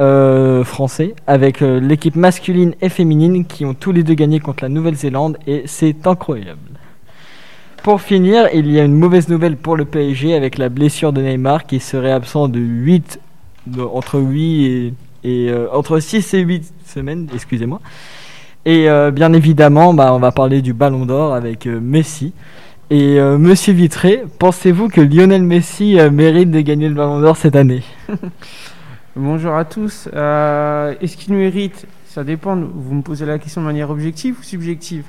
euh, 0.00 0.64
français 0.64 1.14
avec 1.26 1.62
euh, 1.62 1.80
l'équipe 1.80 2.16
masculine 2.16 2.74
et 2.80 2.88
féminine 2.88 3.44
qui 3.44 3.64
ont 3.64 3.74
tous 3.74 3.92
les 3.92 4.02
deux 4.02 4.14
gagné 4.14 4.40
contre 4.40 4.64
la 4.64 4.68
Nouvelle-Zélande 4.68 5.38
et 5.46 5.64
c'est 5.66 6.06
incroyable. 6.06 6.73
Pour 7.84 8.00
finir, 8.00 8.48
il 8.54 8.70
y 8.72 8.80
a 8.80 8.84
une 8.84 8.94
mauvaise 8.94 9.28
nouvelle 9.28 9.58
pour 9.58 9.76
le 9.76 9.84
PSG 9.84 10.34
avec 10.34 10.56
la 10.56 10.70
blessure 10.70 11.12
de 11.12 11.20
Neymar 11.20 11.66
qui 11.66 11.80
serait 11.80 12.12
absent 12.12 12.48
de 12.48 12.58
8 12.58 13.20
de- 13.66 13.82
entre 13.82 14.18
8 14.18 14.94
et, 15.22 15.48
euh, 15.50 15.66
entre 15.70 16.00
6 16.00 16.32
et 16.32 16.40
8 16.40 16.72
semaines, 16.86 17.28
excusez-moi. 17.34 17.82
Et 18.64 18.88
euh, 18.88 19.10
bien 19.10 19.34
évidemment, 19.34 19.92
bah, 19.92 20.14
on 20.14 20.18
va 20.18 20.32
parler 20.32 20.62
du 20.62 20.72
Ballon 20.72 21.04
d'Or 21.04 21.34
avec 21.34 21.66
euh, 21.66 21.78
Messi. 21.78 22.32
Et 22.90 23.18
Monsieur 23.18 23.72
Vitré, 23.72 24.24
pensez-vous 24.38 24.88
que 24.88 25.00
Lionel 25.00 25.42
Messi 25.42 25.96
mérite 26.12 26.50
de 26.50 26.60
gagner 26.60 26.88
le 26.88 26.94
Ballon 26.94 27.18
d'Or 27.18 27.36
cette 27.36 27.56
année? 27.56 27.82
Bonjour 29.16 29.54
à 29.54 29.64
tous. 29.64 30.06
Est-ce 30.08 31.16
qu'il 31.16 31.34
mérite? 31.34 31.86
Ça 32.06 32.24
dépend. 32.24 32.54
Vous 32.56 32.94
me 32.94 33.00
posez 33.02 33.24
la 33.24 33.38
question 33.38 33.62
de 33.62 33.66
manière 33.66 33.88
objective 33.90 34.36
ou 34.38 34.42
subjective? 34.42 35.04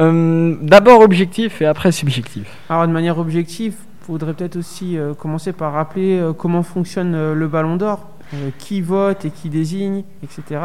Euh, 0.00 0.56
D'abord 0.62 1.00
objectif 1.00 1.60
et 1.60 1.66
après 1.66 1.92
subjectif. 1.92 2.46
Alors, 2.68 2.86
de 2.86 2.92
manière 2.92 3.18
objective, 3.18 3.74
il 4.00 4.06
faudrait 4.06 4.34
peut-être 4.34 4.56
aussi 4.56 4.96
euh, 4.96 5.14
commencer 5.14 5.52
par 5.52 5.72
rappeler 5.72 6.18
euh, 6.18 6.32
comment 6.32 6.62
fonctionne 6.62 7.32
le 7.32 7.48
Ballon 7.48 7.76
d'Or, 7.76 8.08
qui 8.58 8.80
vote 8.80 9.24
et 9.24 9.30
qui 9.30 9.48
désigne, 9.48 10.04
etc. 10.22 10.60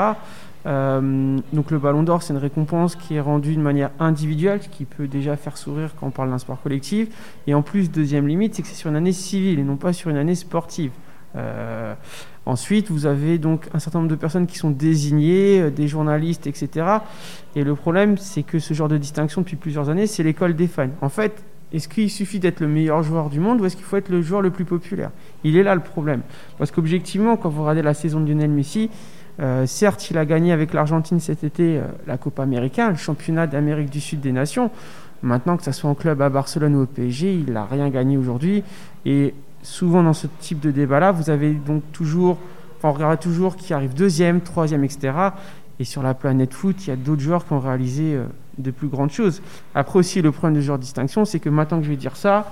Donc, 0.65 1.71
le 1.71 1.77
Ballon 1.77 2.03
d'Or, 2.03 2.23
c'est 2.23 2.33
une 2.33 2.39
récompense 2.39 2.95
qui 2.95 3.15
est 3.15 3.21
rendue 3.21 3.55
de 3.55 3.61
manière 3.61 3.89
individuelle, 3.99 4.61
ce 4.61 4.69
qui 4.69 4.85
peut 4.85 5.07
déjà 5.07 5.35
faire 5.35 5.57
sourire 5.57 5.91
quand 5.99 6.07
on 6.07 6.11
parle 6.11 6.29
d'un 6.29 6.39
sport 6.39 6.61
collectif. 6.61 7.07
Et 7.47 7.53
en 7.53 7.61
plus, 7.61 7.91
deuxième 7.91 8.27
limite, 8.27 8.55
c'est 8.55 8.61
que 8.61 8.67
c'est 8.67 8.75
sur 8.75 8.89
une 8.89 8.95
année 8.95 9.11
civile 9.11 9.59
et 9.59 9.63
non 9.63 9.77
pas 9.77 9.93
sur 9.93 10.09
une 10.09 10.17
année 10.17 10.35
sportive. 10.35 10.91
Euh, 11.35 11.93
ensuite, 12.45 12.89
vous 12.89 13.05
avez 13.05 13.37
donc 13.37 13.67
un 13.73 13.79
certain 13.79 13.99
nombre 13.99 14.11
de 14.11 14.15
personnes 14.15 14.47
qui 14.47 14.57
sont 14.57 14.71
désignées, 14.71 15.61
euh, 15.61 15.69
des 15.69 15.87
journalistes, 15.87 16.47
etc. 16.47 16.85
Et 17.55 17.63
le 17.63 17.75
problème, 17.75 18.17
c'est 18.17 18.43
que 18.43 18.59
ce 18.59 18.73
genre 18.73 18.87
de 18.87 18.97
distinction 18.97 19.41
depuis 19.41 19.55
plusieurs 19.55 19.89
années, 19.89 20.07
c'est 20.07 20.23
l'école 20.23 20.55
des 20.55 20.67
fans. 20.67 20.89
En 21.01 21.09
fait, 21.09 21.43
est-ce 21.73 21.87
qu'il 21.87 22.09
suffit 22.09 22.39
d'être 22.39 22.61
le 22.61 22.67
meilleur 22.67 23.03
joueur 23.03 23.29
du 23.29 23.39
monde 23.39 23.59
ou 23.59 23.65
est-ce 23.65 23.75
qu'il 23.75 23.85
faut 23.85 23.97
être 23.97 24.09
le 24.09 24.21
joueur 24.21 24.41
le 24.41 24.51
plus 24.51 24.65
populaire? 24.65 25.11
Il 25.43 25.57
est 25.57 25.63
là 25.63 25.75
le 25.75 25.81
problème. 25.81 26.21
Parce 26.57 26.71
qu'objectivement, 26.71 27.37
quand 27.37 27.49
vous 27.49 27.61
regardez 27.61 27.81
la 27.81 27.93
saison 27.93 28.19
de 28.19 28.29
Lionel 28.29 28.51
Messi, 28.51 28.89
euh, 29.41 29.65
certes, 29.65 30.09
il 30.09 30.17
a 30.17 30.25
gagné 30.25 30.53
avec 30.53 30.73
l'Argentine 30.73 31.19
cet 31.19 31.43
été 31.43 31.81
la 32.07 32.17
Copa 32.17 32.43
América, 32.43 32.89
le 32.89 32.95
championnat 32.95 33.47
d'Amérique 33.47 33.89
du 33.89 33.99
Sud 33.99 34.21
des 34.21 34.31
Nations. 34.31 34.71
Maintenant, 35.23 35.57
que 35.57 35.63
ce 35.63 35.71
soit 35.71 35.89
en 35.89 35.95
club 35.95 36.21
à 36.21 36.29
Barcelone 36.29 36.75
ou 36.75 36.83
au 36.83 36.85
PSG, 36.85 37.33
il 37.33 37.53
n'a 37.53 37.65
rien 37.65 37.89
gagné 37.89 38.15
aujourd'hui. 38.15 38.63
Et 39.05 39.33
souvent, 39.65 40.03
dans 40.03 40.13
ce 40.13 40.27
type 40.39 40.59
de 40.59 40.71
débat-là, 40.71 41.11
vous 41.11 41.29
avez 41.29 41.53
donc 41.53 41.83
toujours, 41.91 42.37
on 42.83 42.91
regardera 42.91 43.17
toujours 43.17 43.55
qui 43.55 43.73
arrive 43.73 43.93
deuxième, 43.93 44.41
troisième, 44.41 44.83
etc. 44.83 45.13
Et 45.79 45.83
sur 45.83 46.03
la 46.03 46.13
planète 46.13 46.53
foot, 46.53 46.75
il 46.85 46.89
y 46.89 46.93
a 46.93 46.95
d'autres 46.95 47.21
joueurs 47.21 47.45
qui 47.45 47.53
ont 47.53 47.59
réalisé 47.59 48.15
euh, 48.15 48.25
de 48.57 48.71
plus 48.71 48.87
grandes 48.87 49.11
choses. 49.11 49.41
Après 49.73 49.99
aussi, 49.99 50.21
le 50.21 50.31
problème 50.31 50.55
de 50.55 50.61
genre 50.61 50.77
de 50.77 50.83
distinction, 50.83 51.25
c'est 51.25 51.39
que 51.39 51.49
maintenant 51.49 51.79
que 51.79 51.83
je 51.83 51.89
vais 51.89 51.97
dire 51.97 52.15
ça, 52.15 52.51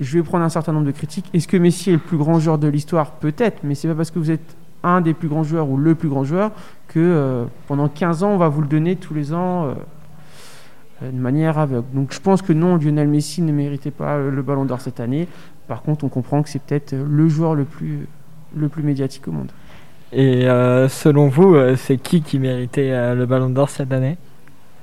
je 0.00 0.18
vais 0.18 0.24
prendre 0.24 0.44
un 0.44 0.48
certain 0.48 0.72
nombre 0.72 0.86
de 0.86 0.90
critiques. 0.90 1.26
Est-ce 1.32 1.48
que 1.48 1.56
Messi 1.56 1.90
est 1.90 1.94
le 1.94 1.98
plus 1.98 2.18
grand 2.18 2.40
joueur 2.40 2.58
de 2.58 2.68
l'histoire? 2.68 3.12
Peut-être, 3.12 3.60
mais 3.62 3.74
c'est 3.74 3.88
pas 3.88 3.94
parce 3.94 4.10
que 4.10 4.18
vous 4.18 4.30
êtes 4.30 4.56
un 4.82 5.00
des 5.00 5.14
plus 5.14 5.28
grands 5.28 5.44
joueurs 5.44 5.70
ou 5.70 5.76
le 5.76 5.94
plus 5.94 6.08
grand 6.08 6.24
joueur 6.24 6.50
que 6.88 6.98
euh, 6.98 7.44
pendant 7.68 7.88
15 7.88 8.24
ans, 8.24 8.30
on 8.30 8.36
va 8.36 8.48
vous 8.48 8.60
le 8.60 8.66
donner 8.66 8.96
tous 8.96 9.14
les 9.14 9.32
ans 9.32 9.66
euh, 9.66 11.10
de 11.10 11.18
manière 11.18 11.58
aveugle. 11.58 11.86
Donc 11.94 12.12
je 12.12 12.20
pense 12.20 12.42
que 12.42 12.52
non, 12.52 12.76
Lionel 12.76 13.08
Messi 13.08 13.40
ne 13.40 13.52
méritait 13.52 13.90
pas 13.90 14.18
le 14.18 14.42
ballon 14.42 14.64
d'or 14.64 14.80
cette 14.80 15.00
année. 15.00 15.28
Par 15.68 15.82
contre, 15.82 16.04
on 16.04 16.08
comprend 16.08 16.42
que 16.42 16.48
c'est 16.48 16.62
peut-être 16.62 16.92
euh, 16.92 17.04
le 17.08 17.28
joueur 17.28 17.54
le 17.54 17.64
plus, 17.64 18.06
le 18.56 18.68
plus 18.68 18.82
médiatique 18.82 19.26
au 19.28 19.32
monde. 19.32 19.50
Et 20.12 20.48
euh, 20.48 20.88
selon 20.88 21.28
vous, 21.28 21.54
euh, 21.54 21.76
c'est 21.76 21.96
qui 21.96 22.22
qui 22.22 22.38
méritait 22.38 22.90
euh, 22.92 23.14
le 23.14 23.26
Ballon 23.26 23.50
d'Or 23.50 23.68
cette 23.70 23.92
année? 23.92 24.16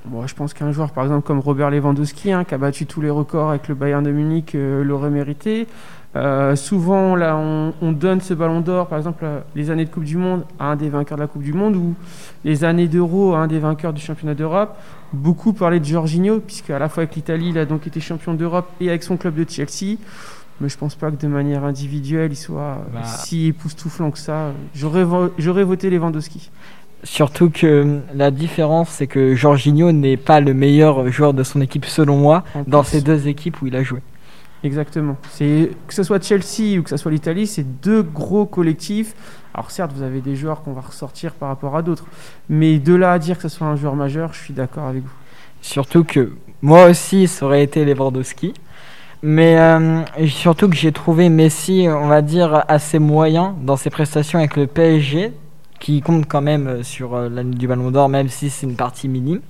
Bon, 0.04 0.26
je 0.26 0.34
pense 0.34 0.52
qu'un 0.52 0.72
joueur, 0.72 0.90
par 0.90 1.04
exemple, 1.04 1.24
comme 1.24 1.38
Robert 1.38 1.70
Lewandowski, 1.70 2.32
hein, 2.32 2.44
qui 2.44 2.54
a 2.54 2.58
battu 2.58 2.86
tous 2.86 3.00
les 3.00 3.08
records 3.08 3.50
avec 3.50 3.68
le 3.68 3.76
Bayern 3.76 4.02
de 4.02 4.10
Munich, 4.10 4.54
euh, 4.54 4.82
l'aurait 4.82 5.10
mérité. 5.10 5.68
Euh, 6.16 6.56
souvent, 6.56 7.14
là, 7.14 7.36
on, 7.36 7.72
on 7.80 7.92
donne 7.92 8.20
ce 8.20 8.34
ballon 8.34 8.60
d'or, 8.60 8.88
par 8.88 8.98
exemple, 8.98 9.24
euh, 9.24 9.40
les 9.54 9.70
années 9.70 9.84
de 9.84 9.90
Coupe 9.90 10.04
du 10.04 10.16
Monde 10.16 10.44
à 10.58 10.72
un 10.72 10.76
des 10.76 10.88
vainqueurs 10.88 11.16
de 11.16 11.22
la 11.22 11.28
Coupe 11.28 11.44
du 11.44 11.52
Monde 11.54 11.76
ou 11.76 11.94
les 12.44 12.64
années 12.64 12.88
d'Euro 12.88 13.32
à 13.34 13.38
un 13.38 13.46
des 13.46 13.60
vainqueurs 13.60 13.92
du 13.92 14.02
championnat 14.02 14.34
d'Europe. 14.34 14.76
Beaucoup 15.12 15.52
parlaient 15.52 15.80
de 15.80 15.84
Jorginho, 15.84 16.40
puisque 16.40 16.70
à 16.70 16.78
la 16.78 16.88
fois 16.88 17.04
avec 17.04 17.14
l'Italie, 17.14 17.50
il 17.50 17.58
a 17.58 17.64
donc 17.64 17.86
été 17.86 18.00
champion 18.00 18.34
d'Europe 18.34 18.68
et 18.80 18.88
avec 18.88 19.04
son 19.04 19.16
club 19.16 19.36
de 19.36 19.48
Chelsea. 19.48 19.96
Mais 20.62 20.68
je 20.68 20.78
pense 20.78 20.94
pas 20.94 21.10
que 21.10 21.16
de 21.16 21.26
manière 21.26 21.64
individuelle, 21.64 22.30
il 22.32 22.36
soit 22.36 22.60
euh, 22.78 22.94
Bah. 22.94 23.04
si 23.04 23.48
époustouflant 23.48 24.12
que 24.12 24.18
ça. 24.18 24.52
J'aurais 24.74 25.02
vo- 25.04 25.32
j'aurais 25.36 25.64
voté 25.64 25.90
Lewandowski. 25.90 26.50
Surtout 27.02 27.50
que 27.50 27.66
euh, 27.66 27.98
la 28.14 28.30
différence, 28.30 28.88
c'est 28.90 29.08
que 29.08 29.34
Jorginho 29.34 29.90
n'est 29.90 30.16
pas 30.16 30.40
le 30.40 30.54
meilleur 30.54 31.10
joueur 31.10 31.34
de 31.34 31.42
son 31.42 31.60
équipe, 31.60 31.84
selon 31.84 32.16
moi, 32.16 32.44
En 32.54 32.62
dans 32.66 32.82
plus. 32.82 32.90
ces 32.90 33.00
deux 33.02 33.26
équipes 33.26 33.60
où 33.60 33.66
il 33.66 33.74
a 33.74 33.82
joué. 33.82 34.00
Exactement. 34.62 35.16
C'est 35.32 35.70
que 35.88 35.94
ce 35.94 36.04
soit 36.04 36.22
Chelsea 36.22 36.78
ou 36.78 36.84
que 36.84 36.90
ce 36.90 36.96
soit 36.96 37.10
l'Italie, 37.10 37.48
c'est 37.48 37.64
deux 37.82 38.02
gros 38.04 38.46
collectifs. 38.46 39.14
Alors 39.54 39.72
certes, 39.72 39.90
vous 39.92 40.02
avez 40.04 40.20
des 40.20 40.36
joueurs 40.36 40.62
qu'on 40.62 40.72
va 40.74 40.82
ressortir 40.82 41.32
par 41.32 41.48
rapport 41.48 41.76
à 41.76 41.82
d'autres, 41.82 42.06
mais 42.48 42.78
de 42.78 42.94
là 42.94 43.12
à 43.14 43.18
dire 43.18 43.34
que 43.36 43.42
ce 43.42 43.48
soit 43.48 43.66
un 43.66 43.74
joueur 43.74 43.96
majeur, 43.96 44.32
je 44.32 44.38
suis 44.38 44.54
d'accord 44.54 44.84
avec 44.86 45.02
vous. 45.02 45.10
Surtout 45.60 46.04
que 46.04 46.32
moi 46.62 46.86
aussi, 46.86 47.26
ça 47.26 47.46
aurait 47.46 47.64
été 47.64 47.84
Lewandowski. 47.84 48.54
Mais 49.22 49.56
euh, 49.58 50.02
surtout 50.26 50.68
que 50.68 50.74
j'ai 50.74 50.90
trouvé 50.90 51.28
Messi, 51.28 51.86
on 51.88 52.08
va 52.08 52.22
dire, 52.22 52.64
assez 52.66 52.98
moyen 52.98 53.54
dans 53.62 53.76
ses 53.76 53.88
prestations 53.90 54.38
avec 54.40 54.56
le 54.56 54.66
PSG, 54.66 55.32
qui 55.78 56.00
compte 56.00 56.26
quand 56.26 56.40
même 56.40 56.66
euh, 56.66 56.82
sur 56.82 57.14
euh, 57.14 57.28
l'année 57.28 57.54
du 57.56 57.68
Ballon 57.68 57.90
d'Or, 57.92 58.08
même 58.08 58.28
si 58.28 58.50
c'est 58.50 58.66
une 58.66 58.74
partie 58.76 59.08
minime. 59.08 59.40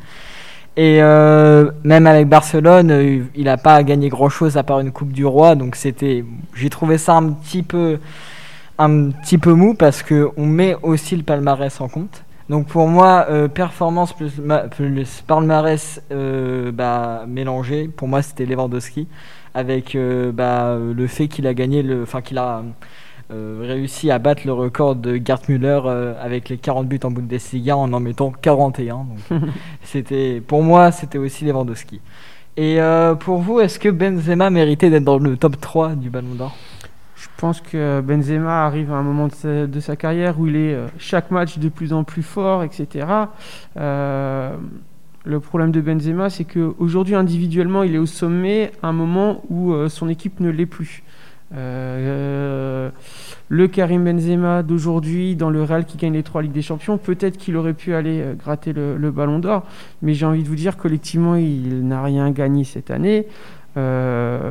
Et 0.75 1.01
même 1.01 2.07
avec 2.07 2.29
Barcelone, 2.29 3.27
il 3.35 3.45
n'a 3.45 3.59
pas 3.59 3.83
gagné 3.83 4.09
grand-chose 4.09 4.57
à 4.57 4.63
part 4.63 4.81
une 4.81 4.91
Coupe 4.91 5.13
du 5.13 5.27
Roi, 5.27 5.55
donc 5.55 5.77
c'était, 5.77 6.25
j'ai 6.55 6.71
trouvé 6.71 6.97
ça 6.97 7.15
un 7.17 7.31
petit 7.33 7.63
peu, 7.63 7.99
un 8.79 9.11
petit 9.11 9.37
peu 9.37 9.53
mou 9.53 9.75
parce 9.75 10.03
que 10.03 10.31
on 10.39 10.47
met 10.47 10.75
aussi 10.83 11.15
le 11.15 11.25
palmarès 11.25 11.79
en 11.83 11.89
compte. 11.89 12.25
Donc 12.49 12.69
pour 12.69 12.89
moi, 12.89 13.27
performance 13.53 14.15
plus, 14.15 14.39
ma- 14.39 14.61
plus 14.69 15.23
palmarès 15.27 16.01
euh, 16.11 16.73
bah, 16.73 17.25
mélangé, 17.29 17.89
pour 17.95 18.09
moi 18.09 18.23
c'était 18.23 18.47
Lewandowski, 18.47 19.09
avec 19.55 19.95
euh, 19.95 20.33
bah, 20.33 20.77
le 20.79 21.07
fait 21.07 21.29
qu'il 21.29 21.47
a 21.47 21.55
gagné, 21.55 21.83
le, 21.83 22.03
enfin 22.03 22.21
qu'il 22.23 22.39
a 22.39 22.63
euh, 23.33 23.65
réussi 23.67 24.11
à 24.11 24.19
battre 24.19 24.43
le 24.45 24.53
record 24.53 24.95
de 24.95 25.19
Gerd 25.25 25.49
Müller 25.49 25.81
euh, 25.87 26.15
avec 26.21 26.51
les 26.51 26.59
40 26.59 26.87
buts 26.87 27.01
en 27.03 27.11
Bundesliga 27.11 27.77
en 27.77 27.91
en 27.93 28.01
mettant 28.01 28.31
41. 28.31 29.07
Donc 29.31 29.41
c'était, 29.83 30.43
pour 30.47 30.63
moi, 30.63 30.93
c'était 30.93 31.19
aussi 31.19 31.45
Lewandowski. 31.47 32.01
Et 32.59 32.79
euh, 32.81 33.15
pour 33.15 33.39
vous, 33.39 33.61
est-ce 33.61 33.79
que 33.79 33.89
Benzema 33.89 34.51
méritait 34.51 34.91
d'être 34.91 35.05
dans 35.05 35.19
le 35.19 35.39
top 35.39 35.59
3 35.59 35.95
du 35.95 36.11
Ballon 36.11 36.35
d'Or? 36.35 36.55
Je 37.17 37.29
pense 37.39 37.63
que 37.63 38.03
Benzema 38.03 38.67
arrive 38.67 38.93
à 38.93 38.97
un 38.97 39.03
moment 39.03 39.29
de 39.29 39.81
sa, 39.81 39.97
carrière 39.97 40.39
où 40.39 40.49
il 40.49 40.57
est 40.57 40.77
chaque 40.99 41.31
match 41.31 41.59
de 41.59 41.69
plus 41.69 41.93
en 41.93 42.05
plus 42.05 42.23
fort, 42.23 42.65
etc. 42.65 43.07
le 45.25 45.41
problème 45.41 45.71
de 45.71 45.81
Benzema, 45.81 46.31
c'est 46.31 46.45
qu'aujourd'hui, 46.45 47.15
individuellement, 47.15 47.83
il 47.83 47.95
est 47.95 47.99
au 47.99 48.07
sommet 48.07 48.73
à 48.83 48.89
un 48.89 48.93
moment 48.93 49.43
où 49.51 49.73
son 49.89 50.09
équipe 50.09 50.41
ne 50.41 50.51
l'est 50.51 50.67
plus. 50.67 51.03
Euh, 51.55 52.91
le 53.49 53.69
Karim 53.69 54.05
Benzema 54.05 54.63
d'aujourd'hui 54.63 55.37
dans 55.37 55.51
le 55.51 55.63
Real 55.63 55.85
qui 55.85 55.99
gagne 55.99 56.15
les 56.15 56.23
trois 56.23 56.43
Ligues 56.43 56.53
des 56.53 56.63
Champions, 56.63 56.97
peut-être 56.97 57.37
qu'il 57.37 57.57
aurait 57.57 57.75
pu 57.75 57.95
aller 57.95 58.21
euh, 58.23 58.35
gratter 58.35 58.73
le, 58.73 59.11
Ballon 59.11 59.39
d'Or, 59.39 59.65
mais 60.01 60.15
j'ai 60.15 60.25
envie 60.25 60.43
de 60.43 60.49
vous 60.49 60.55
dire 60.55 60.77
collectivement 60.77 61.37
il 61.37 61.87
n'a 61.87 62.03
rien 62.03 62.31
gagné 62.31 62.65
cette 62.65 62.91
année. 62.91 63.27
Euh, 63.77 64.51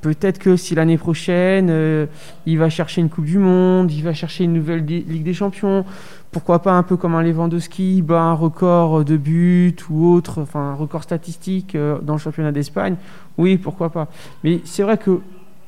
peut-être 0.00 0.38
que 0.38 0.56
si 0.56 0.74
l'année 0.74 0.98
prochaine 0.98 2.08
il 2.46 2.58
va 2.58 2.68
chercher 2.70 3.00
une 3.00 3.08
Coupe 3.08 3.24
du 3.24 3.38
Monde, 3.38 3.90
il 3.92 4.02
va 4.02 4.12
chercher 4.12 4.44
une 4.44 4.52
nouvelle 4.52 4.84
Ligue 4.84 5.24
des 5.24 5.34
Champions, 5.34 5.84
pourquoi 6.30 6.62
pas 6.62 6.72
un 6.72 6.82
peu 6.82 6.96
comme 6.96 7.14
un 7.14 7.22
Lewandowski, 7.22 8.02
bat 8.02 8.20
un 8.20 8.34
record 8.34 9.04
de 9.04 9.16
buts 9.16 9.76
ou 9.90 10.12
autre, 10.12 10.40
enfin 10.40 10.60
un 10.60 10.74
record 10.74 11.02
statistique 11.02 11.76
dans 12.02 12.14
le 12.14 12.18
championnat 12.18 12.52
d'Espagne, 12.52 12.96
oui 13.38 13.58
pourquoi 13.58 13.90
pas. 13.90 14.08
Mais 14.44 14.60
c'est 14.64 14.82
vrai 14.82 14.98
que 14.98 15.20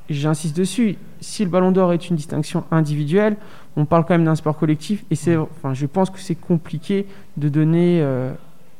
j'insiste 0.09 0.57
dessus, 0.57 0.97
si 1.21 1.45
le 1.45 1.51
ballon 1.51 1.73
d'or 1.73 1.92
est 1.92 2.09
une 2.09 2.16
distinction 2.16 2.64
individuelle, 2.71 3.37
on 3.77 3.85
parle 3.85 4.05
quand 4.05 4.14
même 4.14 4.25
d'un 4.25 4.35
sport 4.35 4.57
collectif 4.57 5.05
et 5.11 5.37
enfin, 5.37 5.75
je 5.75 5.87
pense 5.87 6.11
que 6.11 6.18
c'est 6.18 6.35
compliqué 6.35 7.07
de 7.37 7.49
donner 7.49 8.01
euh, 8.03 8.33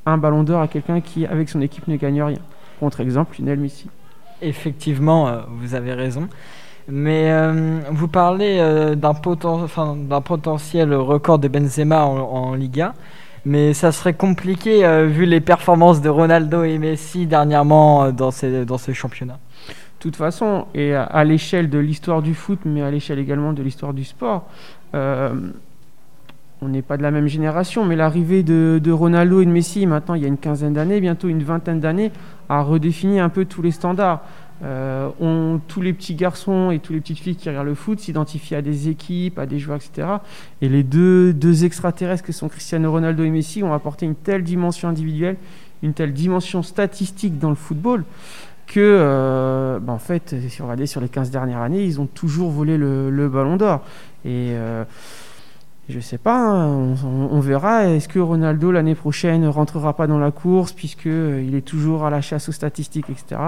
un 0.07 0.19
ballon 0.19 0.43
d'or 0.43 0.61
à 0.61 0.69
quelqu'un 0.69 1.01
qui, 1.01 1.27
avec 1.27 1.49
son 1.49 1.61
équipe, 1.61 1.89
ne 1.89 1.97
gagne 1.97 2.23
rien. 2.23 2.39
Contre-exemple, 2.81 3.37
Lionel 3.39 3.61
Messi. 3.61 3.89
Effectivement, 4.43 5.29
euh, 5.29 5.41
vous 5.61 5.75
avez 5.75 5.95
raison. 5.95 6.29
Mais 6.89 7.31
euh, 7.31 7.81
vous 7.91 8.09
parlez 8.09 8.59
d'un, 8.97 9.15
d'un 9.15 10.21
potentiel 10.21 10.95
record 10.95 11.39
de 11.39 11.49
Benzema 11.49 12.05
en, 12.05 12.55
Liga. 12.55 12.95
Mais 13.45 13.73
ça 13.73 13.93
serait 13.93 14.15
compliqué 14.15 14.85
vu 15.09 15.25
les 15.25 15.41
performances 15.41 16.01
de 16.01 16.09
Ronaldo 16.09 16.63
et 16.65 16.79
Messi 16.79 17.27
dernièrement 17.27 18.13
dans 18.13 18.31
ces, 18.31 18.65
dans 18.65 18.79
ces 18.79 18.95
championnats 18.95 19.39
toute 20.03 20.17
façon, 20.17 20.67
et 20.75 20.95
à, 20.95 21.23
l'échelle 21.23 21.71
de 21.71 21.79
l'histoire 21.79 22.23
du 22.23 22.35
foot, 22.35 22.59
mais 22.65 22.83
à 22.83 22.91
l'échelle 22.91 23.21
également 23.21 23.53
de 23.53 23.63
l'histoire 23.63 23.95
du 23.95 24.03
sport, 24.03 24.49
euh, 24.97 25.33
on 26.61 26.69
n'est 26.69 26.83
pas 26.83 26.97
de 26.97 27.03
la 27.03 27.13
même 27.13 27.29
génération, 27.29 27.85
mais 27.85 27.95
l'arrivée 27.95 28.43
de, 28.43 28.91
Ronaldo 28.91 29.41
et 29.41 29.47
de 29.47 29.51
Messi, 29.51 29.87
maintenant 29.87 30.15
il 30.15 30.23
y 30.23 30.25
a 30.25 30.29
une 30.29 30.39
quinzaine 30.39 30.73
d'années, 30.73 31.01
bientôt 31.01 31.29
une 31.29 31.45
vingtaine 31.45 31.79
d'années, 31.79 32.11
a 32.59 32.63
redéfini 32.63 33.21
un 33.21 33.29
peu 33.29 33.45
tous 33.45 33.63
les 33.63 33.71
standards. 33.71 34.23
Euh, 34.65 35.09
tous 35.67 35.81
les 35.81 35.93
petits 35.93 36.15
garçons 36.15 36.71
et 36.71 36.79
toutes 36.79 36.95
les 36.95 37.01
petites 37.01 37.19
filles 37.19 37.35
qui 37.35 37.49
regardent 37.49 37.67
le 37.67 37.75
foot 37.75 37.99
s'identifient 37.99 38.55
à 38.55 38.63
des 38.63 38.89
équipes, 38.89 39.41
à 39.41 39.47
des 39.47 39.59
joueurs, 39.59 39.79
etc. 39.79 40.07
Et 40.61 40.69
les 40.69 40.85
deux, 40.85 41.65
extraterrestres 41.65 42.23
que 42.23 42.33
sont 42.33 42.49
Cristiano 42.49 42.93
Ronaldo 42.93 43.25
et 43.25 43.31
Messi 43.31 43.65
ont 43.65 43.75
apporté 43.75 44.07
une 44.07 44.15
telle 44.15 44.45
dimension 44.45 44.89
individuelle, 44.89 45.37
une 45.83 45.95
telle 45.95 46.13
dimension 46.13 46.63
statistique 46.63 47.41
dans 47.41 47.49
le 47.49 47.57
football 47.57 48.05
que, 48.69 48.79
euh, 48.79 49.81
bah, 49.81 49.93
en 49.93 49.99
fait, 49.99 50.37
si 50.49 50.63
on 50.63 50.67
regarde 50.67 50.87
sur 50.87 51.01
les 51.01 51.09
15 51.09 51.31
dernières 51.31 51.61
années, 51.61 51.85
ils 51.85 52.01
ont 52.01 52.07
toujours 52.07 52.51
volé 52.51 52.79
le, 52.79 53.29
ballon 53.29 53.57
d'or. 53.57 53.81
Et 54.25 54.53
euh, 54.53 54.85
je 55.89 56.01
sais 56.01 56.19
pas, 56.19 56.39
hein, 56.39 56.95
on, 57.05 57.41
verra. 57.41 57.87
Est-ce 57.87 58.09
que 58.09 58.19
Ronaldo 58.19 58.71
l'année 58.71 58.95
prochaine 58.95 59.43
ne 59.43 59.49
rentrera 59.49 59.95
pas 59.95 60.07
dans 60.07 60.19
la 60.19 60.31
course 60.31 60.73
puisqu'il 60.73 61.11
euh, 61.11 61.43
il 61.43 61.55
est 61.55 61.65
toujours 61.65 62.05
à 62.05 62.11
la 62.11 62.21
chasse 62.21 62.49
aux 62.49 62.53
statistiques, 62.53 63.11
etc. 63.11 63.41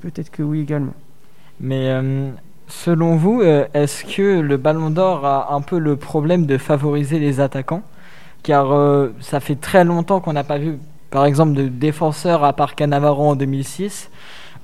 Peut-être 0.00 0.30
que 0.30 0.42
oui 0.42 0.60
également. 0.60 0.94
Mais 1.60 1.90
selon 2.68 3.16
vous, 3.16 3.42
est-ce 3.42 4.04
que 4.04 4.40
le 4.40 4.56
ballon 4.56 4.90
d'or 4.90 5.24
a 5.24 5.54
un 5.54 5.60
peu 5.60 5.78
le 5.78 5.96
problème 5.96 6.46
de 6.46 6.58
favoriser 6.58 7.18
les 7.18 7.40
attaquants? 7.40 7.82
Car 8.42 9.08
ça 9.20 9.38
fait 9.38 9.54
très 9.54 9.84
longtemps 9.84 10.20
qu'on 10.20 10.32
n'a 10.32 10.42
pas 10.42 10.58
vu, 10.58 10.78
par 11.10 11.24
exemple, 11.24 11.52
de 11.52 11.68
défenseur 11.68 12.42
à 12.42 12.52
part 12.52 12.74
Cannavaro 12.74 13.28
en 13.28 13.36
2006 13.36 14.10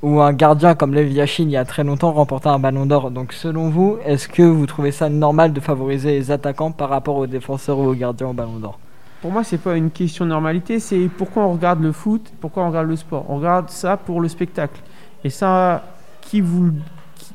ou 0.03 0.21
un 0.21 0.33
gardien 0.33 0.75
comme 0.75 0.95
Lev 0.95 1.11
Yashin 1.11 1.45
il 1.45 1.51
y 1.51 1.57
a 1.57 1.65
très 1.65 1.85
longtemps 1.85 2.13
remportait 2.13 2.49
un 2.49 2.59
ballon 2.59 2.87
d'or. 2.87 3.11
Donc 3.11 3.33
selon 3.33 3.69
vous, 3.69 3.99
est-ce 4.05 4.29
que 4.29 4.43
vous 4.43 4.67
trouvez 4.67 4.93
ça 4.93 5.09
normal 5.09 5.53
de 5.53 5.61
favoriser 5.61 6.13
les 6.13 6.31
attaquants 6.31 6.71
par 6.71 6.89
rapport 6.89 7.17
aux 7.17 7.27
défenseurs 7.27 7.79
ou 7.79 7.87
aux 7.87 7.95
gardiens 7.95 8.29
au 8.29 8.33
ballon 8.33 8.59
d'or? 8.59 8.79
Pour 9.21 9.33
moi, 9.33 9.43
c'est 9.43 9.59
pas 9.59 9.77
une 9.77 9.91
question 9.91 10.25
de 10.25 10.31
normalité, 10.31 10.79
c'est 10.79 11.09
pourquoi 11.09 11.45
on 11.45 11.53
regarde 11.53 11.83
le 11.83 11.91
foot, 11.91 12.33
pourquoi 12.41 12.63
on 12.63 12.69
regarde 12.69 12.87
le 12.87 12.95
sport? 12.95 13.25
On 13.29 13.39
regarde 13.39 13.69
ça 13.69 13.97
pour 13.97 14.21
le 14.21 14.29
spectacle. 14.29 14.81
Et 15.25 15.31
ça, 15.31 15.83
qui 16.21 16.41
vous, 16.41 16.71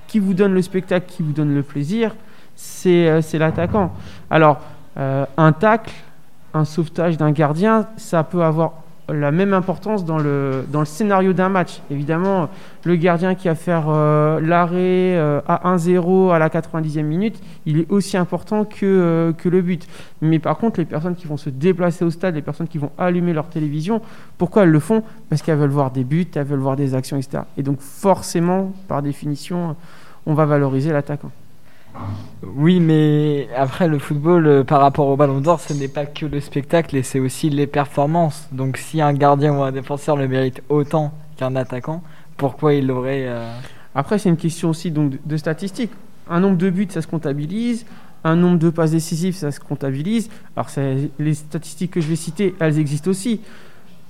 qui 0.08 0.20
vous 0.20 0.34
donne 0.34 0.54
le 0.54 0.62
spectacle, 0.62 1.06
qui 1.08 1.24
vous 1.24 1.34
donne 1.34 1.54
le 1.54 1.62
plaisir, 1.62 2.16
c'est 2.56 3.10
euh, 3.10 3.22
l'attaquant. 3.34 3.92
Alors, 4.30 4.60
euh, 4.98 5.26
un 5.36 5.52
tacle, 5.52 5.92
un 6.54 6.64
sauvetage 6.64 7.18
d'un 7.18 7.32
gardien, 7.32 7.88
ça 7.98 8.24
peut 8.24 8.44
avoir 8.44 8.83
la 9.10 9.32
même 9.32 9.54
importance 9.54 10.06
dans 10.06 10.18
le, 10.18 10.64
scénario 10.86 11.34
d'un 11.34 11.50
match. 11.50 11.82
Évidemment, 11.92 12.50
le 12.86 12.96
gardien 12.96 13.36
qui 13.36 13.48
va 13.48 13.56
faire 13.56 13.86
euh, 13.88 14.40
l'arrêt 14.40 15.16
euh, 15.16 15.42
à 15.48 15.76
1-0 15.76 16.34
à 16.34 16.40
la 16.40 16.50
90e 16.50 17.04
minute, 17.04 17.42
il 17.66 17.80
est 17.80 17.92
aussi 17.92 18.18
important 18.18 18.66
que, 18.66 18.86
euh, 18.86 19.34
que 19.34 19.50
le 19.50 19.62
but. 19.62 19.88
Mais 20.22 20.40
par 20.40 20.58
contre, 20.58 20.80
les 20.80 20.86
personnes 20.86 21.16
qui 21.16 21.28
vont 21.28 21.38
se 21.38 21.50
déplacer 21.50 22.06
au 22.06 22.10
stade, 22.10 22.36
les 22.36 22.42
personnes 22.42 22.68
qui 22.68 22.78
vont 22.78 22.92
allumer 22.98 23.34
leur 23.34 23.48
télévision, 23.48 24.02
pourquoi 24.38 24.64
elles 24.64 24.72
le 24.72 24.80
font? 24.80 25.04
Parce 25.30 25.42
qu'elles 25.42 25.58
veulent 25.58 25.70
voir 25.70 25.92
des 25.92 26.04
buts, 26.04 26.28
elles 26.36 26.44
veulent 26.44 26.60
voir 26.60 26.76
des 26.76 26.96
actions, 26.96 27.18
etc. 27.18 27.44
Et 27.58 27.64
donc 27.64 27.80
forcément, 27.80 28.72
par 28.88 29.02
définition, 29.02 29.76
on 30.26 30.34
va 30.34 30.46
valoriser 30.46 30.94
l'attaquant. 30.94 31.32
Oui, 32.56 32.80
mais 32.80 33.48
après 33.56 33.88
le 33.88 34.00
football, 34.00 34.48
euh, 34.48 34.64
par 34.64 34.82
rapport 34.82 35.08
au 35.08 35.16
ballon 35.16 35.40
d'or, 35.40 35.60
ce 35.60 35.74
n'est 35.74 35.88
pas 35.88 36.06
que 36.06 36.26
le 36.26 36.40
spectacle 36.40 36.96
et 36.96 37.04
c'est 37.04 37.20
aussi 37.20 37.50
les 37.50 37.68
performances. 37.68 38.48
Donc 38.52 38.78
si 38.78 39.02
un 39.02 39.14
gardien 39.14 39.54
ou 39.58 39.64
un 39.64 39.72
défenseur 39.72 40.18
le 40.18 40.28
mérite 40.28 40.62
autant 40.70 41.14
qu'un 41.38 41.56
attaquant, 41.56 42.04
pourquoi 42.38 42.74
il 42.74 42.88
l'aurait 42.88 43.26
euh, 43.28 43.58
Après, 43.96 44.18
c'est 44.18 44.30
une 44.30 44.38
question 44.38 44.70
aussi 44.70 44.92
donc, 44.92 45.14
de, 45.26 45.38
statistiques. 45.38 45.92
Un 46.30 46.40
nombre 46.42 46.58
de 46.58 46.70
buts, 46.70 46.88
ça 46.90 47.02
se 47.02 47.08
comptabilise. 47.08 47.86
Un 48.24 48.36
nombre 48.36 48.60
de 48.60 48.70
passes 48.70 48.92
décisives, 48.92 49.36
ça 49.36 49.52
se 49.52 49.60
comptabilise. 49.60 50.30
Alors, 50.56 50.70
les 51.20 51.34
statistiques 51.34 51.92
que 51.92 52.02
je 52.02 52.08
vais 52.08 52.16
citer, 52.16 52.56
elles 52.60 52.80
existent 52.80 53.12
aussi 53.12 53.42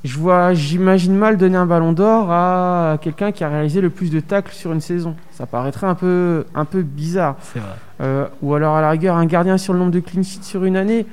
je 0.03 0.19
vois, 0.19 0.53
j'imagine 0.53 1.15
mal 1.15 1.37
donner 1.37 1.55
un 1.55 1.65
ballon 1.65 1.93
d'or 1.93 2.29
à 2.29 2.97
quelqu'un 3.01 3.31
qui 3.31 3.45
a 3.45 3.49
réalisé 3.49 3.79
le 3.79 3.89
plus 3.89 4.11
de 4.11 4.19
tacles 4.19 4.53
sur 4.53 4.73
une 4.73 4.81
saison. 4.81 5.15
Ça 5.31 5.45
paraîtrait 5.45 5.87
un 5.87 5.95
peu, 5.95 6.45
un 6.53 6.65
peu 6.65 6.81
bizarre. 6.81 7.37
Vrai. 7.55 7.63
Euh, 8.01 8.27
ou 8.41 8.53
alors 8.53 8.75
à 8.75 8.81
la 8.81 8.89
rigueur, 8.89 9.15
un 9.15 9.25
gardien 9.25 9.57
sur 9.57 9.71
le 9.71 9.79
nombre 9.79 9.91
de 9.91 10.01
clean 10.01 10.23
sheets 10.23 10.43
sur 10.43 10.65
une 10.65 10.75
année. 10.75 11.05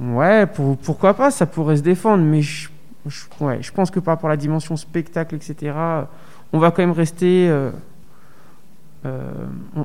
Ouais, 0.00 0.46
pourquoi 0.46 1.14
pas, 1.14 1.30
ça 1.30 1.46
pourrait 1.46 1.76
se 1.76 1.82
défendre. 1.82 2.24
Mais 2.24 2.42
je, 2.42 2.68
ouais, 3.40 3.58
je 3.60 3.70
pense 3.70 3.92
que 3.92 4.00
par 4.00 4.14
rapport 4.14 4.30
à 4.30 4.32
la 4.32 4.36
dimension 4.36 4.76
spectacle, 4.76 5.36
etc., 5.36 5.72
on 6.52 6.58
va 6.58 6.72
quand 6.72 6.82
même 6.82 6.90
rester, 6.90 7.48
euh, 7.48 7.70
euh, 9.06 9.32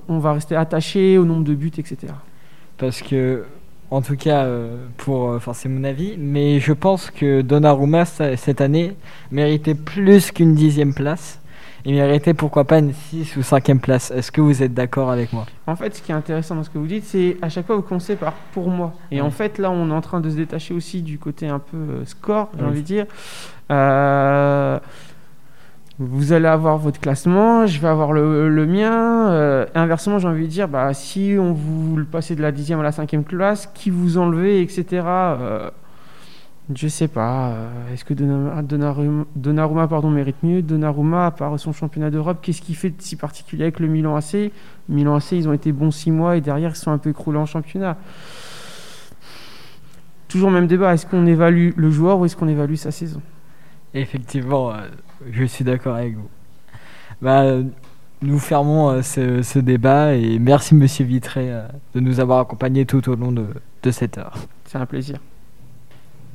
on, 0.08 0.18
va 0.18 0.34
rester 0.34 0.56
attaché 0.56 1.20
au 1.20 1.26
nombre 1.26 1.44
de 1.44 1.54
buts, 1.54 1.72
etc. 1.78 2.14
Parce 2.78 3.02
que 3.02 3.46
en 3.91 4.02
tout 4.02 4.15
cas, 4.15 4.43
euh, 4.43 4.86
pour, 4.97 5.30
euh, 5.30 5.38
enfin 5.38 5.54
c'est 5.54 5.69
mon 5.69 5.84
avis, 5.84 6.15
mais 6.17 6.60
je 6.60 6.73
pense 6.73 7.10
que 7.10 7.41
Donnarumma 7.41 8.06
cette 8.06 8.62
année 8.62 8.95
méritait 9.32 9.75
plus 9.75 10.32
qu'une 10.32 10.54
dixième 10.54 10.93
place. 10.93 11.39
Il 11.86 11.93
méritait 11.93 12.34
pourquoi 12.34 12.65
pas 12.65 12.80
une 12.80 12.93
6 12.93 13.38
ou 13.38 13.41
cinquième 13.41 13.80
place. 13.80 14.12
Est-ce 14.12 14.32
que 14.32 14.41
vous 14.41 14.62
êtes 14.62 14.73
d'accord 14.73 15.12
avec 15.12 15.32
moi? 15.32 15.45
En 15.65 15.75
fait, 15.75 15.95
ce 15.95 16.02
qui 16.02 16.12
est 16.12 16.15
intéressant 16.15 16.56
dans 16.56 16.63
ce 16.63 16.69
que 16.69 16.78
vous 16.78 16.88
dites, 16.88 17.06
c'est 17.06 17.38
à 17.41 17.49
chaque 17.49 17.65
fois 17.65 17.78
vous 17.78 17.82
commencez 17.82 18.15
par 18.15 18.34
pour 18.54 18.69
moi. 18.69 18.93
Et 19.12 19.21
en 19.21 19.32
fait, 19.32 19.58
là, 19.58 19.71
on 19.71 19.89
est 19.89 19.93
en 19.93 20.02
train 20.02 20.19
de 20.19 20.30
se 20.30 20.36
détacher 20.36 20.73
aussi 20.73 21.02
du 21.02 21.17
côté 21.17 21.47
un 21.47 21.60
peu 21.60 21.78
euh, 21.78 22.06
score, 22.06 22.49
j'ai 22.58 22.65
envie 22.65 22.82
de 22.82 22.86
dire. 22.86 23.06
Euh, 23.71 24.78
vous 26.00 26.31
allez 26.31 26.47
avoir 26.47 26.77
votre 26.77 27.02
classement, 27.02 27.67
je 27.67 27.77
vais 27.79 27.87
avoir 27.89 28.13
le, 28.13 28.65
mien. 28.65 29.29
Euh, 29.31 29.65
inversement, 29.75 30.17
j'ai 30.17 30.29
envie 30.29 30.45
de 30.45 30.52
dire, 30.52 30.69
bah, 30.69 30.93
si 30.93 31.35
on 31.37 31.52
vous 31.52 31.97
le 31.97 32.06
passez 32.06 32.37
de 32.37 32.41
la 32.41 32.54
dixième 32.54 32.79
à 32.79 32.83
la 32.83 32.93
cinquième 32.93 33.25
classe, 33.25 33.69
qui 33.73 33.89
vous 33.89 34.17
enlevez, 34.17 34.62
etc. 34.62 34.85
Euh, 35.04 35.69
je 36.73 36.87
sais 36.87 37.10
pas. 37.10 37.50
Euh, 37.50 37.93
est-ce 37.93 38.06
que 38.06 38.13
Donnarumma, 38.13 39.25
Donnarumma, 39.35 39.87
pardon, 39.89 40.10
mérite 40.10 40.41
mieux? 40.41 40.62
Donnarumma, 40.62 41.25
à 41.25 41.31
part 41.31 41.60
son 41.60 41.73
championnat 41.73 42.10
d'Europe, 42.10 42.39
qu'est-ce 42.41 42.62
qui 42.62 42.75
fait 42.75 42.91
de 42.91 43.02
si 43.02 43.17
particulier 43.17 43.63
avec 43.63 43.81
le 43.81 43.87
Milan 43.87 44.15
AC 44.15 44.54
Milan 44.87 45.15
AC, 45.17 45.33
ils 45.33 45.50
ont 45.50 45.54
été 45.54 45.73
bons 45.73 45.91
six 45.91 46.12
mois 46.12 46.37
et 46.37 46.41
derrière, 46.41 46.71
ils 46.71 46.77
sont 46.77 46.91
un 46.91 46.97
peu 46.97 47.10
écroulés 47.10 47.39
en 47.39 47.45
championnat. 47.45 47.97
Toujours 50.29 50.50
même 50.50 50.67
débat. 50.67 50.93
Est-ce 50.93 51.06
qu'on 51.06 51.25
évalue 51.25 51.71
le 51.75 51.91
joueur 51.91 52.19
ou 52.19 52.25
est-ce 52.25 52.37
qu'on 52.37 52.47
évalue 52.47 52.75
sa 52.75 52.91
saison? 52.91 53.21
Effectivement. 53.93 54.71
Je 55.32 55.44
suis 55.46 55.63
d'accord 55.63 55.96
avec 55.96 56.15
vous. 56.15 56.30
Bah, 57.22 57.44
nous 58.22 58.40
fermons 58.40 58.90
euh, 58.90 59.02
ce, 59.02 59.60
débat 59.60 60.15
et 60.15 60.40
merci 60.40 60.76
Monsieur 60.76 61.06
Vitré 61.06 61.52
euh, 61.52 61.67
de 61.96 62.00
nous 62.00 62.20
avoir 62.20 62.40
accompagnés 62.40 62.86
tout 62.86 63.08
au 63.10 63.15
long 63.15 63.32
de, 63.32 63.48
de 63.84 63.92
cette 63.92 64.17
heure. 64.17 64.36
C'est 64.65 64.78
un 64.78 64.86
plaisir. 64.86 65.20